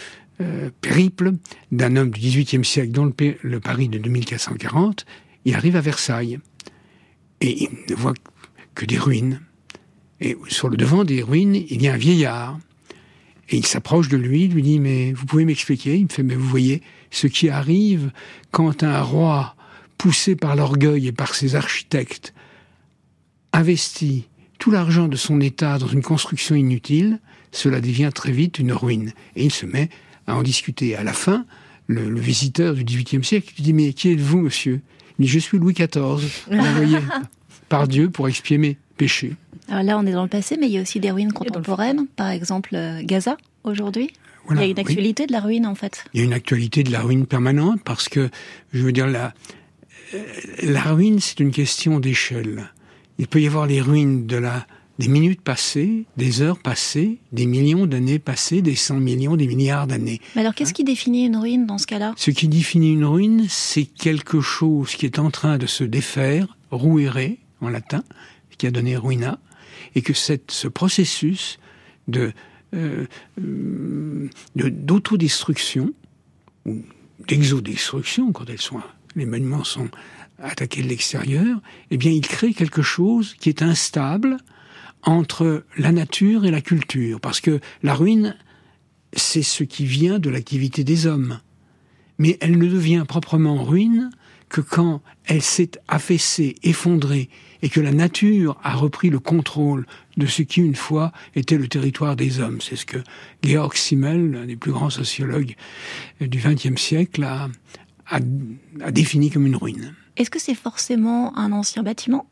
périple 0.80 1.32
d'un 1.70 1.96
homme 1.96 2.08
du 2.08 2.18
XVIIIe 2.18 2.64
siècle 2.64 2.92
dans 2.92 3.04
le, 3.04 3.12
le 3.42 3.60
Paris 3.60 3.90
de 3.90 3.98
2440, 3.98 5.04
il 5.44 5.54
arrive 5.54 5.76
à 5.76 5.82
Versailles 5.82 6.38
et 7.42 7.64
il 7.64 7.68
ne 7.90 7.94
voit 7.94 8.14
que 8.74 8.86
des 8.86 8.96
ruines. 8.96 9.42
Et 10.20 10.36
sur 10.48 10.68
le 10.68 10.76
devant 10.76 11.04
des 11.04 11.22
ruines, 11.22 11.54
il 11.54 11.82
y 11.82 11.88
a 11.88 11.94
un 11.94 11.98
vieillard. 11.98 12.58
Et 13.48 13.56
il 13.56 13.66
s'approche 13.66 14.08
de 14.08 14.16
lui, 14.16 14.48
lui 14.48 14.62
dit, 14.62 14.78
mais 14.78 15.12
vous 15.12 15.26
pouvez 15.26 15.44
m'expliquer? 15.44 15.96
Il 15.96 16.04
me 16.04 16.08
fait, 16.08 16.22
mais 16.22 16.36
vous 16.36 16.46
voyez, 16.46 16.82
ce 17.10 17.26
qui 17.26 17.48
arrive 17.48 18.12
quand 18.50 18.82
un 18.82 19.00
roi, 19.02 19.56
poussé 19.98 20.36
par 20.36 20.56
l'orgueil 20.56 21.08
et 21.08 21.12
par 21.12 21.34
ses 21.34 21.56
architectes, 21.56 22.32
investit 23.52 24.28
tout 24.58 24.70
l'argent 24.70 25.08
de 25.08 25.16
son 25.16 25.40
État 25.40 25.78
dans 25.78 25.88
une 25.88 26.02
construction 26.02 26.54
inutile, 26.54 27.18
cela 27.50 27.80
devient 27.80 28.10
très 28.14 28.30
vite 28.30 28.58
une 28.58 28.72
ruine. 28.72 29.12
Et 29.34 29.44
il 29.44 29.50
se 29.50 29.66
met 29.66 29.88
à 30.26 30.36
en 30.36 30.42
discuter. 30.42 30.94
À 30.94 31.02
la 31.02 31.12
fin, 31.12 31.44
le, 31.86 32.08
le 32.08 32.20
visiteur 32.20 32.74
du 32.74 32.84
XVIIIe 32.84 33.24
siècle 33.24 33.52
lui 33.56 33.64
dit, 33.64 33.72
mais 33.72 33.92
qui 33.92 34.10
êtes-vous, 34.12 34.40
monsieur? 34.40 34.80
Il 35.18 35.24
dit, 35.24 35.28
je 35.28 35.38
suis 35.38 35.58
Louis 35.58 35.74
XIV, 35.74 36.30
envoyé 36.52 36.98
par 37.68 37.88
Dieu 37.88 38.10
pour 38.10 38.28
expier 38.28 38.58
mes 38.58 38.76
péchés. 38.96 39.34
Alors 39.70 39.84
là, 39.84 39.98
on 39.98 40.04
est 40.04 40.12
dans 40.12 40.24
le 40.24 40.28
passé, 40.28 40.56
mais 40.58 40.66
il 40.66 40.72
y 40.72 40.78
a 40.78 40.82
aussi 40.82 40.98
des 40.98 41.12
ruines 41.12 41.32
contemporaines. 41.32 42.06
Par 42.16 42.28
exemple, 42.28 42.74
euh, 42.74 43.02
Gaza, 43.04 43.36
aujourd'hui. 43.62 44.10
Voilà, 44.46 44.62
il 44.62 44.64
y 44.64 44.68
a 44.68 44.70
une 44.70 44.76
oui. 44.78 44.80
actualité 44.80 45.26
de 45.26 45.32
la 45.32 45.40
ruine, 45.40 45.64
en 45.64 45.76
fait. 45.76 46.04
Il 46.12 46.20
y 46.20 46.22
a 46.22 46.26
une 46.26 46.32
actualité 46.32 46.82
de 46.82 46.90
la 46.90 47.02
ruine 47.02 47.24
permanente 47.24 47.80
parce 47.84 48.08
que, 48.08 48.30
je 48.72 48.82
veux 48.82 48.90
dire, 48.90 49.06
la, 49.06 49.32
euh, 50.14 50.24
la 50.64 50.82
ruine, 50.82 51.20
c'est 51.20 51.38
une 51.38 51.52
question 51.52 52.00
d'échelle. 52.00 52.72
Il 53.18 53.28
peut 53.28 53.40
y 53.40 53.46
avoir 53.46 53.66
les 53.68 53.80
ruines 53.80 54.26
de 54.26 54.36
la, 54.36 54.66
des 54.98 55.06
minutes 55.06 55.42
passées, 55.42 56.04
des 56.16 56.42
heures 56.42 56.58
passées, 56.58 57.18
des 57.30 57.46
millions 57.46 57.86
d'années 57.86 58.18
passées, 58.18 58.62
des 58.62 58.74
cent 58.74 58.98
millions, 58.98 59.36
des 59.36 59.46
milliards 59.46 59.86
d'années. 59.86 60.20
Mais 60.34 60.40
alors, 60.40 60.54
qu'est-ce 60.56 60.74
qui 60.74 60.82
définit 60.82 61.26
une 61.26 61.36
ruine 61.36 61.66
dans 61.66 61.78
ce 61.78 61.86
cas-là? 61.86 62.12
Ce 62.16 62.32
qui 62.32 62.48
définit 62.48 62.92
une 62.92 63.04
ruine, 63.04 63.46
c'est 63.48 63.84
quelque 63.84 64.40
chose 64.40 64.96
qui 64.96 65.06
est 65.06 65.20
en 65.20 65.30
train 65.30 65.58
de 65.58 65.66
se 65.66 65.84
défaire, 65.84 66.56
ruere 66.72 67.36
en 67.60 67.68
latin, 67.68 68.02
qui 68.58 68.66
a 68.66 68.70
donné 68.72 68.96
ruina, 68.96 69.38
et 69.94 70.02
que 70.02 70.12
ce 70.14 70.68
processus 70.68 71.58
euh, 72.16 72.30
euh, 72.74 73.06
de- 74.56 74.68
d'autodestruction 74.68 75.92
ou 76.66 76.82
d'exodestruction 77.26 78.32
quand 78.32 78.48
elles 78.48 78.60
sont 78.60 78.80
les 79.16 79.26
monuments 79.26 79.64
sont 79.64 79.88
attaqués 80.38 80.82
de 80.82 80.88
l'extérieur, 80.88 81.60
eh 81.90 81.96
bien 81.96 82.12
il 82.12 82.26
crée 82.26 82.54
quelque 82.54 82.82
chose 82.82 83.34
qui 83.34 83.48
est 83.48 83.62
instable 83.62 84.36
entre 85.02 85.64
la 85.76 85.92
nature 85.92 86.44
et 86.44 86.50
la 86.50 86.60
culture, 86.60 87.20
parce 87.20 87.40
que 87.40 87.60
la 87.82 87.94
ruine 87.94 88.36
c'est 89.14 89.42
ce 89.42 89.64
qui 89.64 89.84
vient 89.86 90.18
de 90.20 90.30
l'activité 90.30 90.84
des 90.84 91.06
hommes. 91.06 91.40
Mais 92.18 92.38
elle 92.40 92.58
ne 92.58 92.68
devient 92.68 93.04
proprement 93.08 93.64
ruine 93.64 94.10
que 94.50 94.60
quand 94.60 95.00
elle 95.24 95.40
s'est 95.42 95.70
affaissée, 95.88 96.56
effondrée, 96.62 97.30
et 97.62 97.68
que 97.68 97.80
la 97.80 97.92
nature 97.92 98.58
a 98.62 98.74
repris 98.74 99.08
le 99.10 99.18
contrôle 99.18 99.86
de 100.16 100.26
ce 100.26 100.42
qui 100.42 100.60
une 100.60 100.74
fois 100.74 101.12
était 101.34 101.56
le 101.58 101.68
territoire 101.68 102.16
des 102.16 102.40
hommes. 102.40 102.60
C'est 102.60 102.76
ce 102.76 102.84
que 102.86 102.98
Georg 103.44 103.74
Simmel, 103.74 104.32
l'un 104.32 104.46
des 104.46 104.56
plus 104.56 104.72
grands 104.72 104.90
sociologues 104.90 105.54
du 106.20 106.38
XXe 106.38 106.80
siècle, 106.80 107.22
a, 107.24 107.48
a- 108.10 108.18
a 108.82 108.90
défini 108.90 109.30
comme 109.30 109.46
une 109.46 109.56
ruine. 109.56 109.94
Est-ce 110.16 110.30
que 110.30 110.38
c'est 110.40 110.54
forcément 110.54 111.36
un 111.38 111.52
ancien 111.52 111.82
bâtiment? 111.82 112.26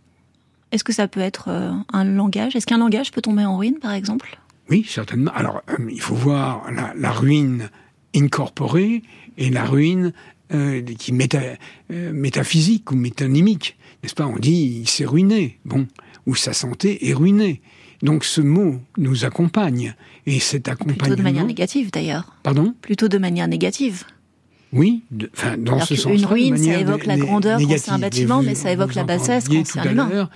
Est-ce 0.73 0.85
que 0.85 0.93
ça 0.93 1.09
peut 1.09 1.21
être 1.21 1.49
euh, 1.49 1.73
un 1.93 2.05
langage? 2.05 2.57
Est-ce 2.57 2.67
qu'un 2.67 2.79
langage 2.79 3.11
peut 3.13 3.23
tomber 3.23 3.45
en 3.45 3.57
ruine, 3.57 3.79
par 3.81 3.93
exemple? 3.93 4.39
Oui, 4.71 4.85
certainement. 4.87 5.31
Alors, 5.35 5.63
euh, 5.71 5.77
il 5.91 6.01
faut 6.01 6.15
voir 6.15 6.71
la, 6.73 6.93
la 6.95 7.11
ruine 7.13 7.71
incorporée 8.15 9.03
et 9.37 9.51
la 9.51 9.65
ruine 9.65 10.13
euh, 10.53 10.83
qui 10.83 11.13
méta, 11.13 11.41
euh, 11.93 12.13
métaphysique 12.13 12.91
ou 12.91 12.97
métonymique. 12.97 13.77
N'est-ce 14.03 14.15
pas? 14.15 14.27
On 14.27 14.37
dit 14.37 14.81
il 14.83 14.89
s'est 14.89 15.05
ruiné. 15.05 15.59
Bon, 15.65 15.87
ou 16.27 16.35
sa 16.35 16.53
santé 16.53 17.09
est 17.09 17.15
ruinée. 17.15 17.61
Donc 18.03 18.25
ce 18.25 18.41
mot 18.41 18.81
nous 18.97 19.25
accompagne 19.25 19.95
et 20.27 20.39
cet 20.39 20.69
accompagnement. 20.69 20.99
Plutôt 21.05 21.17
de 21.17 21.23
manière 21.23 21.45
négative, 21.47 21.91
d'ailleurs. 21.91 22.33
Pardon? 22.45 22.75
Plutôt 22.81 23.09
de 23.09 23.19
manière 23.19 23.49
négative. 23.49 24.05
Oui, 24.73 25.03
de- 25.11 25.31
enfin 25.35 25.57
dans 25.57 25.75
Alors 25.77 25.87
ce 25.87 25.97
sens. 25.97 26.25
ruine, 26.25 26.57
ça 26.57 26.79
évoque 26.79 27.07
la 27.07 27.17
grandeur 27.17 27.59
quand 27.59 27.79
c'est 27.79 27.91
un 27.91 27.99
bâtiment, 27.99 28.43
mais 28.43 28.55
ça 28.55 28.71
évoque 28.71 28.95
la 28.95 29.05
bassesse 29.05 29.49
quand 29.49 29.67
c'est 29.67 29.81
un 29.81 29.91
humain. 29.91 30.29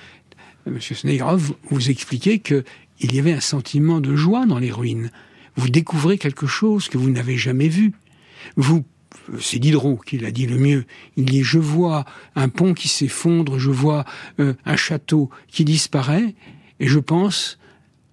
Monsieur 0.66 0.94
Snegrov, 0.94 1.40
vous, 1.40 1.54
vous 1.70 1.90
expliquez 1.90 2.38
que 2.38 2.64
il 3.00 3.14
y 3.14 3.18
avait 3.18 3.32
un 3.32 3.40
sentiment 3.40 4.00
de 4.00 4.14
joie 4.16 4.46
dans 4.46 4.58
les 4.58 4.70
ruines. 4.70 5.10
Vous 5.56 5.68
découvrez 5.68 6.18
quelque 6.18 6.46
chose 6.46 6.88
que 6.88 6.96
vous 6.98 7.10
n'avez 7.10 7.36
jamais 7.36 7.68
vu. 7.68 7.92
Vous, 8.56 8.84
c'est 9.40 9.58
Diderot 9.58 9.96
qui 10.04 10.18
l'a 10.18 10.30
dit 10.30 10.46
le 10.46 10.58
mieux. 10.58 10.84
Il 11.16 11.26
dit 11.26 11.42
je 11.42 11.58
vois 11.58 12.04
un 12.34 12.48
pont 12.48 12.74
qui 12.74 12.88
s'effondre, 12.88 13.58
je 13.58 13.70
vois 13.70 14.04
euh, 14.40 14.54
un 14.64 14.76
château 14.76 15.30
qui 15.48 15.64
disparaît, 15.64 16.34
et 16.80 16.88
je 16.88 16.98
pense 16.98 17.58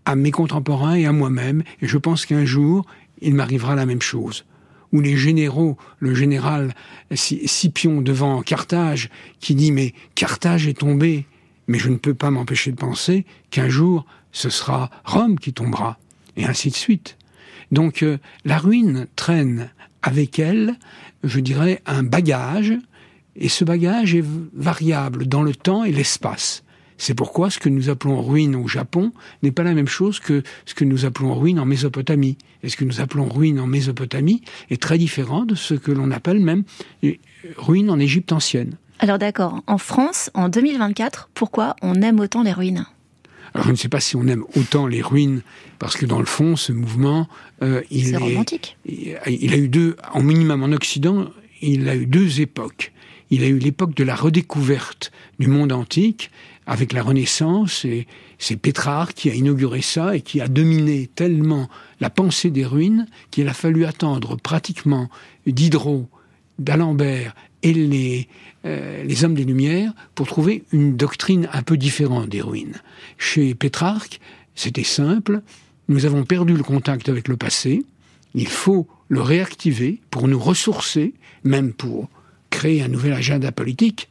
à 0.05 0.15
mes 0.15 0.31
contemporains 0.31 0.95
et 0.95 1.05
à 1.05 1.11
moi-même, 1.11 1.63
et 1.81 1.87
je 1.87 1.97
pense 1.97 2.25
qu'un 2.25 2.45
jour 2.45 2.85
il 3.21 3.35
m'arrivera 3.35 3.75
la 3.75 3.85
même 3.85 4.01
chose 4.01 4.45
où 4.91 5.01
les 5.01 5.17
généraux, 5.17 5.77
le 5.99 6.15
général 6.15 6.73
Sci- 7.11 7.47
Scipion 7.47 8.01
devant 8.01 8.41
Carthage, 8.41 9.09
qui 9.39 9.53
dit 9.53 9.71
mais 9.71 9.93
Carthage 10.15 10.67
est 10.67 10.79
tombé, 10.79 11.27
mais 11.67 11.77
je 11.77 11.89
ne 11.89 11.97
peux 11.97 12.15
pas 12.15 12.31
m'empêcher 12.31 12.71
de 12.71 12.75
penser 12.75 13.25
qu'un 13.51 13.69
jour 13.69 14.05
ce 14.31 14.49
sera 14.49 14.89
Rome 15.05 15.37
qui 15.39 15.53
tombera, 15.53 15.99
et 16.37 16.45
ainsi 16.45 16.69
de 16.69 16.75
suite. 16.75 17.17
Donc 17.71 18.01
euh, 18.01 18.17
la 18.45 18.57
ruine 18.57 19.07
traîne 19.15 19.69
avec 20.01 20.39
elle, 20.39 20.75
je 21.23 21.39
dirais, 21.39 21.81
un 21.85 22.03
bagage, 22.03 22.73
et 23.35 23.49
ce 23.49 23.63
bagage 23.63 24.15
est 24.15 24.23
variable 24.53 25.25
dans 25.27 25.43
le 25.43 25.55
temps 25.55 25.83
et 25.83 25.91
l'espace. 25.91 26.63
C'est 26.97 27.13
pourquoi 27.13 27.49
ce 27.49 27.59
que 27.59 27.69
nous 27.69 27.89
appelons 27.89 28.21
ruine 28.21 28.55
au 28.57 28.67
Japon 28.67 29.13
n'est 29.41 29.53
pas 29.53 29.63
la 29.63 29.73
même 29.73 29.87
chose 29.87 30.19
que 30.19 30.43
ce 30.65 30.75
que 30.75 30.83
nous 30.83 31.05
appelons 31.05 31.33
ruine 31.33 31.57
en 31.57 31.65
Mésopotamie. 31.65 32.37
Et 32.61 32.67
ce 32.67 32.75
que 32.75 32.83
nous 32.83 32.99
appelons 32.99 33.29
ruine 33.29 33.59
en 33.61 33.67
Mésopotamie 33.67 34.41
est 34.69 34.81
très 34.81 34.97
différent 34.97 35.45
de 35.45 35.55
ce 35.55 35.73
que 35.75 35.93
l'on 35.93 36.11
appelle 36.11 36.41
même 36.41 36.63
euh, 37.05 37.13
ruine 37.55 37.89
en 37.89 37.99
Égypte 37.99 38.33
ancienne. 38.33 38.75
Alors 38.99 39.17
d'accord, 39.17 39.61
en 39.65 39.77
France, 39.77 40.29
en 40.33 40.49
2024, 40.49 41.29
pourquoi 41.33 41.77
on 41.81 42.01
aime 42.01 42.19
autant 42.19 42.43
les 42.43 42.51
ruines? 42.51 42.85
Alors 43.53 43.65
je 43.65 43.71
ne 43.71 43.77
sais 43.77 43.89
pas 43.89 43.99
si 43.99 44.15
on 44.15 44.27
aime 44.27 44.43
autant 44.55 44.87
les 44.87 45.01
ruines, 45.01 45.41
parce 45.79 45.97
que 45.97 46.05
dans 46.05 46.19
le 46.19 46.25
fond, 46.25 46.55
ce 46.55 46.71
mouvement, 46.71 47.27
euh, 47.61 47.81
il 47.89 48.13
est, 48.13 48.17
romantique. 48.17 48.77
il 48.85 49.17
il 49.27 49.53
a 49.53 49.57
eu 49.57 49.69
deux, 49.69 49.95
en 50.13 50.21
minimum 50.21 50.63
en 50.63 50.71
Occident, 50.71 51.29
il 51.61 51.89
a 51.89 51.95
eu 51.95 52.05
deux 52.05 52.41
époques. 52.41 52.91
Il 53.31 53.43
a 53.43 53.47
eu 53.47 53.59
l'époque 53.59 53.93
de 53.93 54.03
la 54.03 54.15
redécouverte 54.15 55.11
du 55.39 55.47
monde 55.47 55.71
antique 55.71 56.31
avec 56.65 56.93
la 56.93 57.03
Renaissance 57.03 57.85
et 57.85 58.07
c'est 58.37 58.55
Pétrarque 58.55 59.13
qui 59.13 59.29
a 59.29 59.33
inauguré 59.33 59.81
ça 59.81 60.15
et 60.15 60.21
qui 60.21 60.41
a 60.41 60.47
dominé 60.47 61.09
tellement 61.13 61.69
la 61.99 62.09
pensée 62.09 62.51
des 62.51 62.65
ruines 62.65 63.07
qu'il 63.31 63.47
a 63.47 63.53
fallu 63.53 63.85
attendre 63.85 64.35
pratiquement 64.37 65.09
Diderot, 65.45 66.07
d'Alembert 66.57 67.35
et 67.63 67.73
les, 67.73 68.27
euh, 68.65 69.03
les 69.03 69.23
hommes 69.23 69.35
des 69.35 69.43
Lumières 69.43 69.93
pour 70.15 70.27
trouver 70.27 70.63
une 70.71 70.95
doctrine 70.95 71.49
un 71.53 71.63
peu 71.63 71.77
différente 71.77 72.29
des 72.29 72.41
ruines. 72.41 72.81
Chez 73.17 73.55
Pétrarque, 73.55 74.19
c'était 74.55 74.83
simple. 74.83 75.41
Nous 75.87 76.05
avons 76.05 76.23
perdu 76.23 76.55
le 76.55 76.63
contact 76.63 77.09
avec 77.09 77.27
le 77.27 77.37
passé. 77.37 77.85
Il 78.33 78.47
faut 78.47 78.87
le 79.07 79.21
réactiver 79.21 80.01
pour 80.11 80.27
nous 80.27 80.39
ressourcer, 80.39 81.13
même 81.43 81.73
pour 81.73 82.09
créer 82.49 82.81
un 82.81 82.87
nouvel 82.87 83.13
agenda 83.13 83.51
politique. 83.51 84.09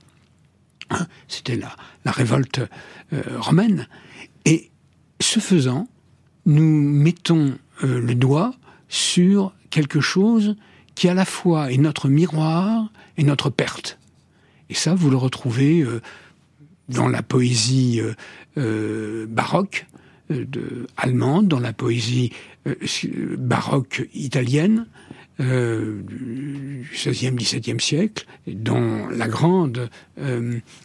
Hein, 0.91 1.07
C'était 1.29 1.57
la, 1.57 1.77
la 2.05 2.11
révolte 2.11 2.61
euh, 3.13 3.23
romaine. 3.39 3.89
Et 4.45 4.71
ce 5.21 5.41
faisant, 5.41 5.89
nous 6.47 6.65
mettons 6.65 7.59
euh, 7.85 8.01
le 8.01 8.15
doigt 8.15 8.55
sur 8.89 9.55
quelque 9.71 10.01
chose 10.01 10.57
qui 10.99 11.09
à 11.09 11.15
la 11.15 11.25
fois 11.25 11.71
est 11.71 11.77
notre 11.77 12.09
miroir 12.09 12.91
et 13.17 13.23
notre 13.23 13.51
perte. 13.51 14.01
Et 14.69 14.75
ça, 14.75 14.97
vous 14.97 15.11
le 15.11 15.17
retrouvez 15.17 15.81
euh, 15.83 16.03
dans 16.89 17.07
la 17.07 17.23
poésie 17.23 18.01
euh, 18.01 18.15
euh, 18.59 19.27
baroque 19.29 19.87
de, 20.29 20.89
allemande, 20.97 21.47
dans 21.47 21.61
la 21.61 21.73
poésie 21.73 22.33
si- 22.85 23.13
baroque 23.39 24.09
italienne 24.13 24.87
du 25.39 26.85
XVIe, 26.93 27.31
XVIIe 27.31 27.81
siècle, 27.81 28.27
dans 28.49 29.09
la 29.09 29.29
grande 29.29 29.89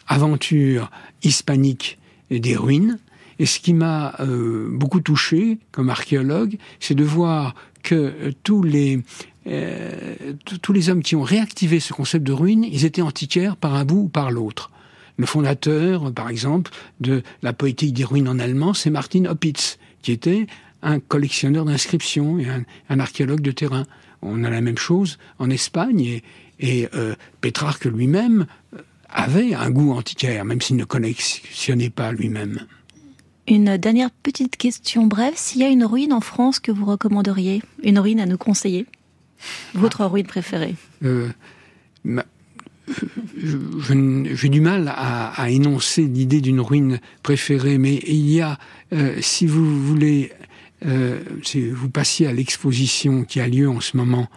aventure 0.08 0.92
hispanique 1.24 1.98
des 2.30 2.56
ruines. 2.56 3.00
Et 3.40 3.48
ce 3.48 3.60
qui 3.60 3.74
m'a 3.74 4.16
beaucoup 4.70 5.02
touché 5.02 5.58
comme 5.72 5.90
archéologue, 5.90 6.58
c'est 6.80 6.94
de 6.94 7.04
voir 7.04 7.56
que 7.82 8.32
tous 8.44 8.62
les 8.62 9.02
tous- 9.46 10.58
tous 10.58 10.74
les 10.74 10.90
hommes 10.90 11.04
qui 11.04 11.16
ont 11.16 11.22
réactivé 11.24 11.80
ce 11.80 11.94
concept 11.94 12.26
de 12.26 12.34
ruine, 12.34 12.64
ils 12.64 12.86
étaient 12.86 13.02
antiquaires 13.02 13.58
par 13.58 13.76
un 13.76 13.86
bout 13.86 14.04
ou 14.04 14.08
par 14.10 14.32
l'autre. 14.32 14.72
Le 15.18 15.26
fondateur, 15.26 16.12
par 16.14 16.30
exemple, 16.30 16.72
de 17.00 17.22
la 17.42 17.54
poétique 17.54 17.94
des 17.94 18.04
ruines 18.04 18.28
en 18.28 18.40
allemand, 18.40 18.74
c'est 18.74 18.90
Martin 18.90 19.26
Opitz, 19.26 19.78
qui 20.02 20.12
était 20.12 20.48
un 20.82 21.00
collectionneur 21.00 21.66
d'inscriptions 21.66 22.40
et 22.40 22.48
un, 22.90 23.00
archéologue 23.00 23.42
de 23.42 23.52
terrain. 23.52 23.86
On 24.22 24.44
a 24.44 24.50
la 24.50 24.62
même 24.62 24.78
chose 24.78 25.18
en 25.40 25.50
Espagne 25.50 26.02
et, 26.02 26.24
et 26.60 26.90
euh, 26.96 27.16
Pétrarque 27.42 27.86
lui-même 27.86 28.48
euh, 28.74 28.80
avait 29.10 29.54
un 29.54 29.70
goût 29.70 29.92
antiquaire, 29.94 30.46
même 30.46 30.62
s'il 30.62 30.78
ne 30.78 30.84
collectionnait 30.86 31.90
pas 31.90 32.12
lui-même. 32.12 32.66
Une 33.48 33.78
dernière 33.78 34.10
petite 34.10 34.58
question 34.58 35.06
brève. 35.06 35.34
S'il 35.36 35.62
y 35.62 35.66
a 35.66 35.70
une 35.70 35.86
ruine 35.86 36.14
en 36.14 36.22
France 36.22 36.60
que 36.60 36.72
vous 36.72 36.86
recommanderiez, 36.86 37.62
une 37.84 38.00
ruine 38.00 38.20
à 38.20 38.26
nous 38.26 38.38
conseiller, 38.38 38.86
votre 39.74 40.06
ruine 40.06 40.26
préférée. 40.28 40.76
Euh, 41.04 41.30
ma- 42.04 42.26
j'ai 44.36 44.50
du 44.50 44.62
mal 44.62 44.88
à, 44.90 45.30
à 45.42 45.50
énoncer 45.50 46.04
l'idée 46.04 46.42
d'une 46.42 46.60
ruine 46.62 47.00
préférée, 47.24 47.78
mais 47.78 47.96
il 48.08 48.30
y 48.30 48.42
a, 48.42 48.58
euh, 48.94 49.16
si 49.22 49.46
vous 49.48 49.82
voulez, 49.86 50.32
euh, 50.86 51.20
si 51.44 51.70
vous 51.70 51.90
passiez 51.90 52.28
à 52.28 52.34
l'exposition 52.34 53.24
qui 53.24 53.40
a 53.40 53.48
lieu 53.48 53.70
en 53.70 53.80
ce 53.80 53.96
moment 53.98 54.28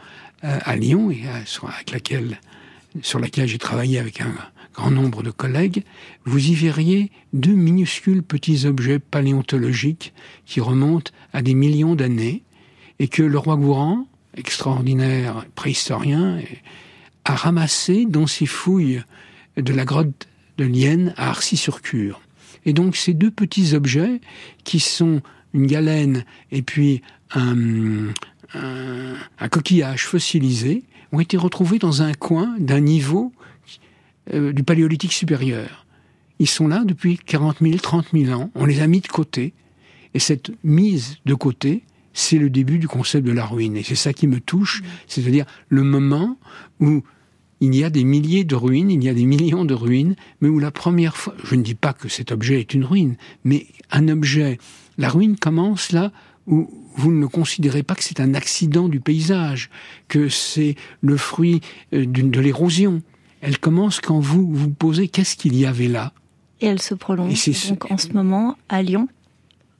euh, 0.44 0.58
à 0.64 0.76
Lyon 0.76 1.10
et 1.10 1.26
à- 1.28 1.44
sur, 1.44 1.68
avec 1.68 1.90
laquelle, 1.90 2.40
sur 3.02 3.18
laquelle 3.18 3.48
j'ai 3.48 3.58
travaillé 3.58 3.98
avec 3.98 4.20
un 4.20 4.32
grand 4.74 4.90
nombre 4.90 5.22
de 5.22 5.30
collègues, 5.30 5.82
vous 6.24 6.48
y 6.50 6.54
verriez 6.54 7.10
deux 7.32 7.54
minuscules 7.54 8.22
petits 8.22 8.66
objets 8.66 8.98
paléontologiques 8.98 10.12
qui 10.44 10.60
remontent 10.60 11.10
à 11.32 11.42
des 11.42 11.54
millions 11.54 11.94
d'années 11.94 12.42
et 12.98 13.08
que 13.08 13.22
le 13.22 13.38
roi 13.38 13.56
Gourand, 13.56 14.06
extraordinaire 14.36 15.44
préhistorien, 15.54 16.38
a 17.24 17.34
ramassé 17.34 18.06
dans 18.06 18.26
ses 18.26 18.46
fouilles 18.46 19.02
de 19.56 19.72
la 19.72 19.84
grotte 19.84 20.28
de 20.58 20.64
Lienne 20.64 21.14
à 21.16 21.30
Arcy-sur-Cure. 21.30 22.20
Et 22.64 22.72
donc 22.72 22.96
ces 22.96 23.14
deux 23.14 23.30
petits 23.30 23.74
objets 23.74 24.20
qui 24.64 24.80
sont 24.80 25.22
une 25.54 25.66
galène 25.66 26.24
et 26.50 26.62
puis 26.62 27.02
un, 27.34 28.12
coquillage 29.50 30.06
fossilisé 30.06 30.84
ont 31.12 31.20
été 31.20 31.36
retrouvés 31.36 31.78
dans 31.78 32.02
un 32.02 32.12
coin 32.12 32.54
d'un 32.58 32.80
niveau 32.80 33.32
euh, 34.32 34.52
du 34.52 34.62
paléolithique 34.62 35.12
supérieur. 35.12 35.86
Ils 36.38 36.48
sont 36.48 36.68
là 36.68 36.82
depuis 36.84 37.16
40 37.18 37.58
000, 37.60 37.78
30 37.78 38.08
000 38.12 38.38
ans. 38.38 38.50
On 38.54 38.66
les 38.66 38.80
a 38.80 38.86
mis 38.86 39.00
de 39.00 39.06
côté. 39.06 39.54
Et 40.14 40.18
cette 40.18 40.52
mise 40.64 41.18
de 41.24 41.34
côté, 41.34 41.84
c'est 42.18 42.38
le 42.38 42.48
début 42.48 42.78
du 42.78 42.88
concept 42.88 43.26
de 43.26 43.32
la 43.32 43.44
ruine. 43.44 43.76
Et 43.76 43.82
c'est 43.82 43.94
ça 43.94 44.12
qui 44.14 44.26
me 44.26 44.40
touche, 44.40 44.82
c'est-à-dire 45.06 45.44
le 45.68 45.82
moment 45.82 46.38
où 46.80 47.02
il 47.60 47.74
y 47.74 47.84
a 47.84 47.90
des 47.90 48.04
milliers 48.04 48.44
de 48.44 48.54
ruines, 48.54 48.90
il 48.90 49.04
y 49.04 49.08
a 49.10 49.14
des 49.14 49.26
millions 49.26 49.64
de 49.66 49.74
ruines, 49.74 50.16
mais 50.40 50.48
où 50.48 50.58
la 50.58 50.70
première 50.70 51.16
fois, 51.16 51.34
je 51.44 51.54
ne 51.54 51.62
dis 51.62 51.74
pas 51.74 51.92
que 51.92 52.08
cet 52.08 52.32
objet 52.32 52.58
est 52.60 52.72
une 52.74 52.84
ruine, 52.84 53.16
mais 53.44 53.66
un 53.90 54.08
objet, 54.08 54.58
la 54.98 55.08
ruine 55.10 55.36
commence 55.36 55.92
là 55.92 56.10
où 56.46 56.70
vous 56.96 57.12
ne 57.12 57.26
considérez 57.26 57.82
pas 57.82 57.94
que 57.94 58.02
c'est 58.04 58.20
un 58.20 58.32
accident 58.34 58.88
du 58.88 59.00
paysage, 59.00 59.68
que 60.08 60.28
c'est 60.30 60.74
le 61.02 61.16
fruit 61.18 61.60
euh, 61.92 62.06
de 62.06 62.40
l'érosion. 62.40 63.02
Elle 63.42 63.58
commence 63.58 64.00
quand 64.00 64.20
vous 64.20 64.50
vous 64.54 64.70
posez 64.70 65.08
qu'est-ce 65.08 65.36
qu'il 65.36 65.54
y 65.56 65.66
avait 65.66 65.88
là. 65.88 66.12
Et 66.62 66.66
elle 66.66 66.80
se 66.80 66.94
prolonge 66.94 67.34
ce- 67.34 67.68
donc 67.68 67.90
en 67.90 67.98
ce 67.98 68.08
moment 68.12 68.56
à 68.70 68.82
Lyon, 68.82 69.08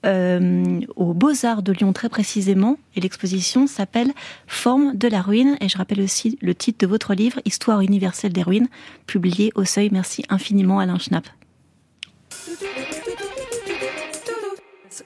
euh, 0.07 0.81
aux 0.95 1.13
Beaux-Arts 1.13 1.63
de 1.63 1.73
Lyon 1.73 1.93
très 1.93 2.09
précisément. 2.09 2.79
Et 2.95 3.01
l'exposition 3.01 3.67
s'appelle 3.67 4.13
Forme 4.47 4.97
de 4.97 5.09
la 5.09 5.21
ruine. 5.21 5.57
Et 5.61 5.69
je 5.69 5.77
rappelle 5.77 6.01
aussi 6.01 6.39
le 6.41 6.55
titre 6.55 6.79
de 6.79 6.87
votre 6.87 7.15
livre, 7.15 7.41
Histoire 7.45 7.81
universelle 7.81 8.33
des 8.33 8.43
ruines, 8.43 8.69
publié 9.07 9.53
au 9.55 9.65
Seuil. 9.65 9.91
Merci 9.93 10.25
infiniment 10.29 10.79
Alain 10.79 10.99
Schnapp. 10.99 11.27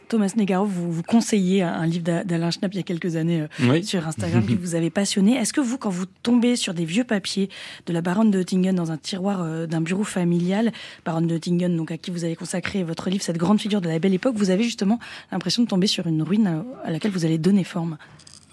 Thomas 0.08 0.32
Negaro, 0.36 0.64
vous, 0.66 0.92
vous 0.92 1.02
conseillez 1.02 1.62
un 1.62 1.86
livre 1.86 2.04
d'A- 2.04 2.24
d'Alain 2.24 2.50
Schnapp 2.50 2.72
il 2.74 2.76
y 2.78 2.80
a 2.80 2.82
quelques 2.84 3.16
années 3.16 3.42
euh, 3.42 3.68
Oui. 3.70 3.84
sur 3.84 4.06
Instagram 4.06 4.44
qui 4.46 4.54
vous 4.54 4.74
avait 4.74 4.90
passionné. 4.90 5.36
Est-ce 5.36 5.52
que 5.52 5.60
vous, 5.60 5.78
quand 5.78 5.90
vous 5.90 6.06
tombez 6.22 6.56
sur 6.56 6.74
des 6.74 6.84
vieux 6.84 7.04
papiers 7.04 7.48
de 7.86 7.92
la 7.92 8.00
baronne 8.02 8.30
de 8.30 8.38
Oettingen 8.40 8.74
dans 8.74 8.90
un 8.92 8.96
tiroir 8.96 9.42
euh, 9.42 9.66
d'un 9.66 9.80
bureau 9.80 10.04
familial, 10.04 10.72
baronne 11.04 11.26
de 11.26 11.34
Oettingen, 11.34 11.76
donc 11.76 11.90
à 11.90 11.98
qui 11.98 12.10
vous 12.10 12.24
avez 12.24 12.36
consacré 12.36 12.82
votre 12.84 13.10
livre, 13.10 13.22
cette 13.22 13.38
grande 13.38 13.60
figure 13.60 13.80
de 13.80 13.88
la 13.88 13.98
belle 13.98 14.14
époque, 14.14 14.34
vous 14.36 14.50
avez 14.50 14.64
justement 14.64 14.98
l'impression 15.32 15.62
de 15.62 15.68
tomber 15.68 15.86
sur 15.86 16.06
une 16.06 16.22
ruine 16.22 16.64
à 16.84 16.90
laquelle 16.90 17.10
vous 17.12 17.24
allez 17.24 17.38
donner 17.38 17.64
forme? 17.64 17.96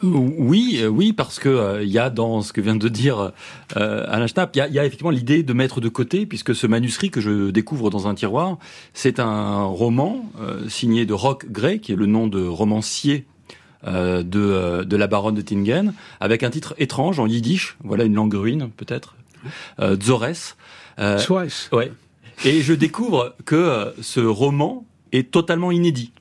Oui, 0.03 0.79
euh, 0.81 0.87
oui, 0.87 1.11
parce 1.11 1.39
que 1.39 1.49
euh, 1.49 1.83
il 1.83 1.89
y 1.89 1.97
a 1.97 2.09
dans 2.09 2.41
ce 2.41 2.53
que 2.53 2.61
vient 2.61 2.75
de 2.75 2.87
dire 2.87 3.31
euh, 3.75 4.05
Alain 4.07 4.27
Schnapp, 4.27 4.55
il 4.55 4.59
y 4.59 4.61
a, 4.61 4.67
il 4.67 4.73
y 4.73 4.79
a 4.79 4.85
effectivement 4.85 5.09
l'idée 5.09 5.41
de 5.41 5.53
mettre 5.53 5.81
de 5.81 5.89
côté, 5.89 6.25
puisque 6.25 6.53
ce 6.53 6.67
manuscrit 6.67 7.09
que 7.09 7.19
je 7.19 7.49
découvre 7.49 7.89
dans 7.89 8.07
un 8.07 8.13
tiroir, 8.13 8.57
c'est 8.93 9.19
un 9.19 9.63
roman 9.63 10.29
euh, 10.39 10.69
signé 10.69 11.05
de 11.05 11.13
Roch 11.13 11.45
Gray, 11.49 11.79
qui 11.79 11.93
est 11.93 11.95
le 11.95 12.05
nom 12.05 12.27
de 12.27 12.45
romancier 12.45 13.25
euh, 13.87 14.21
de, 14.23 14.39
euh, 14.39 14.83
de 14.83 14.95
la 14.97 15.07
baronne 15.07 15.35
de 15.35 15.41
Tingen, 15.41 15.93
avec 16.19 16.43
un 16.43 16.49
titre 16.49 16.75
étrange 16.77 17.19
en 17.19 17.25
yiddish, 17.27 17.77
voilà 17.83 18.03
une 18.03 18.13
langue 18.13 18.33
ruine 18.35 18.69
peut-être, 18.77 19.15
euh, 19.79 19.95
Zores. 20.01 20.55
Euh, 20.99 21.17
Ouais. 21.71 21.91
Et 22.45 22.61
je 22.61 22.73
découvre 22.73 23.35
que 23.45 23.93
ce 24.01 24.19
roman 24.19 24.85
est 25.11 25.31
totalement 25.31 25.71
inédit. 25.71 26.11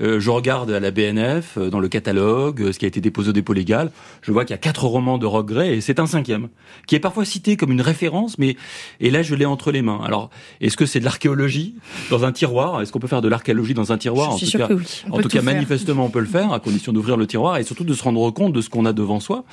Euh, 0.00 0.20
je 0.20 0.30
regarde 0.30 0.70
à 0.70 0.80
la 0.80 0.90
BNF, 0.90 1.58
euh, 1.58 1.70
dans 1.70 1.80
le 1.80 1.88
catalogue, 1.88 2.62
euh, 2.62 2.72
ce 2.72 2.78
qui 2.78 2.84
a 2.84 2.88
été 2.88 3.00
déposé 3.00 3.30
au 3.30 3.32
dépôt 3.32 3.52
légal. 3.52 3.90
Je 4.22 4.30
vois 4.32 4.44
qu'il 4.44 4.52
y 4.52 4.54
a 4.54 4.58
quatre 4.58 4.84
romans 4.84 5.18
de 5.18 5.26
Rock 5.26 5.46
Gray 5.48 5.74
et 5.74 5.80
c'est 5.80 5.98
un 5.98 6.06
cinquième, 6.06 6.48
qui 6.86 6.94
est 6.94 7.00
parfois 7.00 7.24
cité 7.24 7.56
comme 7.56 7.72
une 7.72 7.80
référence, 7.80 8.38
mais 8.38 8.56
et 9.00 9.10
là 9.10 9.22
je 9.22 9.34
l'ai 9.34 9.44
entre 9.44 9.72
les 9.72 9.82
mains. 9.82 10.00
Alors, 10.04 10.30
est-ce 10.60 10.76
que 10.76 10.86
c'est 10.86 11.00
de 11.00 11.04
l'archéologie 11.04 11.74
dans 12.10 12.24
un 12.24 12.32
tiroir? 12.32 12.80
Est-ce 12.80 12.92
qu'on 12.92 12.98
peut 13.00 13.08
faire 13.08 13.22
de 13.22 13.28
l'archéologie 13.28 13.74
dans 13.74 13.92
un 13.92 13.98
tiroir? 13.98 14.30
Je 14.30 14.34
En 14.34 14.36
suis 14.38 14.46
tout 14.46 14.50
sûre 14.52 14.60
cas, 14.60 14.68
que 14.68 14.74
oui. 14.74 15.02
On 15.10 15.14
en 15.14 15.16
tout 15.16 15.22
tout 15.22 15.28
cas, 15.36 15.42
manifestement, 15.42 16.04
on 16.06 16.10
peut 16.10 16.20
le 16.20 16.26
faire, 16.26 16.52
à 16.52 16.60
condition 16.60 16.92
d'ouvrir 16.92 17.16
le 17.16 17.26
tiroir 17.26 17.56
et 17.56 17.64
surtout 17.64 17.84
de 17.84 17.94
se 17.94 18.02
rendre 18.02 18.30
compte 18.30 18.52
de 18.52 18.60
ce 18.60 18.68
qu'on 18.70 18.84
a 18.86 18.92
devant 18.92 19.20
soi. 19.20 19.44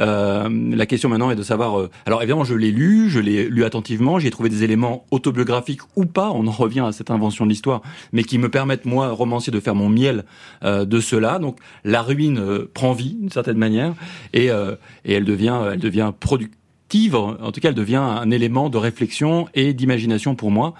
Euh, 0.00 0.48
la 0.74 0.86
question 0.86 1.08
maintenant 1.08 1.30
est 1.30 1.36
de 1.36 1.42
savoir. 1.42 1.78
euh, 1.78 1.90
alors 2.06 2.22
évidemment, 2.22 2.44
je 2.44 2.54
l'ai 2.54 2.70
lu, 2.72 3.08
je 3.08 3.20
l'ai 3.20 3.48
lu 3.48 3.64
attentivement, 3.64 4.18
j'ai 4.18 4.30
trouvé 4.30 4.48
des 4.48 4.64
éléments 4.64 5.06
autobiographiques 5.10 5.80
ou 5.96 6.06
pas. 6.06 6.30
On 6.30 6.46
en 6.46 6.50
revient 6.50 6.80
à 6.80 6.92
cette 6.92 7.10
invention 7.10 7.44
de 7.44 7.50
l'histoire, 7.50 7.82
mais 8.12 8.24
qui 8.24 8.38
me 8.38 8.48
permettent 8.48 8.84
moi, 8.84 9.10
romancier, 9.10 9.52
de 9.52 9.60
faire 9.60 9.74
mon 9.74 9.91
miel 9.92 10.24
euh, 10.64 10.84
de 10.84 11.00
cela. 11.00 11.38
Donc 11.38 11.58
la 11.84 12.02
ruine 12.02 12.38
euh, 12.38 12.70
prend 12.72 12.92
vie 12.92 13.14
d'une 13.14 13.30
certaine 13.30 13.58
manière 13.58 13.94
et, 14.32 14.50
euh, 14.50 14.74
et 15.04 15.12
elle 15.14 15.24
devient, 15.24 15.60
elle 15.72 15.80
devient 15.80 16.12
productive 16.18 16.56
active. 16.92 17.14
En 17.14 17.52
tout 17.52 17.60
cas, 17.60 17.68
elle 17.70 17.74
devient 17.74 17.96
un 17.96 18.30
élément 18.30 18.68
de 18.68 18.76
réflexion 18.76 19.48
et 19.54 19.72
d'imagination 19.72 20.34
pour 20.34 20.50
moi. 20.50 20.74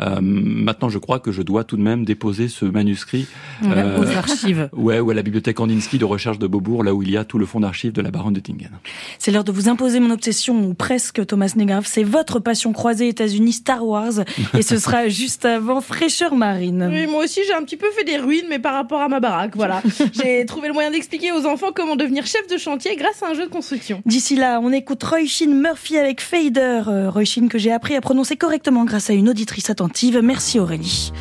Euh, 0.00 0.18
maintenant, 0.20 0.88
je 0.88 0.98
crois 0.98 1.18
que 1.18 1.32
je 1.32 1.42
dois 1.42 1.64
tout 1.64 1.76
de 1.76 1.82
même 1.82 2.04
déposer 2.04 2.48
ce 2.48 2.64
manuscrit 2.64 3.26
euh, 3.64 3.98
aux 3.98 4.16
archives. 4.16 4.70
Ouais, 4.78 5.00
ou 5.00 5.10
à 5.10 5.14
la 5.14 5.22
bibliothèque 5.22 5.56
Kandinsky 5.56 5.98
de 5.98 6.04
recherche 6.04 6.38
de 6.38 6.46
Beaubourg, 6.46 6.84
là 6.84 6.94
où 6.94 7.02
il 7.02 7.10
y 7.10 7.16
a 7.16 7.24
tout 7.24 7.38
le 7.38 7.46
fond 7.46 7.60
d'archives 7.60 7.92
de 7.92 8.00
la 8.00 8.10
baronne 8.10 8.32
de 8.32 8.40
Tingen. 8.40 8.70
C'est 9.18 9.30
l'heure 9.30 9.44
de 9.44 9.52
vous 9.52 9.68
imposer 9.68 9.98
mon 9.98 10.10
obsession, 10.10 10.68
ou 10.68 10.74
presque, 10.74 11.26
Thomas 11.26 11.52
Negrave. 11.56 11.84
C'est 11.86 12.04
votre 12.04 12.38
passion 12.38 12.72
croisée 12.72 13.08
États-Unis 13.08 13.52
Star 13.52 13.84
Wars, 13.84 14.20
et 14.56 14.62
ce 14.62 14.78
sera 14.78 15.08
juste 15.08 15.44
avant 15.44 15.80
Fraîcheur 15.80 16.36
Marine. 16.36 16.88
Oui, 16.90 17.06
moi 17.06 17.24
aussi, 17.24 17.40
j'ai 17.46 17.54
un 17.54 17.62
petit 17.64 17.76
peu 17.76 17.90
fait 17.90 18.04
des 18.04 18.18
ruines, 18.18 18.46
mais 18.48 18.60
par 18.60 18.74
rapport 18.74 19.00
à 19.00 19.08
ma 19.08 19.20
baraque, 19.20 19.56
voilà. 19.56 19.82
j'ai 20.12 20.46
trouvé 20.46 20.68
le 20.68 20.74
moyen 20.74 20.90
d'expliquer 20.90 21.32
aux 21.32 21.44
enfants 21.44 21.72
comment 21.74 21.96
devenir 21.96 22.24
chef 22.24 22.46
de 22.48 22.56
chantier 22.56 22.94
grâce 22.96 23.22
à 23.22 23.30
un 23.30 23.34
jeu 23.34 23.46
de 23.46 23.50
construction. 23.50 24.00
D'ici 24.06 24.36
là, 24.36 24.60
on 24.62 24.72
écoute 24.72 25.02
Roy 25.02 25.26
Murphy 25.58 25.98
avec 25.98 26.20
Fader. 26.20 26.82
Euh, 26.88 27.10
que 27.48 27.58
j'ai 27.58 27.72
appris 27.72 27.96
à 27.96 28.00
prononcer 28.00 28.36
correctement 28.36 28.84
grâce 28.84 29.10
à 29.10 29.12
une 29.12 29.28
auditrice 29.28 29.70
attentive. 29.70 30.20
Merci 30.22 30.58
Aurélie. 30.58 31.12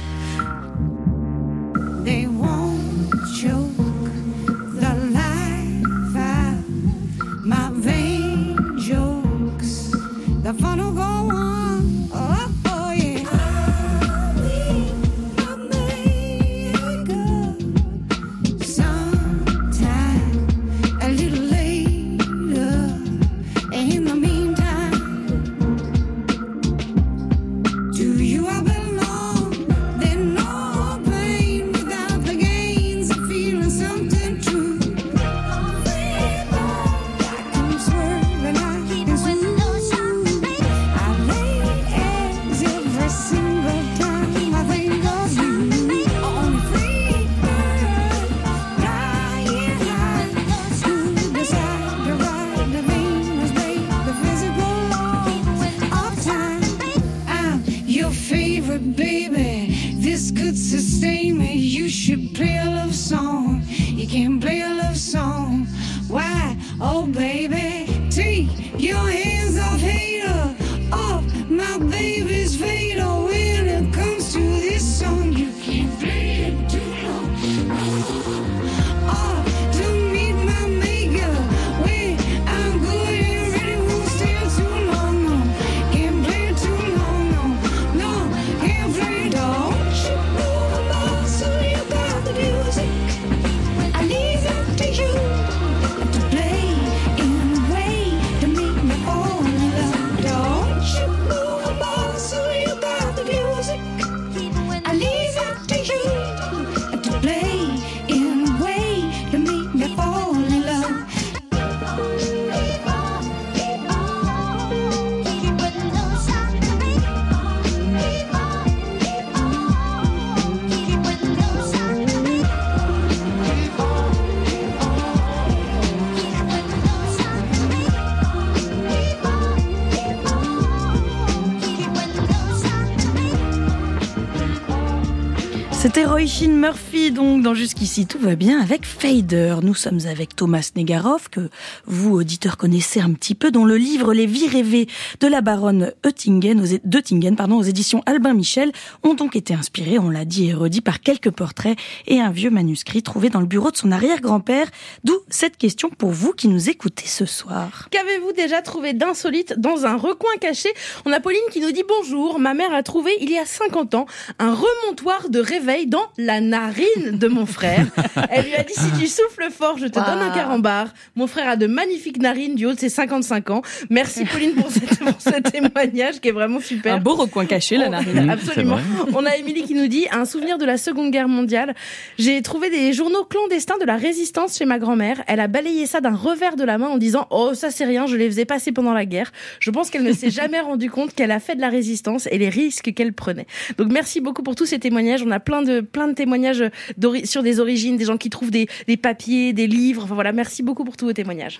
Shin 136.39 136.49
Murphy, 136.49 137.09
donc, 137.09 137.41
dans 137.41 137.55
Jusqu'ici, 137.55 138.05
tout 138.05 138.19
va 138.19 138.35
bien 138.35 138.61
avec 138.61 138.85
Fader. 138.85 139.55
Nous 139.63 139.73
sommes 139.73 140.01
avec 140.07 140.35
Thomas 140.35 140.69
Negaroff, 140.75 141.29
que 141.29 141.49
vous, 141.87 142.13
auditeurs, 142.13 142.57
connaissez 142.57 142.99
un 142.99 143.11
petit 143.13 143.33
peu, 143.33 143.49
dont 143.49 143.65
le 143.65 143.75
livre 143.75 144.13
Les 144.13 144.27
vies 144.27 144.47
rêvées 144.47 144.87
de 145.19 145.25
la 145.25 145.41
baronne 145.41 145.93
Oettingen, 146.05 146.61
aux, 146.61 147.35
pardon, 147.35 147.57
aux 147.57 147.63
éditions 147.63 148.03
Albin 148.05 148.35
Michel, 148.35 148.71
ont 149.01 149.15
donc 149.15 149.35
été 149.35 149.55
inspirés, 149.55 149.97
on 149.97 150.11
l'a 150.11 150.25
dit 150.25 150.49
et 150.49 150.53
redit, 150.53 150.81
par 150.81 150.99
quelques 150.99 151.31
portraits 151.31 151.75
et 152.05 152.19
un 152.19 152.29
vieux 152.29 152.51
manuscrit 152.51 153.01
trouvé 153.01 153.31
dans 153.31 153.39
le 153.39 153.47
bureau 153.47 153.71
de 153.71 153.77
son 153.77 153.91
arrière-grand-père. 153.91 154.67
D'où 155.03 155.17
cette 155.29 155.57
question 155.57 155.89
pour 155.89 156.11
vous 156.11 156.33
qui 156.33 156.49
nous 156.49 156.69
écoutez 156.69 157.07
ce 157.07 157.25
soir. 157.25 157.87
Qu'avez-vous 157.89 158.33
déjà 158.33 158.61
trouvé 158.61 158.93
d'insolite 158.93 159.55
dans 159.57 159.87
un 159.87 159.97
recoin 159.97 160.35
caché? 160.39 160.69
On 161.05 161.13
a 161.13 161.19
Pauline 161.19 161.41
qui 161.51 161.61
nous 161.61 161.71
dit 161.71 161.83
bonjour. 161.87 162.37
Ma 162.37 162.53
mère 162.53 162.75
a 162.75 162.83
trouvé 162.83 163.09
il 163.21 163.31
y 163.31 163.39
a 163.39 163.45
50 163.47 163.95
ans 163.95 164.05
un 164.37 164.53
remontoir 164.53 165.31
de 165.31 165.39
réveil 165.39 165.87
dans 165.87 166.05
narine 166.41 167.11
de 167.17 167.27
mon 167.27 167.45
frère. 167.45 167.87
Elle 168.29 168.45
lui 168.45 168.55
a 168.55 168.63
dit 168.63 168.73
si 168.73 168.91
tu 168.99 169.07
souffles 169.07 169.49
fort, 169.51 169.77
je 169.77 169.87
te 169.87 169.95
donne 169.99 170.19
un 170.19 170.29
carambar. 170.33 170.93
Mon 171.15 171.27
frère 171.27 171.47
a 171.49 171.55
de 171.55 171.67
magnifiques 171.67 172.21
narines 172.21 172.55
du 172.55 172.65
haut 172.65 172.73
de 172.73 172.79
ses 172.79 172.89
55 172.89 173.49
ans. 173.49 173.61
Merci 173.89 174.25
Pauline 174.31 174.53
pour, 174.55 174.69
cette- 174.71 174.99
pour 174.99 175.19
ce 175.21 175.39
témoignage 175.41 176.19
qui 176.19 176.29
est 176.29 176.31
vraiment 176.31 176.59
super. 176.59 176.95
Un 176.95 176.99
beau 176.99 177.15
recoin 177.15 177.45
caché, 177.45 177.77
la 177.77 177.87
Oh, 177.87 177.91
narine. 177.91 178.29
Absolument. 178.37 178.77
On 179.13 179.25
a 179.25 179.35
Émilie 179.37 179.63
qui 179.63 179.73
nous 179.73 179.87
dit 179.87 180.05
un 180.11 180.25
souvenir 180.25 180.57
de 180.57 180.65
la 180.65 180.77
Seconde 180.77 181.11
Guerre 181.11 181.27
mondiale. 181.27 181.75
J'ai 182.17 182.41
trouvé 182.41 182.69
des 182.69 182.93
journaux 182.93 183.23
clandestins 183.23 183.77
de 183.79 183.85
la 183.85 183.95
résistance 183.97 184.57
chez 184.57 184.65
ma 184.65 184.79
grand-mère. 184.79 185.23
Elle 185.27 185.39
a 185.39 185.47
balayé 185.47 185.85
ça 185.85 186.01
d'un 186.01 186.15
revers 186.15 186.55
de 186.55 186.63
la 186.63 186.77
main 186.77 186.87
en 186.87 186.97
disant 186.97 187.27
"Oh, 187.31 187.53
ça 187.53 187.71
c'est 187.71 187.85
rien, 187.85 188.05
je 188.07 188.15
les 188.15 188.27
faisais 188.29 188.45
passer 188.45 188.71
pendant 188.71 188.93
la 188.93 189.05
guerre." 189.05 189.31
Je 189.59 189.71
pense 189.71 189.89
qu'elle 189.89 190.03
ne 190.03 190.13
s'est 190.13 190.29
jamais 190.29 190.59
rendue 190.59 190.89
compte 190.89 191.13
qu'elle 191.13 191.31
a 191.31 191.39
fait 191.39 191.55
de 191.55 191.61
la 191.61 191.69
résistance 191.69 192.27
et 192.31 192.37
les 192.37 192.49
risques 192.49 192.93
qu'elle 192.93 193.13
prenait. 193.13 193.47
Donc 193.77 193.91
merci 193.91 194.21
beaucoup 194.21 194.43
pour 194.43 194.55
tous 194.55 194.65
ces 194.65 194.79
témoignages. 194.79 195.23
On 195.25 195.31
a 195.31 195.39
plein 195.39 195.61
de 195.61 195.81
plein 195.81 196.07
de 196.07 196.13
témoignages 196.17 196.63
d'ori- 196.97 197.25
sur 197.25 197.41
des 197.43 197.59
origines, 197.59 197.95
des 197.97 198.05
gens 198.05 198.17
qui 198.17 198.29
trouvent 198.29 198.51
des, 198.51 198.67
papiers, 199.01 199.53
des 199.53 199.67
livres. 199.67 200.03
Enfin 200.03 200.15
voilà, 200.15 200.31
merci 200.33 200.63
beaucoup 200.63 200.83
pour 200.83 200.97
tous 200.97 201.05
vos 201.05 201.13
témoignages. 201.13 201.59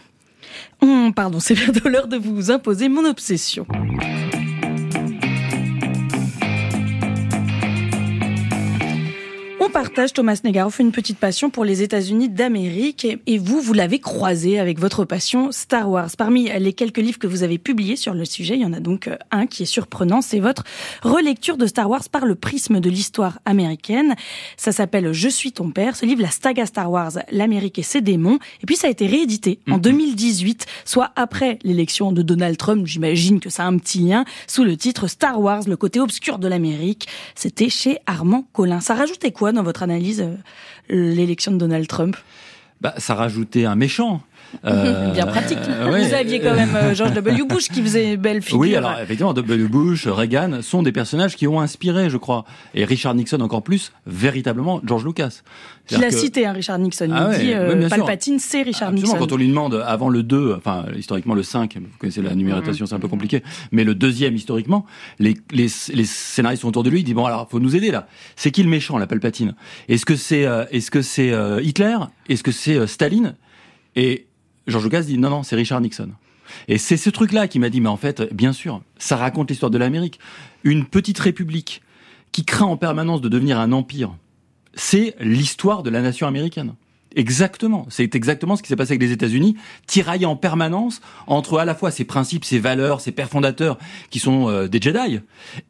Pardon, 1.15 1.39
c'est 1.39 1.53
bientôt 1.61 1.87
l'heure 1.89 2.07
de 2.07 2.17
vous 2.17 2.51
imposer 2.51 2.89
mon 2.89 3.05
obsession. 3.05 3.65
On 9.67 9.69
partage, 9.69 10.13
Thomas 10.13 10.39
Negaroff, 10.45 10.79
une 10.79 10.93
petite 10.93 11.17
passion 11.17 11.49
pour 11.49 11.65
les 11.65 11.83
États-Unis 11.83 12.29
d'Amérique. 12.29 13.05
Et- 13.27 13.37
vous, 13.37 13.59
vous 13.59 13.73
l'avez 13.73 13.99
croisé 13.99 14.59
avec 14.59 14.79
votre 14.79 15.03
passion 15.03 15.51
Star 15.51 15.89
Wars. 15.89 16.09
Parmi 16.17 16.49
les 16.57 16.71
quelques 16.71 16.99
livres 16.99 17.19
que 17.19 17.27
vous 17.27 17.43
avez 17.43 17.57
publiés 17.57 17.97
sur 17.97 18.13
le 18.13 18.23
sujet, 18.23 18.55
il 18.55 18.61
y 18.61 18.65
en 18.65 18.71
a 18.71 18.79
donc 18.79 19.07
euh, 19.09 19.17
un 19.29 19.45
qui 19.45 19.63
est 19.63 19.67
surprenant. 19.67 20.21
C'est 20.21 20.39
votre 20.39 20.63
relecture 21.03 21.57
de 21.57 21.67
Star 21.67 21.89
Wars 21.89 22.03
par 22.09 22.25
le 22.25 22.35
prisme 22.35 22.79
de 22.79 22.89
l'histoire 22.89 23.39
américaine. 23.43 24.15
Ça 24.55 24.71
s'appelle 24.71 25.11
Je 25.11 25.27
suis 25.27 25.51
ton 25.51 25.69
père. 25.69 25.97
Ce 25.97 26.05
livre, 26.05 26.21
la 26.21 26.31
saga 26.31 26.65
Star 26.65 26.89
Wars, 26.89 27.11
l'Amérique 27.29 27.77
et 27.77 27.83
ses 27.83 27.99
démons. 27.99 28.39
Et 28.63 28.65
puis, 28.65 28.77
ça 28.77 28.87
a 28.87 28.89
été 28.89 29.05
réédité 29.05 29.59
en 29.69 29.77
2018, 29.79 30.65
soit 30.85 31.11
après 31.17 31.59
l'élection 31.63 32.13
de 32.13 32.21
Donald 32.21 32.55
Trump. 32.57 32.87
J'imagine 32.87 33.41
que 33.41 33.49
ça 33.49 33.63
a 33.63 33.67
un 33.67 33.77
petit 33.77 33.99
lien 33.99 34.23
sous 34.47 34.63
le 34.63 34.77
titre 34.77 35.07
Star 35.07 35.41
Wars, 35.41 35.63
le 35.67 35.75
côté 35.75 35.99
obscur 35.99 36.39
de 36.39 36.47
l'Amérique. 36.47 37.07
C'était 37.35 37.69
chez 37.69 37.97
Armand 38.05 38.47
Collin. 38.53 38.79
Ça 38.79 38.95
rajoutait 38.95 39.31
quoi 39.31 39.51
dans 39.57 39.63
votre 39.63 39.83
analyse, 39.83 40.21
euh, 40.21 40.35
l'élection 40.89 41.51
de 41.51 41.57
Donald 41.57 41.87
Trump? 41.87 42.15
Bah, 42.79 42.93
ça 42.97 43.15
rajoutait 43.15 43.65
un 43.65 43.75
méchant. 43.75 44.21
Euh, 44.65 45.11
Bien 45.13 45.25
pratique. 45.25 45.57
ouais. 45.59 46.07
Vous 46.07 46.13
aviez 46.13 46.39
quand 46.39 46.55
même 46.55 46.75
euh, 46.75 46.95
George 46.95 47.13
W. 47.13 47.43
Bush 47.47 47.67
qui 47.69 47.81
faisait 47.81 48.17
belle 48.17 48.41
figure. 48.41 48.59
Oui, 48.59 48.75
alors 48.75 48.93
effectivement, 49.01 49.33
W. 49.33 49.67
Bush, 49.67 50.07
Reagan 50.07 50.61
sont 50.61 50.83
des 50.83 50.91
personnages 50.91 51.35
qui 51.35 51.47
ont 51.47 51.59
inspiré, 51.59 52.09
je 52.09 52.17
crois, 52.17 52.45
et 52.73 52.85
Richard 52.85 53.13
Nixon 53.15 53.39
encore 53.41 53.63
plus, 53.63 53.91
véritablement 54.05 54.81
George 54.85 55.05
Lucas. 55.05 55.41
Il 55.89 56.03
a 56.03 56.09
que- 56.09 56.15
cité 56.15 56.45
hein, 56.45 56.53
Richard 56.53 56.79
Nixon. 56.79 57.09
Ah 57.13 57.29
il 57.33 57.39
dit 57.39 57.53
euh, 57.53 57.79
ouais. 57.81 57.87
Palpatine, 57.89 58.39
c'est 58.39 58.61
Richard 58.61 58.89
Absolument, 58.89 59.13
Nixon. 59.13 59.25
quand 59.25 59.33
on 59.33 59.37
lui 59.37 59.47
demande 59.47 59.81
avant 59.85 60.09
le 60.09 60.23
2, 60.23 60.53
enfin 60.57 60.85
historiquement 60.97 61.33
le 61.33 61.43
5, 61.43 61.77
vous 61.77 61.85
connaissez 61.99 62.21
la 62.21 62.35
numérotation, 62.35 62.85
c'est 62.85 62.95
un 62.95 62.99
peu 62.99 63.07
compliqué, 63.07 63.41
mais 63.71 63.83
le 63.83 63.95
deuxième 63.95 64.35
historiquement, 64.35 64.85
les, 65.19 65.35
les, 65.51 65.67
les 65.93 66.05
scénaristes 66.05 66.61
sont 66.63 66.67
autour 66.69 66.83
de 66.83 66.89
lui, 66.89 66.99
il 66.99 67.03
dit 67.03 67.13
bon 67.13 67.25
alors 67.25 67.47
faut 67.49 67.59
nous 67.59 67.75
aider 67.75 67.91
là. 67.91 68.07
C'est 68.35 68.51
qui 68.51 68.63
le 68.63 68.69
méchant, 68.69 68.97
la 68.97 69.07
Palpatine? 69.07 69.55
Est-ce 69.87 70.05
que 70.05 70.15
c'est 70.15 70.45
euh, 70.45 70.65
est-ce 70.71 70.91
que 70.91 71.01
c'est 71.01 71.31
euh, 71.31 71.61
Hitler? 71.61 71.95
Est-ce 72.29 72.43
que 72.43 72.51
c'est 72.51 72.75
euh, 72.75 72.87
Staline? 72.87 73.35
Et 73.95 74.27
George 74.67 74.83
Lucas 74.83 75.01
dit 75.01 75.17
non 75.17 75.29
non 75.29 75.43
c'est 75.43 75.55
Richard 75.55 75.81
Nixon. 75.81 76.11
Et 76.67 76.77
c'est 76.77 76.97
ce 76.97 77.09
truc-là 77.09 77.47
qui 77.47 77.59
m'a 77.59 77.69
dit 77.69 77.81
mais 77.81 77.89
en 77.89 77.97
fait 77.97 78.33
bien 78.33 78.53
sûr 78.53 78.81
ça 78.97 79.15
raconte 79.15 79.49
l'histoire 79.49 79.71
de 79.71 79.77
l'Amérique, 79.77 80.19
une 80.63 80.85
petite 80.85 81.19
république 81.19 81.81
qui 82.31 82.45
craint 82.45 82.65
en 82.65 82.77
permanence 82.77 83.21
de 83.21 83.29
devenir 83.29 83.59
un 83.59 83.71
empire. 83.71 84.15
C'est 84.73 85.15
l'histoire 85.19 85.81
de 85.81 85.89
la 85.89 86.01
nation 86.01 86.27
américaine. 86.27 86.75
Exactement. 87.15 87.87
C'est 87.89 88.13
exactement 88.15 88.55
ce 88.55 88.61
qui 88.61 88.69
s'est 88.69 88.75
passé 88.75 88.91
avec 88.91 89.01
les 89.01 89.11
États-Unis, 89.11 89.55
tiraillés 89.87 90.27
en 90.27 90.35
permanence 90.35 91.01
entre 91.25 91.57
à 91.57 91.65
la 91.65 91.73
fois 91.73 91.89
ses 91.89 92.05
principes, 92.05 92.45
ses 92.45 92.59
valeurs, 92.59 93.01
ses 93.01 93.11
pères 93.11 93.29
fondateurs, 93.29 93.79
qui 94.11 94.19
sont 94.19 94.49
euh, 94.49 94.67
des 94.67 94.79
Jedi, 94.79 95.19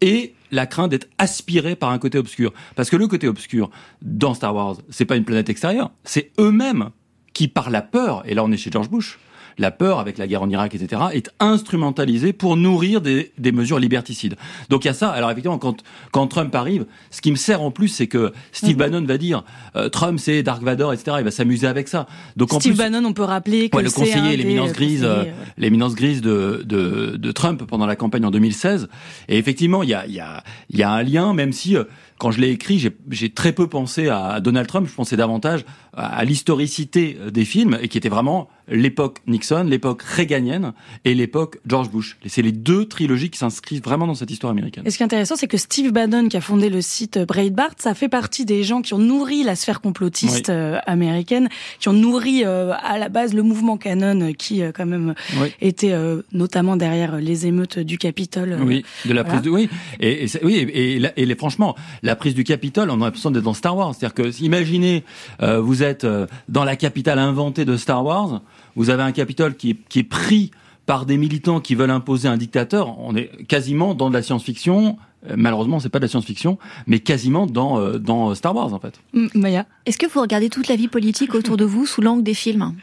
et 0.02 0.34
la 0.52 0.66
crainte 0.66 0.91
d'être 0.91 1.08
aspiré 1.18 1.78
par 1.78 1.91
un 1.91 2.00
côté 2.00 2.18
obscur. 2.18 2.54
Parce 2.76 2.89
que 2.89 2.98
le 2.98 3.08
côté 3.08 3.30
obscur 3.30 3.70
dans 4.02 4.34
Star 4.34 4.54
Wars, 4.54 4.78
c'est 4.89 5.06
pas 5.06 5.16
une 5.16 5.24
planète 5.24 5.50
extérieure, 5.50 5.91
c'est 6.04 6.32
eux-mêmes 6.38 6.89
qui, 7.38 7.48
par 7.48 7.70
la 7.70 7.82
peur, 7.82 8.24
et 8.26 8.34
là 8.36 8.44
on 8.44 8.52
est 8.52 8.58
chez 8.58 8.72
George 8.72 8.90
Bush, 8.90 9.20
la 9.60 9.72
peur 9.72 9.98
avec 10.00 10.20
la 10.20 10.28
guerre 10.28 10.44
en 10.44 10.50
Irak, 10.52 10.76
etc., 10.76 11.02
est 11.14 11.30
instrumentalisée 11.40 12.32
pour 12.32 12.58
nourrir 12.58 13.02
des, 13.02 13.32
des 13.40 13.52
mesures 13.52 13.80
liberticides. 13.80 14.36
Donc 14.70 14.86
il 14.86 14.88
y 14.88 14.92
a 14.92 14.94
ça. 14.94 15.10
Alors 15.10 15.32
effectivement, 15.32 15.58
quand, 15.58 15.78
quand 16.12 16.28
Trump 16.28 16.54
arrive, 16.54 16.86
ce 17.10 17.22
qui 17.22 17.32
me 17.32 17.36
sert 17.38 17.62
en 17.64 17.72
plus, 17.72 17.88
c'est 17.88 18.06
que 18.08 18.34
Steve 18.52 18.74
Mhm. 18.74 18.78
Bannon 18.92 19.06
va 19.06 19.18
dire 19.18 19.44
euh, 19.76 19.90
Trump 19.90 20.20
c'est 20.20 20.44
Dark 20.44 20.62
Vador, 20.62 20.94
etc. 20.94 21.18
Il 21.20 21.24
va 21.26 21.32
s'amuser 21.32 21.66
avec 21.68 21.88
ça. 21.88 22.06
Donc 22.36 22.54
en 22.54 22.60
Steve 22.60 22.74
plus, 22.74 22.78
Bannon, 22.84 23.04
on 23.06 23.14
peut 23.14 23.24
rappeler 23.24 23.70
que 23.70 23.78
Ouais, 23.78 23.84
le 23.84 23.90
conseiller, 23.90 24.38
l'éminence 24.38 24.70
euh, 24.70 24.74
grise, 24.74 25.04
euh, 25.04 25.24
l'éminence 25.58 25.96
grise 25.96 26.22
de, 26.22 26.62
de, 26.66 27.16
de 27.18 27.32
Trump 27.32 27.64
pendant 27.68 27.88
la 27.88 27.96
campagne 27.96 28.26
en 28.26 28.32
2016. 28.32 28.88
Et 29.28 29.38
effectivement, 29.40 29.82
il 29.82 29.90
y 29.90 29.94
a, 29.96 30.06
il 30.06 30.14
y 30.14 30.20
a, 30.20 30.44
il 30.70 30.78
y 30.78 30.84
a 30.84 30.92
un 30.92 31.02
lien, 31.04 31.34
même 31.34 31.52
si 31.52 31.76
euh, 31.76 31.84
quand 32.20 32.30
je 32.32 32.40
l'ai 32.42 32.50
écrit, 32.50 32.78
j'ai- 32.80 32.96
j'ai 33.12 33.30
très 33.32 33.54
peu 33.54 33.68
pensé 33.68 34.08
à 34.10 34.40
Donald 34.40 34.68
Trump. 34.68 34.88
Je 34.88 34.94
pensais 34.94 35.18
davantage 35.18 35.66
à, 35.98 36.24
l'historicité 36.24 37.18
euh, 37.20 37.32
des 37.32 37.45
films 37.45 37.78
et 37.82 37.88
qui 37.88 37.98
était 37.98 38.10
vraiment 38.10 38.50
l'époque 38.70 39.20
Nixon, 39.28 39.64
l'époque 39.64 40.02
réganienne 40.02 40.74
et 41.06 41.14
l'époque 41.14 41.60
George 41.66 41.89
Bush. 41.89 42.18
Et 42.26 42.30
c'est 42.30 42.41
les 42.41 42.52
deux 42.52 42.86
trilogies 42.86 43.30
qui 43.30 43.38
s'inscrivent 43.38 43.82
vraiment 43.82 44.08
dans 44.08 44.16
cette 44.16 44.30
histoire 44.30 44.52
américaine. 44.52 44.84
Et 44.86 44.91
ce 44.91 44.98
qui 44.98 45.04
est 45.04 45.06
intéressant, 45.06 45.36
c'est 45.38 45.48
que 45.48 45.58
Steve 45.58 45.91
Bannon, 45.93 46.28
qui 46.28 46.36
a 46.36 46.41
fondé 46.41 46.70
le 46.70 46.82
site 46.82 47.18
Breitbart, 47.18 47.72
ça 47.78 47.93
fait 47.93 48.10
partie 48.10 48.45
des 48.45 48.64
gens 48.64 48.82
qui 48.82 48.93
ont 48.93 48.98
nourri 49.00 49.43
la 49.43 49.56
sphère 49.56 49.80
complotiste 49.80 50.48
Oui. 50.50 50.54
euh, 50.56 50.80
américaine, 50.86 51.48
qui 51.80 51.88
ont 51.88 51.93
nourri 51.93 52.43
euh, 52.43 52.74
à 52.84 52.98
la 52.98 53.08
base 53.10 53.34
le 53.34 53.41
mouvement 53.41 53.78
Canon, 53.78 54.20
euh, 54.22 54.34
qui 54.34 54.62
euh, 54.62 54.72
quand 54.74 54.86
même 54.86 55.16
Oui. 55.41 55.54
était 55.62 55.93
euh, 55.93 56.22
notamment 56.34 56.76
derrière 56.76 57.18
les 57.18 57.48
émeutes 57.48 57.80
du 57.80 57.98
Capitole. 57.98 58.58
Oui, 58.62 58.84
de 59.06 59.14
la 59.14 59.24
voilà. 59.24 59.39
prise 59.39 59.41
de 59.41 59.50
oui 59.50 59.70
et, 60.02 60.26
oui 60.43 60.68
et, 61.16 61.36
franchement 61.36 61.76
la 62.04 62.16
prise 62.16 62.34
du 62.36 62.43
Capitole 62.43 62.89
on 62.89 63.02
a 63.02 63.06
l'impression 63.06 63.32
d'être 63.32 63.43
dans 63.43 63.54
Star 63.54 63.78
Wars 63.78 63.93
c'est-à-dire 63.95 64.14
que 64.14 64.43
imaginez 64.43 65.04
euh, 65.41 65.60
vous 65.60 65.84
êtes 65.88 66.04
euh, 66.04 66.28
dans 66.50 66.64
la 66.64 66.76
capitale 66.76 67.18
inventée 67.20 67.66
de 67.66 67.76
Star 67.78 68.06
Wars 68.06 68.42
vous 68.76 68.92
avez 68.92 69.02
un 69.02 69.12
Capitole 69.12 69.56
qui 69.56 69.72
est, 69.72 69.78
qui 69.90 70.00
est 70.00 70.04
pris 70.04 70.52
par 70.86 71.06
des 71.08 71.18
militants 71.18 71.60
qui 71.60 71.74
veulent 71.74 71.90
imposer 71.90 72.28
un 72.28 72.38
dictateur. 72.38 72.98
On 73.00 73.16
est 73.16 73.30
quasiment 73.48 73.96
dans 73.96 74.10
de 74.10 74.14
la 74.14 74.22
science-fiction. 74.22 74.98
Euh, 75.28 75.34
malheureusement 75.36 75.80
c'est 75.80 75.90
pas 75.90 75.98
de 76.00 76.04
la 76.06 76.08
science-fiction 76.10 76.60
mais 76.86 77.00
quasiment 77.00 77.48
dans 77.48 77.80
euh, 77.80 77.98
dans 77.98 78.36
Star 78.36 78.56
Wars 78.56 78.72
en 78.74 78.80
fait. 78.80 79.00
M- 79.16 79.30
Maya. 79.34 79.66
Est-ce 79.88 79.98
que 79.98 80.06
vous 80.06 80.22
regardez 80.22 80.50
toute 80.50 80.68
la 80.68 80.76
vie 80.76 80.88
politique 80.88 81.34
autour 81.34 81.58
de 81.58 81.66
vous 81.66 81.88
sous 81.88 82.02
l'angle 82.02 82.22
des 82.24 82.36
films? 82.36 82.74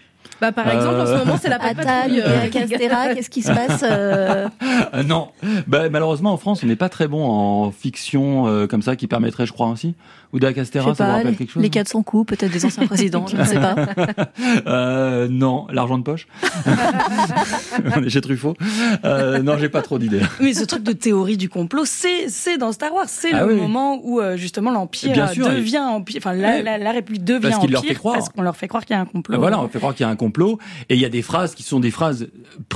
Bah, 0.40 0.50
par 0.50 0.68
exemple, 0.68 0.96
en 1.00 1.06
ce 1.06 1.12
moment, 1.24 1.38
c'est 1.40 1.48
la 1.48 1.60
patrouille, 1.60 2.20
euh, 2.20 2.48
Castera, 2.50 3.14
qu'est-ce 3.14 3.30
qui 3.30 3.40
se 3.40 3.52
passe 3.52 3.84
non. 5.06 5.28
Bah, 5.68 5.88
malheureusement 5.88 6.32
en 6.32 6.36
France 6.36 6.62
on 6.64 6.66
n'est 6.66 6.76
pas 6.76 6.88
très 6.88 7.06
bon 7.08 7.24
en 7.24 7.70
fiction 7.70 8.46
euh, 8.48 8.66
comme 8.66 8.82
ça 8.82 8.96
qui 8.96 9.06
permettrait 9.06 9.46
je 9.46 9.52
crois 9.52 9.68
ainsi 9.68 9.94
ou 10.34 10.38
de 10.38 10.44
la 10.44 10.50
Je 10.50 10.56
Castera 10.56 10.90
sais 10.90 10.94
ça 10.96 11.04
vous 11.06 11.10
rappelle 11.12 11.28
les, 11.30 11.36
quelque 11.36 11.50
chose 11.52 11.62
les 11.62 11.70
400 11.70 12.02
coups, 12.02 12.26
peut-être 12.36 12.52
des 12.52 12.64
anciens 12.66 12.86
présidents, 12.86 13.26
je 13.26 13.36
ne 13.36 13.44
sais 13.44 13.54
pas. 13.60 13.74
Euh, 14.66 15.28
non, 15.30 15.66
l'argent 15.70 15.96
de 15.98 16.02
poche. 16.02 16.26
On 17.96 18.02
est 18.02 18.08
chez 18.10 18.20
Truffaut. 18.20 18.54
Euh, 19.04 19.42
non, 19.42 19.56
j'ai 19.58 19.68
pas 19.68 19.82
trop 19.82 19.98
d'idées. 19.98 20.20
Mais 20.40 20.54
ce 20.54 20.64
truc 20.64 20.82
de 20.82 20.92
théorie 20.92 21.36
du 21.36 21.48
complot, 21.48 21.84
c'est 21.84 22.28
c'est 22.28 22.58
dans 22.58 22.72
Star 22.72 22.92
Wars, 22.94 23.04
c'est 23.08 23.32
Ah 23.32 23.44
le 23.44 23.54
oui. 23.54 23.60
moment 23.60 24.00
où 24.02 24.20
euh, 24.20 24.36
justement 24.36 24.70
l'empire 24.70 25.12
devient 25.36 25.78
empire, 25.78 26.16
enfin 26.18 26.32
la, 26.34 26.48
Ouais. 26.54 26.62
la, 26.62 26.78
la 26.78 26.92
République 26.92 27.24
devient 27.24 27.40
Parce 27.42 27.56
empire 27.56 27.70
leur 27.70 27.84
fait 27.84 27.94
croire. 27.94 28.14
parce 28.14 28.28
qu'on 28.28 28.42
leur 28.42 28.56
fait 28.56 28.68
croire 28.68 28.84
qu'il 28.84 28.94
y 28.94 28.98
a 28.98 29.02
un 29.02 29.06
complot. 29.06 29.34
Euh, 29.36 29.38
Voilà, 29.38 29.60
on 29.60 29.68
fait 29.68 29.78
croire 29.78 29.94
qu'il 29.94 30.04
y 30.04 30.08
a 30.08 30.10
un 30.12 30.16
complot. 30.16 30.58
Et 30.88 30.94
il 30.94 31.00
y 31.00 31.04
a 31.04 31.08
des 31.08 31.22
phrases 31.22 31.54
qui 31.54 31.62
sont 31.62 31.80
des 31.80 31.90
phrases 31.90 32.28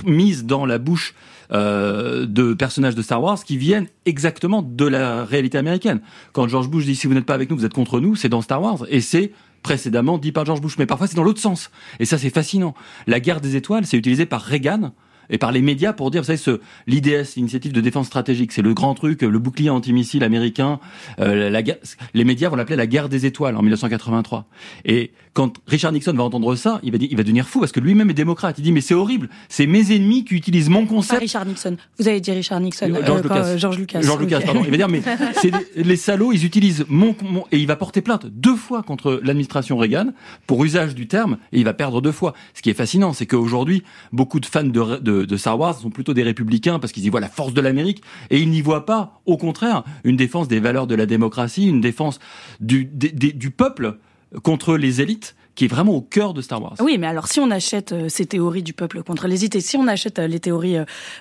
mises 0.07 0.45
dans 0.45 0.65
la 0.67 0.79
bouche 0.79 1.15
euh, 1.53 2.27
de 2.27 2.55
personnages 2.55 2.95
de 2.95 3.03
Star 3.03 3.23
Wars 3.23 3.43
qui 3.43 3.57
viennent 3.57 3.87
exactement 4.05 4.63
de 4.63 4.85
la 4.85 5.25
réalité 5.25 5.59
américaine. 5.59 6.01
Quand 6.33 6.47
George 6.49 6.69
Bush 6.69 6.85
dit 6.85 6.95
si 6.95 7.07
vous 7.07 7.15
n'êtes 7.15 7.27
pas 7.27 7.35
avec 7.35 7.51
nous, 7.51 7.57
vous 7.57 7.65
êtes 7.65 7.75
contre 7.75 8.01
nous, 8.01 8.17
c'est 8.17 8.29
dans 8.29 8.43
Star 8.43 8.63
Wars. 8.63 8.85
Et 8.89 9.01
c'est 9.01 9.33
précédemment 9.63 10.19
dit 10.19 10.33
par 10.33 10.45
George 10.45 10.61
Bush. 10.61 10.77
Mais 10.79 10.87
parfois 10.87 11.07
c'est 11.07 11.17
dans 11.17 11.23
l'autre 11.23 11.41
sens. 11.41 11.71
Et 12.01 12.05
ça 12.05 12.19
c'est 12.19 12.31
fascinant. 12.31 12.75
La 13.07 13.21
guerre 13.21 13.41
des 13.41 13.57
étoiles, 13.57 13.87
c'est 13.87 13.97
utilisé 13.97 14.27
par 14.27 14.43
Reagan 14.43 14.93
et 15.31 15.39
par 15.39 15.53
les 15.53 15.63
médias 15.63 15.93
pour 15.93 16.11
dire, 16.11 16.23
vous 16.23 16.27
savez, 16.27 16.37
ce 16.39 16.61
l'IDS, 16.87 17.35
l'initiative 17.37 17.73
de 17.73 17.81
défense 17.81 18.07
stratégique, 18.07 18.53
c'est 18.53 18.63
le 18.63 18.75
grand 18.75 18.95
truc, 18.95 19.23
le 19.23 19.39
bouclier 19.39 19.71
antimissile 19.71 20.25
américain. 20.25 20.81
euh, 21.21 21.51
la, 21.51 21.63
guerre- 21.63 21.77
les 22.15 22.25
médias 22.25 22.49
vont 22.49 22.57
l'appeler 22.57 22.77
la 22.77 22.87
guerre 22.87 23.09
des 23.09 23.27
étoiles 23.27 23.57
en 23.57 23.63
1983. 23.63 24.47
Et 24.85 25.13
quand 25.35 25.55
Richard 25.67 25.93
Nixon 25.93 26.13
va 26.15 26.25
entendre 26.25 26.55
ça, 26.57 26.81
il 26.83 26.93
va 26.93 26.99
dire, 26.99 27.09
il 27.11 27.17
va 27.17 27.23
devenir 27.23 27.47
fou 27.49 27.61
parce 27.61 27.73
que 27.73 27.81
lui-même 27.81 28.11
est 28.11 28.15
démocrate. 28.15 28.57
Il 28.59 28.63
dit, 28.63 28.73
mais 28.73 28.81
c'est 28.81 28.95
horrible, 28.95 29.29
c'est 29.49 29.67
mes 29.67 29.95
ennemis 29.95 30.25
qui 30.25 30.35
utilisent 30.35 30.69
mon 30.69 30.85
Pas 30.87 30.95
concept. 30.95 31.21
Richard 31.21 31.47
Nixon. 31.47 31.77
Vous 31.99 32.09
avez 32.09 32.21
dit 32.21 32.31
Richard 32.33 32.61
Nixon. 32.61 32.87
George 33.05 33.21
euh, 33.21 33.23
Lucas. 33.23 33.45
euh, 33.45 33.59
George 33.59 33.79
Lucas. 33.79 34.01
George 34.03 34.21
Lucas, 34.21 34.41
pardon. 34.41 34.63
Il 34.65 34.71
va 34.71 34.77
dire, 34.77 34.89
mais 34.89 35.03
c'est 35.41 35.51
des- 35.51 35.83
les 35.85 35.97
salauds, 35.97 36.33
ils 36.33 36.45
utilisent 36.45 36.85
mon, 36.89 37.15
mon- 37.23 37.45
et 37.53 37.59
il 37.59 37.67
va 37.67 37.77
porter 37.77 38.01
plainte 38.01 38.27
deux 38.27 38.57
fois 38.57 38.83
contre 38.83 39.21
l'administration 39.23 39.77
Reagan 39.77 40.09
pour 40.47 40.65
usage 40.65 40.95
du 40.95 41.07
terme 41.07 41.39
et 41.53 41.59
il 41.59 41.65
va 41.65 41.75
perdre 41.75 42.01
deux 42.01 42.13
fois. 42.13 42.35
Ce 42.55 42.63
qui 42.63 42.71
est 42.71 42.75
fascinant, 42.75 43.13
c'est 43.13 43.27
qu'aujourd'hui, 43.27 43.83
beaucoup 44.13 44.41
de 44.41 44.47
fans 44.47 44.65
de, 44.65 44.99
de, 45.01 45.18
de 45.27 45.37
Star 45.37 45.75
sont 45.75 45.91
plutôt 45.91 46.15
des 46.15 46.23
républicains 46.23 46.79
parce 46.79 46.93
qu'ils 46.93 47.05
y 47.05 47.09
voient 47.09 47.21
la 47.21 47.29
force 47.29 47.55
de 47.55 47.61
l'Amérique 47.61 48.03
et 48.31 48.39
ils 48.41 48.51
n'y 48.51 48.61
voient 48.61 48.87
pas, 48.87 49.21
au 49.27 49.37
contraire, 49.37 49.85
une 50.05 50.17
défense 50.17 50.49
des 50.49 50.61
valeurs 50.61 50.87
de 50.87 50.95
la 50.95 51.07
démocratie, 51.07 51.67
une 51.69 51.81
défense 51.81 52.19
du 52.61 53.51
peuple 53.57 53.99
contre 54.43 54.77
les 54.77 55.01
élites 55.01 55.35
qui 55.59 55.65
est 55.65 55.69
vraiment 55.69 55.97
au 55.97 56.01
cœur 56.03 56.35
de 56.35 56.41
Star 56.41 56.63
Wars. 56.63 56.77
Oui, 56.79 56.99
mais 56.99 57.09
alors 57.09 57.27
si 57.27 57.41
on 57.41 57.51
achète 57.51 57.91
euh, 57.91 58.09
ces 58.09 58.27
théories 58.27 58.63
du 58.63 58.75
peuple 58.75 59.03
contre 59.03 59.27
les 59.27 59.45
et 59.45 59.61
si 59.61 59.77
on 59.77 59.89
achète 59.89 60.21
euh, 60.21 60.29
les 60.29 60.39
théories 60.39 60.77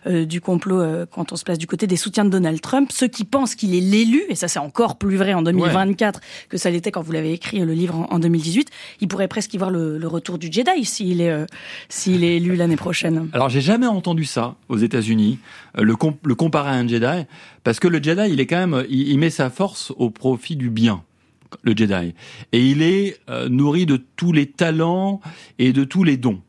euh, 0.05 0.25
du 0.25 0.41
complot 0.41 0.79
quand 1.09 1.31
on 1.31 1.35
se 1.35 1.43
place 1.43 1.57
du 1.57 1.65
côté 1.65 1.87
des 1.87 1.95
soutiens 1.95 2.23
de 2.23 2.29
Donald 2.29 2.61
Trump, 2.61 2.91
ceux 2.93 3.07
qui 3.07 3.25
pensent 3.25 3.55
qu'il 3.55 3.73
est 3.73 3.79
l'élu, 3.79 4.21
et 4.29 4.35
ça 4.35 4.47
c'est 4.47 4.59
encore 4.59 4.99
plus 4.99 5.17
vrai 5.17 5.33
en 5.33 5.41
2024 5.41 6.21
que 6.49 6.57
ça 6.57 6.69
l'était 6.69 6.91
quand 6.91 7.01
vous 7.01 7.13
l'avez 7.13 7.33
écrit 7.33 7.61
le 7.61 7.73
livre 7.73 7.95
en, 7.95 8.13
en 8.13 8.19
2018, 8.19 8.69
ils 9.01 9.07
pourraient 9.07 9.27
presque 9.27 9.55
y 9.55 9.57
voir 9.57 9.71
le, 9.71 9.97
le 9.97 10.07
retour 10.07 10.37
du 10.37 10.51
Jedi 10.51 10.85
s'il 10.85 11.19
est 11.21 11.45
s'il 11.89 12.23
est 12.23 12.35
élu 12.37 12.55
l'année 12.55 12.75
prochaine. 12.75 13.29
Alors 13.33 13.49
j'ai 13.49 13.61
jamais 13.61 13.87
entendu 13.87 14.25
ça 14.25 14.53
aux 14.69 14.77
États-Unis, 14.77 15.39
le, 15.75 15.95
com- 15.95 16.13
le 16.23 16.35
comparer 16.35 16.69
à 16.69 16.73
un 16.73 16.87
Jedi, 16.87 17.25
parce 17.63 17.79
que 17.79 17.87
le 17.87 18.03
Jedi, 18.03 18.29
il 18.31 18.39
est 18.39 18.45
quand 18.45 18.67
même, 18.67 18.85
il, 18.87 19.07
il 19.09 19.17
met 19.17 19.31
sa 19.31 19.49
force 19.49 19.91
au 19.97 20.11
profit 20.11 20.55
du 20.55 20.69
bien, 20.69 21.01
le 21.63 21.75
Jedi, 21.75 22.13
et 22.51 22.65
il 22.65 22.81
est 22.81 23.19
euh, 23.29 23.49
nourri 23.49 23.85
de 23.85 23.97
tous 24.15 24.31
les 24.31 24.47
talents 24.47 25.21
et 25.59 25.73
de 25.73 25.83
tous 25.83 26.03
les 26.03 26.17
dons. 26.17 26.41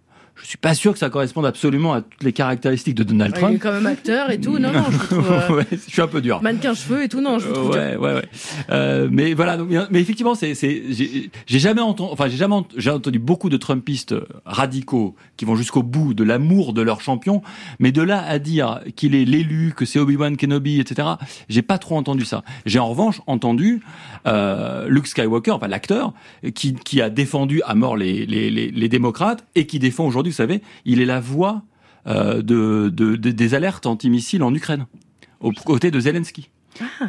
Je 0.43 0.49
suis 0.49 0.59
pas 0.59 0.75
sûr 0.75 0.93
que 0.93 0.99
ça 0.99 1.11
corresponde 1.11 1.47
absolument 1.47 1.93
à 1.95 2.03
toutes 2.03 2.23
les 2.23 2.33
caractéristiques 2.33 2.95
de 2.95 3.03
Donald 3.03 3.33
Il 3.35 3.39
est 3.39 3.41
Trump. 3.41 3.59
quand 3.61 3.73
même 3.73 3.87
acteur 3.87 4.31
et 4.31 4.41
tout. 4.41 4.59
Non, 4.59 4.73
non, 4.73 4.85
je 4.91 4.99
trouve. 4.99 5.33
euh, 5.51 5.57
ouais, 5.57 5.67
je 5.71 5.77
suis 5.91 6.03
un 6.03 6.07
peu 6.07 6.21
dur. 6.21 6.41
Mannequin 6.43 6.75
cheveux 6.75 7.03
et 7.03 7.09
tout, 7.09 7.21
non, 7.21 7.39
je 7.39 7.49
trouve 7.49 7.73
dur. 7.73 7.81
ouais, 7.81 7.97
ouais, 7.97 8.15
ouais. 8.15 8.29
Euh, 8.71 9.09
mais 9.11 9.35
voilà, 9.35 9.57
donc, 9.57 9.69
mais 9.91 10.01
effectivement, 10.01 10.35
c'est, 10.35 10.55
c'est, 10.55 10.83
j'ai 10.91 11.31
j'ai 11.47 11.59
jamais 11.59 11.81
entendu, 11.81 12.13
enfin, 12.13 12.29
j'ai 12.29 12.37
jamais, 12.37 12.57
j'ai 12.77 12.91
entendu 12.91 13.19
beaucoup 13.19 13.49
de 13.51 13.57
Trumpistes 13.57 14.15
radicaux 14.45 15.15
qui 15.37 15.45
vont 15.45 15.57
jusqu'au 15.57 15.83
bout 15.83 16.15
de 16.15 16.25
l'amour 16.25 16.73
de 16.73 16.83
leur 16.83 17.01
champion, 17.01 17.43
mais 17.79 17.93
de 17.93 18.03
là 18.03 18.23
à 18.23 18.39
dire 18.39 18.81
qu'il 18.97 19.15
est 19.15 19.25
l'élu, 19.25 19.73
que 19.77 19.85
c'est 19.85 19.99
Obi-Wan 19.99 20.37
Kenobi, 20.37 20.81
etc. 20.81 21.09
J'ai 21.49 21.63
pas 21.63 21.79
trop 21.79 21.97
entendu 21.97 22.25
ça. 22.25 22.43
J'ai 22.67 22.79
en 22.79 22.89
revanche 22.89 23.21
entendu 23.27 23.81
euh, 24.27 24.87
Luke 24.89 25.07
Skywalker, 25.07 25.53
enfin 25.53 25.69
l'acteur, 25.69 26.13
qui, 26.55 26.75
qui 26.75 27.01
a 27.01 27.11
défendu 27.11 27.63
à 27.65 27.75
mort 27.75 27.97
les, 27.97 28.27
les, 28.27 28.51
les, 28.51 28.71
les 28.71 28.89
démocrates 28.89 29.45
et 29.55 29.67
qui 29.67 29.79
défend 29.79 30.07
aujourd'hui, 30.07 30.28
vous 30.29 30.35
savez, 30.35 30.63
il 30.85 31.01
est 31.01 31.07
la 31.07 31.21
voix 31.21 31.63
euh, 32.07 32.43
de, 32.43 32.89
de, 32.89 33.17
de- 33.17 33.31
des 33.31 33.55
alertes 33.55 33.87
antimissiles 33.87 34.43
en 34.43 34.55
Ukraine, 34.55 34.87
aux 35.41 35.53
côtés 35.53 35.91
de 35.91 36.01
Zelensky. 36.01 36.51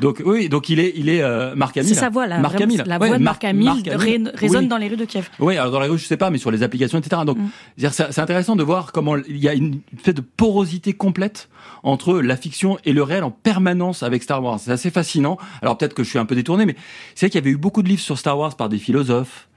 Donc 0.01 0.23
oui, 0.25 0.49
donc 0.49 0.67
il 0.69 0.79
est, 0.79 0.93
il 0.95 1.09
est 1.09 1.21
euh, 1.21 1.53
Marc 1.55 1.77
Hamill. 1.77 1.89
C'est 1.89 1.99
sa 1.99 2.09
voix, 2.09 2.25
là. 2.25 2.39
Marc 2.39 2.59
Hamill. 2.59 2.81
La 2.87 2.97
Ouais, 2.97 3.07
voix 3.09 3.17
de 3.19 3.23
Marc- 3.23 3.43
Hamill 3.43 3.65
Marc 3.65 3.87
Hamill. 3.87 4.27
ré- 4.27 4.31
résonne 4.33 4.63
Oui. 4.63 4.67
dans 4.67 4.77
les 4.77 4.87
rues 4.87 4.97
de 4.97 5.05
Kiev. 5.05 5.29
Oui, 5.37 5.57
alors 5.57 5.71
dans 5.71 5.79
la 5.79 5.85
rue, 5.85 5.99
je 5.99 6.05
sais 6.05 6.17
pas, 6.17 6.31
mais 6.31 6.39
sur 6.39 6.49
les 6.49 6.63
applications, 6.63 6.97
etc. 6.97 7.21
Donc, 7.23 7.37
Mm. 7.37 7.87
c'est 7.91 8.17
intéressant 8.19 8.55
de 8.55 8.63
voir 8.63 8.91
comment 8.91 9.15
il 9.17 9.37
y 9.37 9.47
a 9.47 9.53
une 9.53 9.81
fait 10.01 10.13
de 10.13 10.21
porosité 10.21 10.93
complète 10.93 11.49
entre 11.83 12.19
la 12.19 12.35
fiction 12.35 12.79
et 12.83 12.93
le 12.93 13.03
réel 13.03 13.23
en 13.23 13.29
permanence 13.29 14.01
avec 14.01 14.23
Star 14.23 14.43
Wars. 14.43 14.59
C'est 14.59 14.71
assez 14.71 14.89
fascinant. 14.89 15.37
Alors 15.61 15.77
peut-être 15.77 15.93
que 15.93 16.03
je 16.03 16.09
suis 16.09 16.19
un 16.19 16.25
peu 16.25 16.33
détourné, 16.35 16.65
mais 16.65 16.75
c'est 17.13 17.27
vrai 17.27 17.29
qu'il 17.29 17.39
y 17.39 17.43
avait 17.43 17.51
eu 17.51 17.57
beaucoup 17.57 17.83
de 17.83 17.89
livres 17.89 18.01
sur 18.01 18.17
Star 18.17 18.39
Wars 18.39 18.55
par 18.57 18.69
des 18.69 18.79
philosophes. 18.79 19.48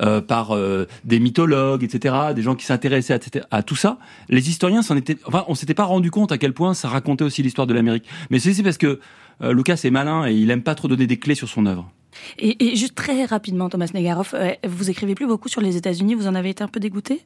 Euh, 0.00 0.20
par 0.20 0.54
euh, 0.54 0.86
des 1.04 1.20
mythologues, 1.20 1.84
etc., 1.84 2.14
des 2.34 2.42
gens 2.42 2.54
qui 2.54 2.64
s'intéressaient 2.64 3.14
à, 3.14 3.56
à 3.56 3.62
tout 3.62 3.76
ça. 3.76 3.98
Les 4.28 4.48
historiens 4.48 4.82
s'en 4.82 4.96
étaient, 4.96 5.16
enfin, 5.24 5.44
on 5.48 5.54
s'était 5.54 5.74
pas 5.74 5.84
rendu 5.84 6.10
compte 6.10 6.32
à 6.32 6.38
quel 6.38 6.52
point 6.52 6.74
ça 6.74 6.88
racontait 6.88 7.24
aussi 7.24 7.42
l'histoire 7.42 7.66
de 7.66 7.74
l'Amérique. 7.74 8.04
Mais 8.30 8.38
c'est 8.38 8.62
parce 8.62 8.78
que 8.78 9.00
euh, 9.42 9.52
Lucas 9.52 9.80
est 9.84 9.90
malin 9.90 10.26
et 10.26 10.34
il 10.34 10.50
aime 10.50 10.62
pas 10.62 10.74
trop 10.74 10.88
donner 10.88 11.06
des 11.06 11.18
clés 11.18 11.34
sur 11.34 11.48
son 11.48 11.66
œuvre. 11.66 11.90
Et, 12.38 12.72
et 12.72 12.76
juste 12.76 12.94
très 12.94 13.24
rapidement, 13.24 13.68
Thomas 13.68 13.90
Negaroff, 13.94 14.34
vous 14.66 14.90
écrivez 14.90 15.14
plus 15.14 15.26
beaucoup 15.26 15.48
sur 15.48 15.60
les 15.60 15.76
États-Unis, 15.76 16.14
vous 16.14 16.26
en 16.26 16.34
avez 16.34 16.50
été 16.50 16.64
un 16.64 16.68
peu 16.68 16.80
dégoûté? 16.80 17.22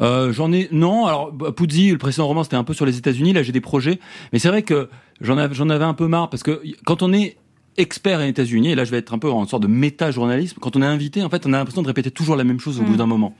Euh, 0.00 0.32
j'en 0.32 0.52
ai 0.52 0.68
non. 0.70 1.06
Alors 1.06 1.32
bah, 1.32 1.52
Puzzi, 1.52 1.90
le 1.90 1.98
précédent 1.98 2.26
roman, 2.26 2.44
c'était 2.44 2.56
un 2.56 2.64
peu 2.64 2.74
sur 2.74 2.86
les 2.86 2.98
États-Unis. 2.98 3.32
Là, 3.32 3.42
j'ai 3.42 3.52
des 3.52 3.60
projets, 3.60 3.98
mais 4.32 4.38
c'est 4.38 4.48
vrai 4.48 4.62
que 4.62 4.88
j'en 5.20 5.38
avais, 5.38 5.84
un 5.84 5.94
peu 5.94 6.06
marre 6.06 6.30
parce 6.30 6.42
que 6.42 6.62
quand 6.84 7.02
on 7.02 7.12
est 7.12 7.36
expert 7.78 8.18
aux 8.20 8.24
États-Unis, 8.24 8.72
et 8.72 8.74
là, 8.74 8.84
je 8.84 8.90
vais 8.90 8.98
être 8.98 9.14
un 9.14 9.18
peu 9.18 9.30
en 9.30 9.46
sorte 9.46 9.62
de 9.62 9.68
méta-journalisme. 9.68 10.58
Quand 10.60 10.76
on 10.76 10.82
est 10.82 10.86
invité, 10.86 11.22
en 11.22 11.30
fait, 11.30 11.46
on 11.46 11.52
a 11.54 11.56
l'impression 11.58 11.82
de 11.82 11.86
répéter 11.86 12.10
toujours 12.10 12.36
la 12.36 12.44
même 12.44 12.60
chose 12.60 12.78
au 12.78 12.82
Mm. 12.82 12.86
bout 12.86 12.96
d'un 12.96 13.06
moment. 13.06 13.34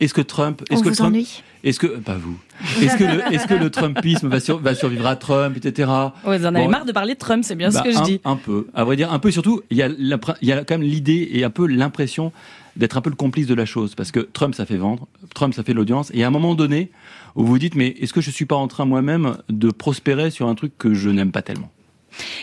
Est-ce 0.00 0.14
que 0.14 0.20
Trump, 0.20 0.62
est-ce 0.70 0.84
que 0.84 0.90
vous 0.90 0.94
Trump, 0.94 1.16
est-ce 1.64 1.80
que 1.80 1.86
pas 1.88 2.14
vous, 2.14 2.38
est-ce 2.80 2.96
que 2.96 3.02
le, 3.02 3.34
est-ce 3.34 3.48
que 3.48 3.54
le 3.54 3.68
Trumpisme 3.68 4.28
va, 4.28 4.38
sur- 4.38 4.58
va 4.60 4.76
survivre 4.76 5.06
à 5.06 5.16
Trump, 5.16 5.56
etc. 5.56 5.90
Ouais, 6.24 6.38
Vous 6.38 6.46
en 6.46 6.54
avez 6.54 6.66
Bon, 6.66 6.70
marre 6.70 6.84
de 6.84 6.92
parler 6.92 7.14
de 7.14 7.18
Trump, 7.18 7.42
c'est 7.44 7.56
bien 7.56 7.70
bah, 7.70 7.80
ce 7.80 7.82
que 7.82 7.90
je 7.92 7.98
un, 7.98 8.02
dis. 8.04 8.20
Un 8.24 8.36
peu. 8.36 8.68
À 8.74 8.84
vrai 8.84 8.94
dire, 8.94 9.12
un 9.12 9.18
peu. 9.18 9.32
Surtout, 9.32 9.62
il 9.70 9.76
y 9.76 9.82
a, 9.82 9.88
l'impr- 9.88 10.36
il 10.40 10.46
y 10.46 10.52
a 10.52 10.62
quand 10.64 10.78
même 10.78 10.86
l'idée 10.88 11.28
et 11.32 11.42
un 11.42 11.50
peu 11.50 11.66
l'impression 11.66 12.30
d'être 12.76 12.96
un 12.96 13.00
peu 13.00 13.10
le 13.10 13.16
complice 13.16 13.48
de 13.48 13.54
la 13.54 13.64
chose. 13.66 13.96
Parce 13.96 14.12
que 14.12 14.20
Trump, 14.20 14.54
ça 14.54 14.66
fait 14.66 14.76
vendre. 14.76 15.08
Trump, 15.34 15.52
ça 15.52 15.64
fait 15.64 15.72
de 15.72 15.78
l'audience. 15.78 16.12
Et 16.14 16.22
à 16.22 16.28
un 16.28 16.30
moment 16.30 16.54
donné, 16.54 16.90
où 17.34 17.40
vous 17.42 17.48
vous 17.48 17.58
dites, 17.58 17.74
mais 17.74 17.88
est-ce 17.98 18.12
que 18.12 18.20
je 18.20 18.30
suis 18.30 18.46
pas 18.46 18.54
en 18.54 18.68
train 18.68 18.84
moi-même 18.84 19.36
de 19.48 19.72
prospérer 19.72 20.30
sur 20.30 20.46
un 20.48 20.54
truc 20.54 20.78
que 20.78 20.94
je 20.94 21.10
n'aime 21.10 21.32
pas 21.32 21.42
tellement? 21.42 21.72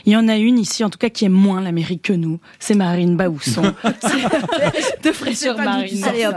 Il 0.05 0.13
y 0.13 0.15
en 0.15 0.27
a 0.27 0.37
une 0.37 0.59
ici, 0.59 0.83
en 0.83 0.89
tout 0.89 0.97
cas, 0.97 1.09
qui 1.09 1.25
aime 1.25 1.31
moins 1.31 1.61
l'Amérique 1.61 2.03
que 2.03 2.13
nous. 2.13 2.39
C'est 2.59 2.75
Marine 2.75 3.15
Baousson. 3.17 3.61
De 5.03 5.11
fraîcheur 5.11 5.57
Marine. 5.57 6.03
Allez 6.03 6.25
hop. 6.27 6.35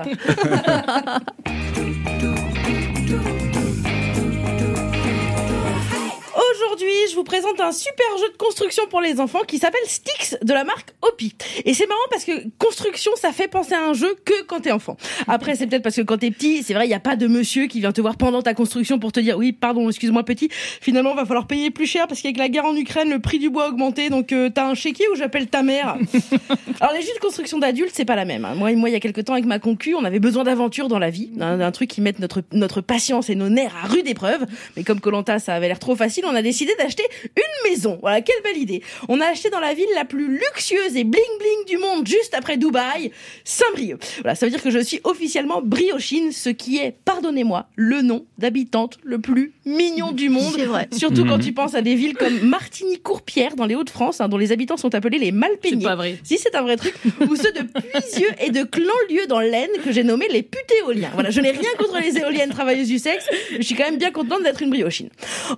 Aujourd'hui, 6.58 6.90
je 7.10 7.14
vous 7.14 7.24
présente 7.24 7.60
un 7.60 7.70
super 7.70 8.06
jeu 8.18 8.32
de 8.32 8.36
construction 8.36 8.82
pour 8.90 9.00
les 9.00 9.20
enfants 9.20 9.42
qui 9.46 9.58
s'appelle 9.58 9.80
Styx 9.86 10.38
de 10.42 10.52
la 10.52 10.64
marque 10.64 10.90
Hopi. 11.02 11.34
Et 11.64 11.72
c'est 11.72 11.86
marrant 11.86 12.00
parce 12.10 12.24
que 12.24 12.32
construction, 12.58 13.12
ça 13.16 13.32
fait 13.32 13.46
penser 13.48 13.74
à 13.74 13.84
un 13.86 13.92
jeu 13.92 14.16
que 14.24 14.42
quand 14.42 14.60
t'es 14.60 14.72
enfant. 14.72 14.96
Après, 15.28 15.54
c'est 15.54 15.66
peut-être 15.68 15.82
parce 15.82 15.94
que 15.96 16.00
quand 16.02 16.18
t'es 16.18 16.30
petit, 16.30 16.62
c'est 16.64 16.74
vrai, 16.74 16.86
il 16.86 16.88
n'y 16.88 16.94
a 16.94 17.00
pas 17.00 17.14
de 17.16 17.26
monsieur 17.28 17.66
qui 17.66 17.78
vient 17.80 17.92
te 17.92 18.00
voir 18.00 18.16
pendant 18.16 18.42
ta 18.42 18.54
construction 18.54 18.98
pour 18.98 19.12
te 19.12 19.20
dire 19.20 19.36
oui, 19.38 19.52
pardon, 19.52 19.88
excuse-moi 19.88 20.24
petit, 20.24 20.48
finalement, 20.50 21.14
va 21.14 21.26
falloir 21.26 21.46
payer 21.46 21.70
plus 21.70 21.86
cher 21.86 22.08
parce 22.08 22.22
qu'avec 22.22 22.38
la 22.38 22.48
guerre 22.48 22.64
en 22.64 22.74
Ukraine, 22.74 23.10
le 23.10 23.20
prix 23.20 23.38
du 23.38 23.50
bois 23.50 23.66
a 23.66 23.68
augmenté, 23.68 24.08
donc 24.10 24.32
euh, 24.32 24.50
t'as 24.52 24.66
un 24.66 24.74
chéquier 24.74 25.06
ou 25.12 25.16
j'appelle 25.16 25.46
ta 25.46 25.62
mère? 25.62 25.96
Alors 26.80 26.92
les 26.94 27.02
jeux 27.02 27.14
de 27.14 27.20
construction 27.20 27.58
d'adultes, 27.58 27.92
c'est 27.94 28.04
pas 28.04 28.16
la 28.16 28.24
même. 28.24 28.44
hein. 28.44 28.54
Moi, 28.56 28.72
moi, 28.72 28.88
il 28.88 28.92
y 28.92 28.96
a 28.96 29.00
quelques 29.00 29.24
temps 29.24 29.34
avec 29.34 29.44
ma 29.44 29.58
concu, 29.60 29.94
on 29.94 30.04
avait 30.04 30.18
besoin 30.20 30.44
d'aventure 30.44 30.88
dans 30.88 30.98
la 30.98 31.10
vie, 31.10 31.28
d'un 31.36 31.70
truc 31.72 31.90
qui 31.90 32.00
mette 32.00 32.18
notre 32.18 32.42
notre 32.52 32.80
patience 32.80 33.30
et 33.30 33.34
nos 33.34 33.48
nerfs 33.48 33.74
à 33.84 33.86
rude 33.86 34.08
épreuve. 34.08 34.46
Mais 34.76 34.82
comme 34.82 35.00
Colanta, 35.00 35.38
ça 35.38 35.54
avait 35.54 35.68
l'air 35.68 35.78
trop 35.78 35.94
facile, 35.94 36.24
on 36.26 36.34
a 36.34 36.42
décidé 36.48 36.72
d'acheter 36.78 37.04
une 37.36 37.70
maison. 37.70 37.98
Voilà, 38.00 38.20
quelle 38.22 38.42
belle 38.42 38.56
idée. 38.58 38.82
On 39.08 39.20
a 39.20 39.26
acheté 39.26 39.50
dans 39.50 39.60
la 39.60 39.74
ville 39.74 39.86
la 39.94 40.04
plus 40.04 40.28
luxueuse 40.28 40.96
et 40.96 41.04
bling 41.04 41.22
bling 41.38 41.64
du 41.66 41.76
monde, 41.78 42.06
juste 42.06 42.34
après 42.34 42.56
Dubaï, 42.56 43.10
Saint-Brieuc. 43.44 43.98
Voilà, 44.22 44.34
ça 44.34 44.46
veut 44.46 44.50
dire 44.50 44.62
que 44.62 44.70
je 44.70 44.78
suis 44.78 45.00
officiellement 45.04 45.60
briochine, 45.62 46.32
ce 46.32 46.48
qui 46.50 46.78
est, 46.78 46.94
pardonnez-moi, 47.04 47.66
le 47.76 48.02
nom 48.02 48.24
d'habitante 48.38 48.98
le 49.04 49.18
plus 49.20 49.52
mignon 49.66 50.12
du 50.12 50.28
monde. 50.30 50.52
C'est 50.56 50.64
vrai. 50.64 50.88
Surtout 50.96 51.24
quand 51.24 51.36
Mhm. 51.38 51.44
tu 51.44 51.52
penses 51.52 51.74
à 51.74 51.82
des 51.82 51.94
villes 51.94 52.14
comme 52.14 52.38
Martigny-Courpierre 52.40 53.56
dans 53.56 53.66
les 53.66 53.74
Hauts-de-France, 53.74 54.20
hein, 54.20 54.28
dont 54.28 54.36
les 54.38 54.52
habitants 54.52 54.76
sont 54.76 54.94
appelés 54.94 55.18
les 55.18 55.32
Malpeignés. 55.32 55.78
C'est 55.82 55.86
pas 55.88 55.96
vrai. 55.96 56.18
Si, 56.24 56.38
c'est 56.38 56.54
un 56.54 56.62
vrai 56.62 56.76
truc. 56.76 56.94
Ou 57.28 57.36
ceux 57.36 57.52
de 57.52 57.62
Puisieux 57.62 58.28
et 58.40 58.50
de 58.50 58.62
Clanlieu 58.62 59.26
dans 59.28 59.40
l'Aisne 59.40 59.70
que 59.84 59.92
j'ai 59.92 60.02
nommés 60.04 60.28
les 60.30 60.42
putéoliens. 60.42 61.10
Voilà, 61.14 61.30
je 61.30 61.40
n'ai 61.40 61.50
rien 61.50 61.70
contre 61.78 61.98
les 62.00 62.16
éoliennes 62.18 62.50
travailleuses 62.50 62.88
du 62.88 62.98
sexe, 62.98 63.24
mais 63.52 63.58
je 63.58 63.62
suis 63.62 63.74
quand 63.74 63.84
même 63.84 63.98
bien 63.98 64.10
contente 64.10 64.42
d'être 64.42 64.62
une 64.62 64.70
briochine. 64.70 65.08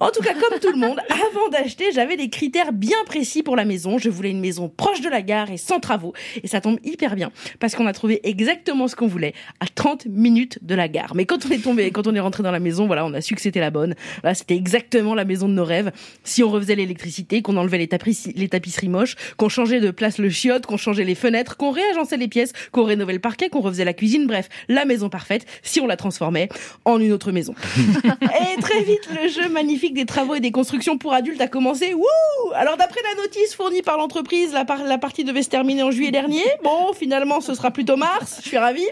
En 0.01 0.11
tout 0.11 0.23
cas, 0.23 0.35
comme 0.35 0.59
tout 0.59 0.71
le 0.71 0.77
monde, 0.79 0.80
avant 0.85 1.49
d'acheter, 1.51 1.93
j'avais 1.93 2.17
des 2.17 2.29
critères 2.31 2.73
bien 2.73 2.97
précis 3.07 3.43
pour 3.43 3.57
la 3.57 3.65
maison. 3.65 3.99
Je 3.99 4.09
voulais 4.09 4.31
une 4.31 4.41
maison 4.41 4.69
proche 4.69 5.01
de 5.01 5.09
la 5.09 5.23
gare 5.23 5.51
et 5.51 5.57
sans 5.57 5.81
travaux. 5.81 6.13
Et 6.43 6.49
ça 6.49 6.61
tombe 6.61 6.79
hyper 6.85 7.15
bien, 7.17 7.31
parce 7.59 7.75
qu'on 7.75 7.87
a 7.87 7.93
trouvé 7.93 8.21
exactement 8.29 8.89
ce 8.89 8.97
qu'on 8.97 9.07
voulait, 9.07 9.35
à 9.61 9.67
30 9.67 10.07
minutes 10.07 10.59
de 10.63 10.75
la 10.75 10.89
gare. 10.89 11.15
Mais 11.15 11.25
quand 11.27 11.47
on 11.47 11.51
est 11.51 11.63
tombé, 11.63 11.91
quand 11.91 12.07
on 12.07 12.15
est 12.15 12.21
rentré 12.21 12.43
dans 12.43 12.51
la 12.53 12.61
maison, 12.61 12.87
voilà, 12.87 13.05
on 13.05 13.13
a 13.15 13.21
su 13.21 13.35
que 13.35 13.41
c'était 13.41 13.61
la 13.61 13.71
bonne. 13.71 13.95
Voilà, 14.23 14.35
c'était 14.35 14.57
exactement 14.57 15.15
la 15.15 15.25
maison 15.25 15.49
de 15.49 15.55
nos 15.55 15.65
rêves. 15.65 15.93
Si 16.25 16.43
on 16.43 16.51
refaisait 16.51 16.77
l'électricité, 16.77 17.43
qu'on 17.43 17.57
enlevait 17.57 17.79
les, 17.79 17.89
tapisseries- 17.89 18.33
les 18.37 18.49
tapisseries 18.49 18.89
moches, 18.89 19.17
qu'on 19.37 19.49
changeait 19.49 19.81
de 19.81 19.91
place 19.91 20.19
le 20.19 20.31
chiotte, 20.31 20.67
qu'on 20.67 20.77
changeait 20.77 21.05
les 21.05 21.15
fenêtres, 21.15 21.57
qu'on 21.57 21.71
réagençait 21.71 22.17
les 22.17 22.29
pièces, 22.29 22.53
qu'on 22.73 22.85
rénovait 22.85 23.13
le 23.13 23.19
parquet, 23.19 23.49
qu'on 23.49 23.61
refaisait 23.61 23.85
la 23.85 23.93
cuisine, 23.93 24.27
bref, 24.27 24.49
la 24.69 24.85
maison 24.85 25.09
parfaite, 25.09 25.47
si 25.63 25.81
on 25.81 25.87
la 25.87 25.97
transformait 25.97 26.49
en 26.85 26.99
une 26.99 27.13
autre 27.13 27.33
maison. 27.33 27.55
et 28.23 28.61
très 28.61 28.83
vite, 28.83 29.09
le 29.23 29.29
jeu 29.29 29.49
magnifique 29.49 29.95
des 29.95 30.07
travaux 30.07 30.35
et 30.35 30.41
des 30.41 30.51
constructions 30.51 30.70
pour 30.99 31.13
adultes 31.13 31.41
a 31.41 31.49
commencé. 31.49 31.95
Wouh 31.95 32.53
Alors 32.55 32.77
d'après 32.77 33.01
la 33.03 33.23
notice 33.23 33.55
fournie 33.55 33.83
par 33.83 33.97
l'entreprise, 33.97 34.53
la 34.53 34.99
partie 34.99 35.25
devait 35.25 35.43
se 35.43 35.49
terminer 35.49 35.83
en 35.83 35.91
juillet 35.91 36.11
dernier. 36.11 36.45
Bon, 36.63 36.93
finalement, 36.93 37.41
ce 37.41 37.55
sera 37.55 37.71
plutôt 37.71 37.97
mars. 37.97 38.41
Je 38.43 38.49
suis 38.49 38.59
ravie. 38.59 38.89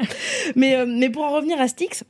Mais, 0.56 0.74
euh, 0.74 0.86
mais 0.86 1.10
pour 1.10 1.24
en 1.24 1.30
revenir 1.30 1.60
à 1.60 1.68
Styx, 1.68 2.04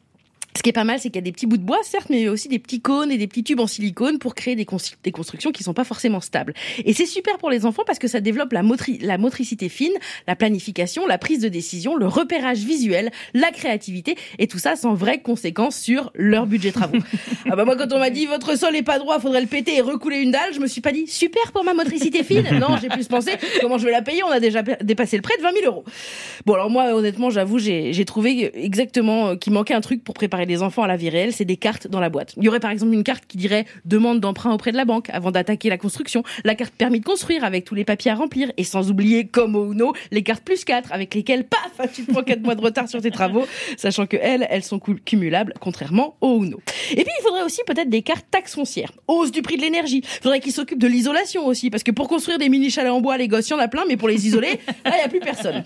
ce 0.59 0.63
qui 0.65 0.71
est 0.71 0.73
pas 0.73 0.83
mal, 0.85 0.99
c'est 0.99 1.09
qu'il 1.11 1.17
y 1.17 1.19
a 1.19 1.23
des 1.23 1.31
petits 1.33 1.47
bouts 1.47 1.57
de 1.57 1.63
bois, 1.63 1.79
certes, 1.85 2.09
mais 2.11 2.29
aussi 2.29 2.49
des 2.49 2.59
petits 2.59 2.81
cônes 2.81 3.13
et 3.13 3.17
des 3.17 3.27
petits 3.29 3.45
tubes 3.45 3.61
en 3.61 3.67
silicone 3.69 4.19
pour 4.19 4.35
créer 4.35 4.57
des, 4.57 4.65
cons- 4.65 4.77
des 5.05 5.13
constructions 5.13 5.53
qui 5.53 5.63
sont 5.63 5.73
pas 5.73 5.85
forcément 5.85 6.21
stables. 6.21 6.53
Et 6.85 6.93
c'est 6.95 7.07
super 7.07 7.39
pour 7.39 7.49
les 7.49 7.65
enfants 7.65 7.85
parce 7.87 7.99
que 8.01 8.09
ça 8.09 8.21
développe 8.21 8.53
la, 8.53 8.63
motri- 8.63 8.99
la 9.01 9.19
motricité 9.19 9.69
fine, 9.69 9.93
la 10.27 10.35
planification, 10.35 11.07
la 11.07 11.17
prise 11.17 11.41
de 11.41 11.49
décision, 11.49 11.95
le 11.95 12.07
repérage 12.09 12.59
visuel, 12.59 13.11
la 13.35 13.53
créativité, 13.53 14.17
et 14.41 14.49
tout 14.49 14.59
ça 14.59 14.75
sans 14.75 14.95
vraies 14.95 15.21
conséquences 15.21 15.79
sur 15.79 16.11
leur 16.15 16.47
budget 16.47 16.73
travaux. 16.73 16.99
ah 17.51 17.55
bah 17.55 17.65
moi, 17.65 17.77
quand 17.77 17.93
on 17.93 17.99
m'a 18.01 18.11
dit 18.11 18.27
votre 18.27 18.59
sol 18.59 18.75
est 18.75 18.83
pas 18.83 18.99
droit, 18.99 19.21
faudrait 19.21 19.41
le 19.43 19.47
péter 19.47 19.77
et 19.77 19.81
recouler 19.81 20.19
une 20.19 20.33
dalle, 20.33 20.53
je 20.53 20.59
me 20.61 20.67
suis 20.67 20.81
pas 20.81 20.91
dit 20.93 21.07
super 21.07 21.53
pour 21.53 21.63
ma 21.63 21.75
motricité 21.75 22.25
fine. 22.25 22.45
Non, 22.59 22.77
j'ai 22.83 22.89
plus 22.89 23.07
pensé 23.07 23.31
comment 23.61 23.79
je 23.79 23.85
vais 23.85 23.93
la 23.93 24.03
payer. 24.03 24.25
On 24.25 24.31
a 24.31 24.41
déjà 24.41 24.63
dépassé 24.63 25.15
le 25.17 25.23
prêt 25.23 25.37
de 25.39 25.43
20 25.43 25.53
000 25.61 25.67
euros. 25.67 25.85
Bon, 26.47 26.55
alors 26.55 26.69
moi, 26.71 26.95
honnêtement, 26.95 27.31
j'avoue, 27.31 27.59
j'ai 27.59 27.93
j'ai 27.93 28.05
trouvé 28.05 28.51
exactement 28.65 29.29
euh, 29.29 29.37
qu'il 29.37 29.53
manquait 29.53 29.75
un 29.75 29.81
truc 29.81 30.03
pour 30.03 30.15
préparer 30.15 30.47
les 30.49 30.63
enfants 30.63 30.83
à 30.83 30.87
la 30.87 30.97
vie 30.97 31.11
réelle, 31.11 31.33
c'est 31.33 31.45
des 31.45 31.57
cartes 31.57 31.87
dans 31.87 32.01
la 32.01 32.09
boîte. 32.09 32.35
Il 32.37 32.45
y 32.45 32.49
aurait 32.49 32.61
par 32.61 32.71
exemple 32.71 32.93
une 32.93 33.05
carte 33.05 33.25
qui 33.27 33.37
dirait 33.37 33.67
demande 33.85 34.21
d'emprunt 34.21 34.53
auprès 34.53 34.73
de 34.73 34.77
la 34.77 34.85
banque 34.85 35.11
avant 35.11 35.31
d'attaquer 35.31 35.69
la 35.69 35.79
construction, 35.79 36.23
la 36.45 36.55
carte 36.55 36.75
permis 36.75 37.01
de 37.01 37.05
construire 37.05 37.45
avec 37.45 37.65
tous 37.65 37.75
les 37.75 37.85
papiers 37.85 38.11
à 38.11 38.15
remplir, 38.15 38.51
et 38.57 38.65
sans 38.65 38.91
oublier, 38.91 39.27
comme 39.27 39.55
au 39.55 39.73
Uno, 39.73 39.93
les 40.11 40.23
cartes 40.23 40.43
plus 40.43 40.65
4 40.65 40.93
avec 40.93 41.15
lesquelles, 41.15 41.45
paf, 41.45 41.93
tu 41.95 42.05
te 42.05 42.13
prends 42.13 42.23
4 42.23 42.43
mois 42.43 42.55
de 42.55 42.61
retard 42.61 42.89
sur 42.89 43.01
tes 43.01 43.11
travaux, 43.11 43.47
sachant 43.77 44.07
que 44.07 44.17
elles, 44.21 44.47
elles 44.51 44.65
sont 44.65 44.79
cumulables, 44.79 45.55
contrairement 45.61 46.17
au 46.21 46.43
Uno. 46.43 46.61
Et 46.93 47.05
puis, 47.05 47.13
il 47.19 47.23
faudrait 47.23 47.43
aussi 47.43 47.61
peut-être 47.67 47.91
des 47.91 48.03
cartes 48.03 48.27
taxes 48.31 48.55
foncières, 48.55 48.93
hausse 49.07 49.31
du 49.31 49.43
prix 49.43 49.57
de 49.57 49.63
l'énergie. 49.63 50.03
Il 50.03 50.23
faudrait 50.23 50.41
qu'ils 50.41 50.53
s'occupent 50.53 50.79
de 50.79 50.89
l'isolation 50.89 51.47
aussi, 51.47 51.71
parce 51.71 51.83
que 51.83 51.91
pour 51.91 52.09
construire 52.09 52.39
des 52.39 52.49
mini 52.49 52.71
chalets 52.71 52.93
en 52.93 53.01
bois, 53.01 53.17
les 53.19 53.29
gosses, 53.29 53.49
il 53.49 53.53
y 53.53 53.55
en 53.55 53.59
a 53.59 53.69
plein, 53.69 53.85
mais 53.87 53.97
pour 53.97 54.09
les 54.09 54.27
isoler, 54.27 54.61
là, 54.85 54.93
il 54.95 54.99
n'y 54.99 55.05
a 55.05 55.09
plus 55.09 55.21
personne. 55.21 55.63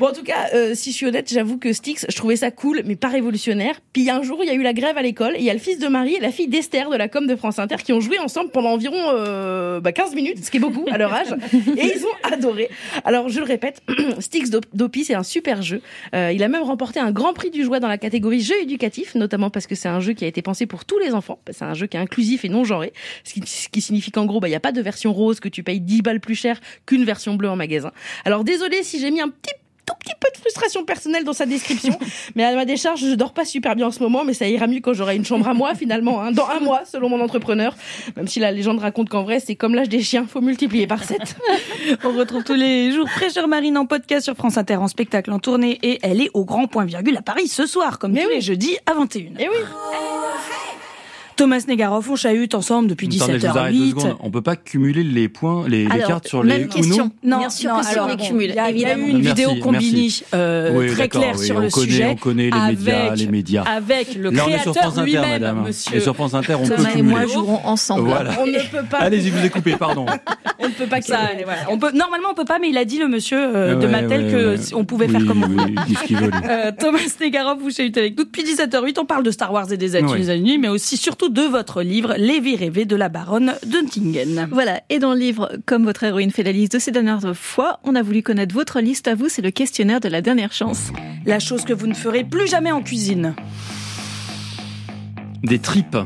Bon, 0.00 0.08
en 0.08 0.12
tout 0.12 0.24
cas, 0.24 0.48
euh, 0.54 0.74
si 0.74 0.90
je 0.90 0.96
suis 0.96 1.06
honnête, 1.06 1.30
j'avoue 1.32 1.56
que 1.58 1.72
Styx, 1.72 2.06
je 2.08 2.16
trouvais 2.16 2.36
ça 2.36 2.50
cool, 2.50 2.82
mais 2.84 2.96
pas 2.96 3.08
révolutionnaire. 3.08 3.80
Puis 3.92 4.10
un 4.10 4.22
jour, 4.22 4.40
il 4.42 4.46
y 4.46 4.50
a 4.50 4.54
eu 4.54 4.62
la 4.62 4.72
grève 4.72 4.96
à 4.98 5.02
l'école, 5.02 5.34
et 5.36 5.38
il 5.38 5.44
y 5.44 5.50
a 5.50 5.52
le 5.54 5.60
fils 5.60 5.78
de 5.78 5.86
Marie 5.86 6.14
et 6.14 6.20
la 6.20 6.32
fille 6.32 6.48
d'Esther 6.48 6.90
de 6.90 6.96
la 6.96 7.08
com 7.08 7.26
de 7.26 7.36
France 7.36 7.58
Inter 7.58 7.76
qui 7.84 7.92
ont 7.92 8.00
joué 8.00 8.18
ensemble 8.18 8.50
pendant 8.50 8.70
environ 8.70 8.96
euh, 9.12 9.80
bah, 9.80 9.92
15 9.92 10.14
minutes, 10.14 10.44
ce 10.44 10.50
qui 10.50 10.56
est 10.56 10.60
beaucoup 10.60 10.84
à 10.90 10.98
leur 10.98 11.12
âge, 11.12 11.28
et 11.76 11.92
ils 11.96 12.04
ont 12.04 12.32
adoré. 12.32 12.68
Alors, 13.04 13.28
je 13.28 13.38
le 13.38 13.46
répète, 13.46 13.82
Styx 14.18 14.50
d'Op- 14.50 14.66
d'Opi, 14.74 15.04
c'est 15.04 15.14
un 15.14 15.22
super 15.22 15.62
jeu. 15.62 15.80
Euh, 16.14 16.32
il 16.34 16.42
a 16.42 16.48
même 16.48 16.62
remporté 16.62 16.98
un 16.98 17.12
grand 17.12 17.32
prix 17.32 17.50
du 17.50 17.62
jouet 17.62 17.78
dans 17.80 17.88
la 17.88 17.98
catégorie 17.98 18.40
jeu 18.40 18.54
éducatif, 18.60 19.14
notamment 19.14 19.50
parce 19.50 19.66
que 19.66 19.74
c'est 19.74 19.88
un 19.88 20.00
jeu 20.00 20.12
qui 20.12 20.24
a 20.24 20.28
été 20.28 20.42
pensé 20.42 20.66
pour 20.66 20.84
tous 20.84 20.98
les 20.98 21.14
enfants. 21.14 21.38
C'est 21.50 21.64
un 21.64 21.74
jeu 21.74 21.86
qui 21.86 21.96
est 21.96 22.00
inclusif 22.00 22.44
et 22.44 22.48
non 22.48 22.64
genré, 22.64 22.92
ce 23.24 23.34
qui, 23.34 23.42
ce 23.46 23.68
qui 23.68 23.80
signifie 23.80 24.10
qu'en 24.10 24.26
gros, 24.26 24.40
bah, 24.40 24.48
il 24.48 24.52
n'y 24.52 24.56
a 24.56 24.60
pas 24.60 24.72
de 24.72 24.80
version 24.82 25.12
rose 25.12 25.38
que 25.40 25.48
tu 25.48 25.62
payes 25.62 25.80
10 25.80 26.02
balles 26.02 26.20
plus 26.20 26.34
cher 26.34 26.60
qu'une 26.86 27.04
version 27.04 27.34
bleue 27.34 27.48
en 27.50 27.56
magasin. 27.56 27.92
Alors, 28.24 28.44
désolé 28.44 28.82
si 28.82 28.98
j'ai 28.98 29.10
mis 29.10 29.20
un 29.20 29.28
petit 29.28 29.54
tout 29.86 29.94
petit 30.00 30.14
peu 30.20 30.28
de 30.34 30.38
frustration 30.38 30.84
personnelle 30.84 31.24
dans 31.24 31.32
sa 31.32 31.46
description, 31.46 31.98
mais 32.34 32.44
à 32.44 32.54
ma 32.54 32.64
décharge, 32.64 33.00
je 33.00 33.14
dors 33.14 33.32
pas 33.32 33.44
super 33.44 33.76
bien 33.76 33.86
en 33.86 33.90
ce 33.90 34.00
moment, 34.00 34.24
mais 34.24 34.34
ça 34.34 34.46
ira 34.48 34.66
mieux 34.66 34.80
quand 34.80 34.92
j'aurai 34.92 35.16
une 35.16 35.24
chambre 35.24 35.48
à 35.48 35.54
moi 35.54 35.74
finalement, 35.74 36.20
hein, 36.22 36.32
dans 36.32 36.48
un 36.48 36.60
mois 36.60 36.82
selon 36.84 37.08
mon 37.08 37.20
entrepreneur. 37.20 37.74
Même 38.16 38.28
si 38.28 38.40
la 38.40 38.52
légende 38.52 38.78
raconte 38.78 39.08
qu'en 39.08 39.22
vrai, 39.22 39.40
c'est 39.40 39.54
comme 39.56 39.74
l'âge 39.74 39.88
des 39.88 40.02
chiens, 40.02 40.26
faut 40.28 40.40
multiplier 40.40 40.86
par 40.86 41.02
7. 41.04 41.18
On 42.04 42.12
retrouve 42.12 42.44
tous 42.44 42.54
les 42.54 42.92
jours 42.92 43.08
Fraîcheur 43.08 43.48
Marine 43.48 43.76
en 43.78 43.86
podcast 43.86 44.24
sur 44.24 44.34
France 44.34 44.56
Inter 44.58 44.76
en 44.76 44.88
spectacle 44.88 45.30
en 45.32 45.38
tournée 45.38 45.78
et 45.82 45.98
elle 46.02 46.20
est 46.20 46.30
au 46.34 46.44
grand 46.44 46.66
point 46.66 46.84
virgule 46.84 47.16
à 47.16 47.22
Paris 47.22 47.48
ce 47.48 47.66
soir, 47.66 47.98
comme 47.98 48.12
Mais 48.12 48.22
tous 48.22 48.28
oui. 48.28 48.34
les 48.36 48.40
jeudis 48.40 48.76
à 48.86 48.94
21h. 48.94 49.40
Et 49.40 49.48
oui. 49.48 49.56
Thomas 51.36 51.64
Negaroff, 51.66 52.08
on 52.08 52.16
chahute 52.16 52.54
ensemble 52.54 52.88
depuis 52.88 53.06
Attendez, 53.16 53.38
je 53.40 53.46
vous 53.48 53.58
arrête 53.58 53.74
deux 53.74 53.78
17h08. 53.86 53.90
secondes. 53.90 54.16
On 54.20 54.30
peut 54.30 54.42
pas 54.42 54.54
cumuler 54.56 55.02
les 55.02 55.28
points, 55.28 55.66
les, 55.68 55.86
cartes 56.06 56.28
sur 56.28 56.44
même 56.44 56.62
les 56.62 56.68
question. 56.68 57.04
Uno? 57.06 57.12
Non, 57.24 57.38
Bien 57.38 57.50
sûr 57.50 57.72
non, 57.74 57.80
que 57.80 57.86
si 57.86 57.92
alors, 57.92 58.06
on 58.06 58.16
les 58.16 58.16
cumule, 58.16 58.50
Il 58.50 58.54
y 58.54 58.58
a, 58.58 58.70
il 58.70 58.78
y 58.78 58.84
a 58.84 58.88
eu 58.90 58.92
évidemment. 58.92 59.06
une 59.18 59.22
Merci, 59.24 59.42
vidéo 59.44 59.62
combini 59.62 60.22
euh, 60.34 60.70
Oui, 60.78 60.92
très 60.92 61.08
claire 61.08 61.34
oui, 61.36 61.44
sur 61.46 61.56
on 61.56 61.60
le 61.60 61.70
connaît, 61.70 61.86
sujet. 61.86 62.06
on 62.08 62.16
connaît 62.16 62.50
les 62.50 62.60
médias, 62.76 63.06
avec, 63.06 63.18
les 63.18 63.26
médias. 63.26 63.62
Avec 63.62 64.14
le 64.14 64.30
Là, 64.30 64.42
créateur 64.44 64.74
France 64.76 64.98
Inter, 64.98 65.04
lui-même, 65.10 65.30
madame. 65.30 65.62
monsieur. 65.64 65.96
Et 65.96 66.00
sur 66.00 66.14
France 66.14 66.34
Inter, 66.34 66.54
on 66.54 66.66
peut 66.68 66.74
Thomas 66.76 66.88
et 66.90 66.92
cumuler. 66.92 67.14
moi 67.16 67.26
jouerons 67.26 67.60
ensemble. 67.64 68.08
Voilà. 68.08 68.30
On 68.40 68.46
ne 68.46 68.52
peut 68.70 68.86
pas. 68.88 68.98
Allez-y, 68.98 69.30
vous 69.30 69.44
ai 69.44 69.50
coupé, 69.50 69.74
pardon. 69.76 70.06
On 70.60 70.68
ne 70.68 70.72
peut 70.72 70.86
pas 70.86 71.02
Ça, 71.02 71.16
que- 71.36 71.44
voilà. 71.44 71.58
on 71.68 71.78
peut, 71.78 71.90
normalement, 71.92 72.28
on 72.30 72.34
peut 72.34 72.44
pas, 72.44 72.58
mais 72.58 72.70
il 72.70 72.78
a 72.78 72.84
dit 72.86 72.98
le 72.98 73.08
monsieur 73.08 73.38
euh, 73.38 73.74
de 73.74 73.86
Mattel 73.86 74.26
ouais, 74.26 74.30
que 74.32 74.74
on 74.74 74.84
pouvait 74.84 75.08
faire 75.08 75.26
comme 75.26 75.42
on 75.42 75.46
oui, 75.48 75.56
voulait. 75.58 75.74
il 75.76 75.84
dit 75.84 75.94
ce 76.00 76.04
qu'il 76.04 76.16
veut, 76.16 76.26
lui. 76.30 76.32
Euh, 76.48 76.70
Thomas 76.78 77.00
Negaroff, 77.20 77.58
vous 77.60 77.70
chahutez 77.70 78.00
avec 78.00 78.16
nous 78.16 78.24
depuis 78.24 78.44
17h08. 78.44 78.98
On 79.00 79.04
parle 79.04 79.24
de 79.24 79.30
Star 79.30 79.52
Wars 79.52 79.70
et 79.72 79.76
des 79.76 79.96
États-Unis, 79.96 80.58
mais 80.58 80.68
aussi 80.68 80.96
surtout 80.96 81.23
de 81.28 81.42
votre 81.42 81.82
livre, 81.82 82.14
Les 82.18 82.40
vies 82.40 82.56
rêvées 82.56 82.84
de 82.84 82.96
la 82.96 83.08
baronne 83.08 83.54
d'Untingen. 83.66 84.48
Voilà, 84.50 84.80
et 84.90 84.98
dans 84.98 85.12
le 85.14 85.18
livre, 85.20 85.50
comme 85.66 85.84
votre 85.84 86.04
héroïne 86.04 86.30
fait 86.30 86.42
la 86.42 86.52
liste 86.52 86.72
de 86.74 86.78
ses 86.78 86.90
dernières 86.90 87.36
fois, 87.36 87.80
on 87.84 87.94
a 87.94 88.02
voulu 88.02 88.22
connaître 88.22 88.54
votre 88.54 88.80
liste 88.80 89.08
à 89.08 89.14
vous, 89.14 89.28
c'est 89.28 89.42
le 89.42 89.50
questionnaire 89.50 90.00
de 90.00 90.08
la 90.08 90.20
dernière 90.22 90.52
chance. 90.52 90.90
La 91.26 91.38
chose 91.38 91.64
que 91.64 91.72
vous 91.72 91.86
ne 91.86 91.94
ferez 91.94 92.24
plus 92.24 92.48
jamais 92.48 92.72
en 92.72 92.82
cuisine. 92.82 93.34
Des 95.42 95.58
tripes. 95.58 95.96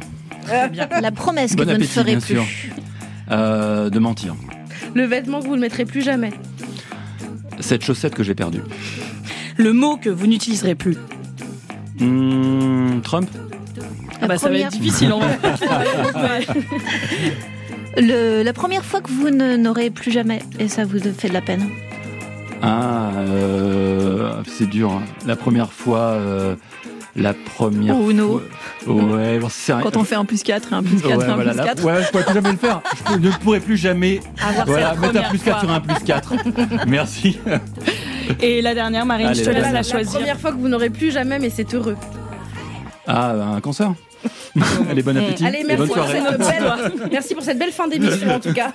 La 0.49 1.13
promesse 1.13 1.55
que 1.55 1.63
Bon 1.65 1.73
vous 1.73 1.79
ne 1.79 1.85
ferez 1.85 2.13
bien 2.13 2.21
plus. 2.21 2.35
sûr. 2.35 2.45
Euh, 3.31 3.91
de 3.91 3.99
mentir. 3.99 4.35
Le 4.95 5.05
vêtement 5.05 5.41
que 5.41 5.47
vous 5.47 5.57
ne 5.57 5.61
mettrez 5.61 5.85
plus 5.85 6.03
jamais. 6.03 6.33
Cette 7.61 7.85
chaussette 7.85 8.15
que 8.15 8.23
j'ai 8.23 8.35
perdue. 8.35 8.63
Le 9.57 9.73
mot 9.73 9.97
que 9.97 10.09
vous 10.09 10.27
n'utiliserez 10.27 10.75
plus. 10.75 10.97
Hmm, 12.01 13.01
Trump? 13.03 13.29
Ah 14.21 14.27
bah, 14.27 14.39
ça 14.39 14.49
va 14.49 14.59
être 14.59 14.71
difficile 14.71 15.13
en 15.13 15.21
vrai. 15.21 15.39
Le- 17.97 18.43
la 18.43 18.53
première 18.53 18.85
fois 18.85 19.01
que 19.01 19.11
vous 19.11 19.31
ne- 19.31 19.57
n'aurez 19.57 19.91
plus 19.91 20.11
jamais, 20.13 20.41
et 20.59 20.69
ça 20.69 20.85
vous 20.85 20.99
fait 21.17 21.29
de 21.29 21.35
la 21.35 21.41
peine. 21.41 21.69
Ah, 22.63 23.11
euh, 23.17 24.33
c'est 24.47 24.69
dur. 24.69 24.93
hein. 24.93 25.03
La 25.27 25.37
première 25.37 25.73
fois, 25.73 25.99
euh, 25.99 26.55
la 27.17 27.35
première 27.35 27.97
Uno. 28.01 28.41
fois- 28.85 28.95
Ouais, 28.95 29.39
bon, 29.39 29.49
c'est 29.51 29.73
un- 29.73 29.81
Quand 29.81 29.97
on 29.97 30.05
fait 30.05 30.15
un 30.15 30.25
plus 30.25 30.43
4 30.43 30.73
et 30.73 30.77
un 30.77 30.83
plus 30.83 31.01
4 31.01 31.19
Ouais, 31.19 31.27
et 31.27 31.31
un 31.31 31.35
voilà, 31.35 31.51
plus 31.53 31.59
là- 31.59 31.65
4. 31.65 31.85
ouais, 31.85 32.03
je 32.05 32.11
pourrais 32.11 32.25
plus 32.25 32.35
jamais 32.35 32.53
le 32.53 32.59
faire. 32.59 32.81
Je 33.11 33.17
ne 33.17 33.31
pourrais 33.31 33.61
plus 33.61 33.77
jamais 33.77 34.21
Avoir 34.41 34.67
voilà, 34.67 34.95
mettre 34.95 35.17
un 35.19 35.29
plus 35.31 35.39
4 35.39 35.59
fois. 35.59 35.61
sur 35.61 35.71
un 35.71 35.81
plus 35.81 36.05
4. 36.05 36.33
Merci. 36.87 37.39
Et 38.41 38.63
la 38.63 38.75
dernière, 38.75 39.07
Marine, 39.07 39.29
Allez, 39.29 39.39
je 39.41 39.45
te 39.45 39.51
la 39.51 39.55
laisse 39.61 39.65
la 39.67 39.73
La 39.73 39.83
choisir. 39.83 40.13
première 40.21 40.39
fois 40.39 40.53
que 40.53 40.59
vous 40.59 40.69
n'aurez 40.69 40.91
plus 40.91 41.11
jamais, 41.11 41.39
mais 41.39 41.51
c'est 41.51 41.75
heureux. 41.75 41.97
Ah, 43.07 43.33
un 43.57 43.61
cancer? 43.61 43.93
Allez, 44.91 45.03
bon 45.03 45.17
appétit. 45.17 45.45
Allez, 45.45 45.65
merci 45.65 45.79
bonne 45.79 45.89
pour, 45.89 46.07
cette 46.09 46.39
belle... 46.39 47.09
merci 47.11 47.35
pour 47.35 47.45
cette 47.45 47.59
belle 47.59 47.73
fin 47.73 47.89
d'émission 47.89 48.35
en 48.35 48.41
tout 48.41 48.53
cas. 48.53 48.73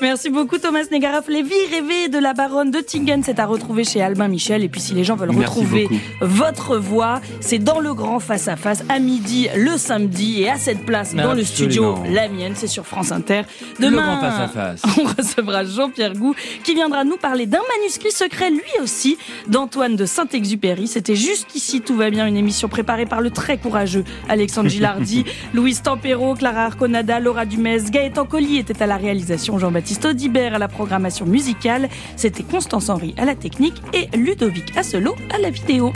Merci 0.00 0.30
beaucoup 0.30 0.58
Thomas 0.58 0.84
Negaroff. 0.90 1.28
Les 1.28 1.42
vies 1.42 1.52
rêvées 1.70 2.08
de 2.08 2.18
la 2.18 2.34
baronne 2.34 2.70
de 2.70 2.80
Tingen, 2.80 3.22
c'est 3.24 3.38
à 3.38 3.46
retrouver 3.46 3.84
chez 3.84 4.02
Albin 4.02 4.28
Michel. 4.28 4.62
Et 4.62 4.68
puis 4.68 4.80
si 4.80 4.94
les 4.94 5.04
gens 5.04 5.16
veulent 5.16 5.30
Merci 5.32 5.60
retrouver 5.60 5.88
beaucoup. 5.88 6.00
votre 6.20 6.76
voix, 6.76 7.20
c'est 7.40 7.58
dans 7.58 7.80
le 7.80 7.94
grand 7.94 8.20
face 8.20 8.48
à 8.48 8.56
face 8.56 8.82
à 8.88 8.98
midi 8.98 9.48
le 9.56 9.76
samedi 9.76 10.42
et 10.42 10.50
à 10.50 10.56
cette 10.56 10.84
place 10.84 11.14
dans 11.14 11.34
le 11.34 11.44
studio 11.44 11.96
la 12.10 12.28
mienne, 12.28 12.52
c'est 12.54 12.66
sur 12.66 12.86
France 12.86 13.12
Inter. 13.12 13.42
Le 13.78 13.86
Demain, 13.86 14.18
grand 14.18 14.20
face-à-face. 14.20 14.82
on 14.98 15.04
recevra 15.04 15.64
Jean-Pierre 15.64 16.14
Gou 16.14 16.34
qui 16.64 16.74
viendra 16.74 17.04
nous 17.04 17.16
parler 17.16 17.46
d'un 17.46 17.60
manuscrit 17.78 18.12
secret 18.12 18.50
lui 18.50 18.60
aussi 18.82 19.16
d'Antoine 19.48 19.96
de 19.96 20.06
Saint-Exupéry. 20.06 20.86
C'était 20.86 21.16
jusqu'ici 21.16 21.80
tout 21.80 21.96
va 21.96 22.10
bien, 22.10 22.26
une 22.26 22.36
émission 22.36 22.68
préparée 22.68 23.06
par 23.06 23.20
le 23.20 23.30
très 23.30 23.56
courageux 23.56 24.04
Alexandre 24.28 24.68
Louise 25.54 25.82
Tampero, 25.82 26.34
Clara 26.34 26.64
Arconada, 26.64 27.20
Laura 27.20 27.46
Dumez, 27.46 27.90
Gaëtan 27.90 28.24
Colli 28.24 28.58
était 28.58 28.82
à 28.82 28.86
la 28.86 28.96
réalisation, 28.96 29.58
Jean-Baptiste 29.58 30.04
Audibert 30.04 30.54
à 30.54 30.58
la 30.58 30.68
programmation 30.68 31.26
musicale. 31.26 31.88
C'était 32.16 32.42
Constance 32.42 32.88
Henry 32.88 33.14
à 33.16 33.24
la 33.24 33.34
technique 33.34 33.80
et 33.92 34.08
Ludovic 34.16 34.76
Asselot 34.76 35.14
à 35.32 35.38
la 35.38 35.50
vidéo. 35.50 35.92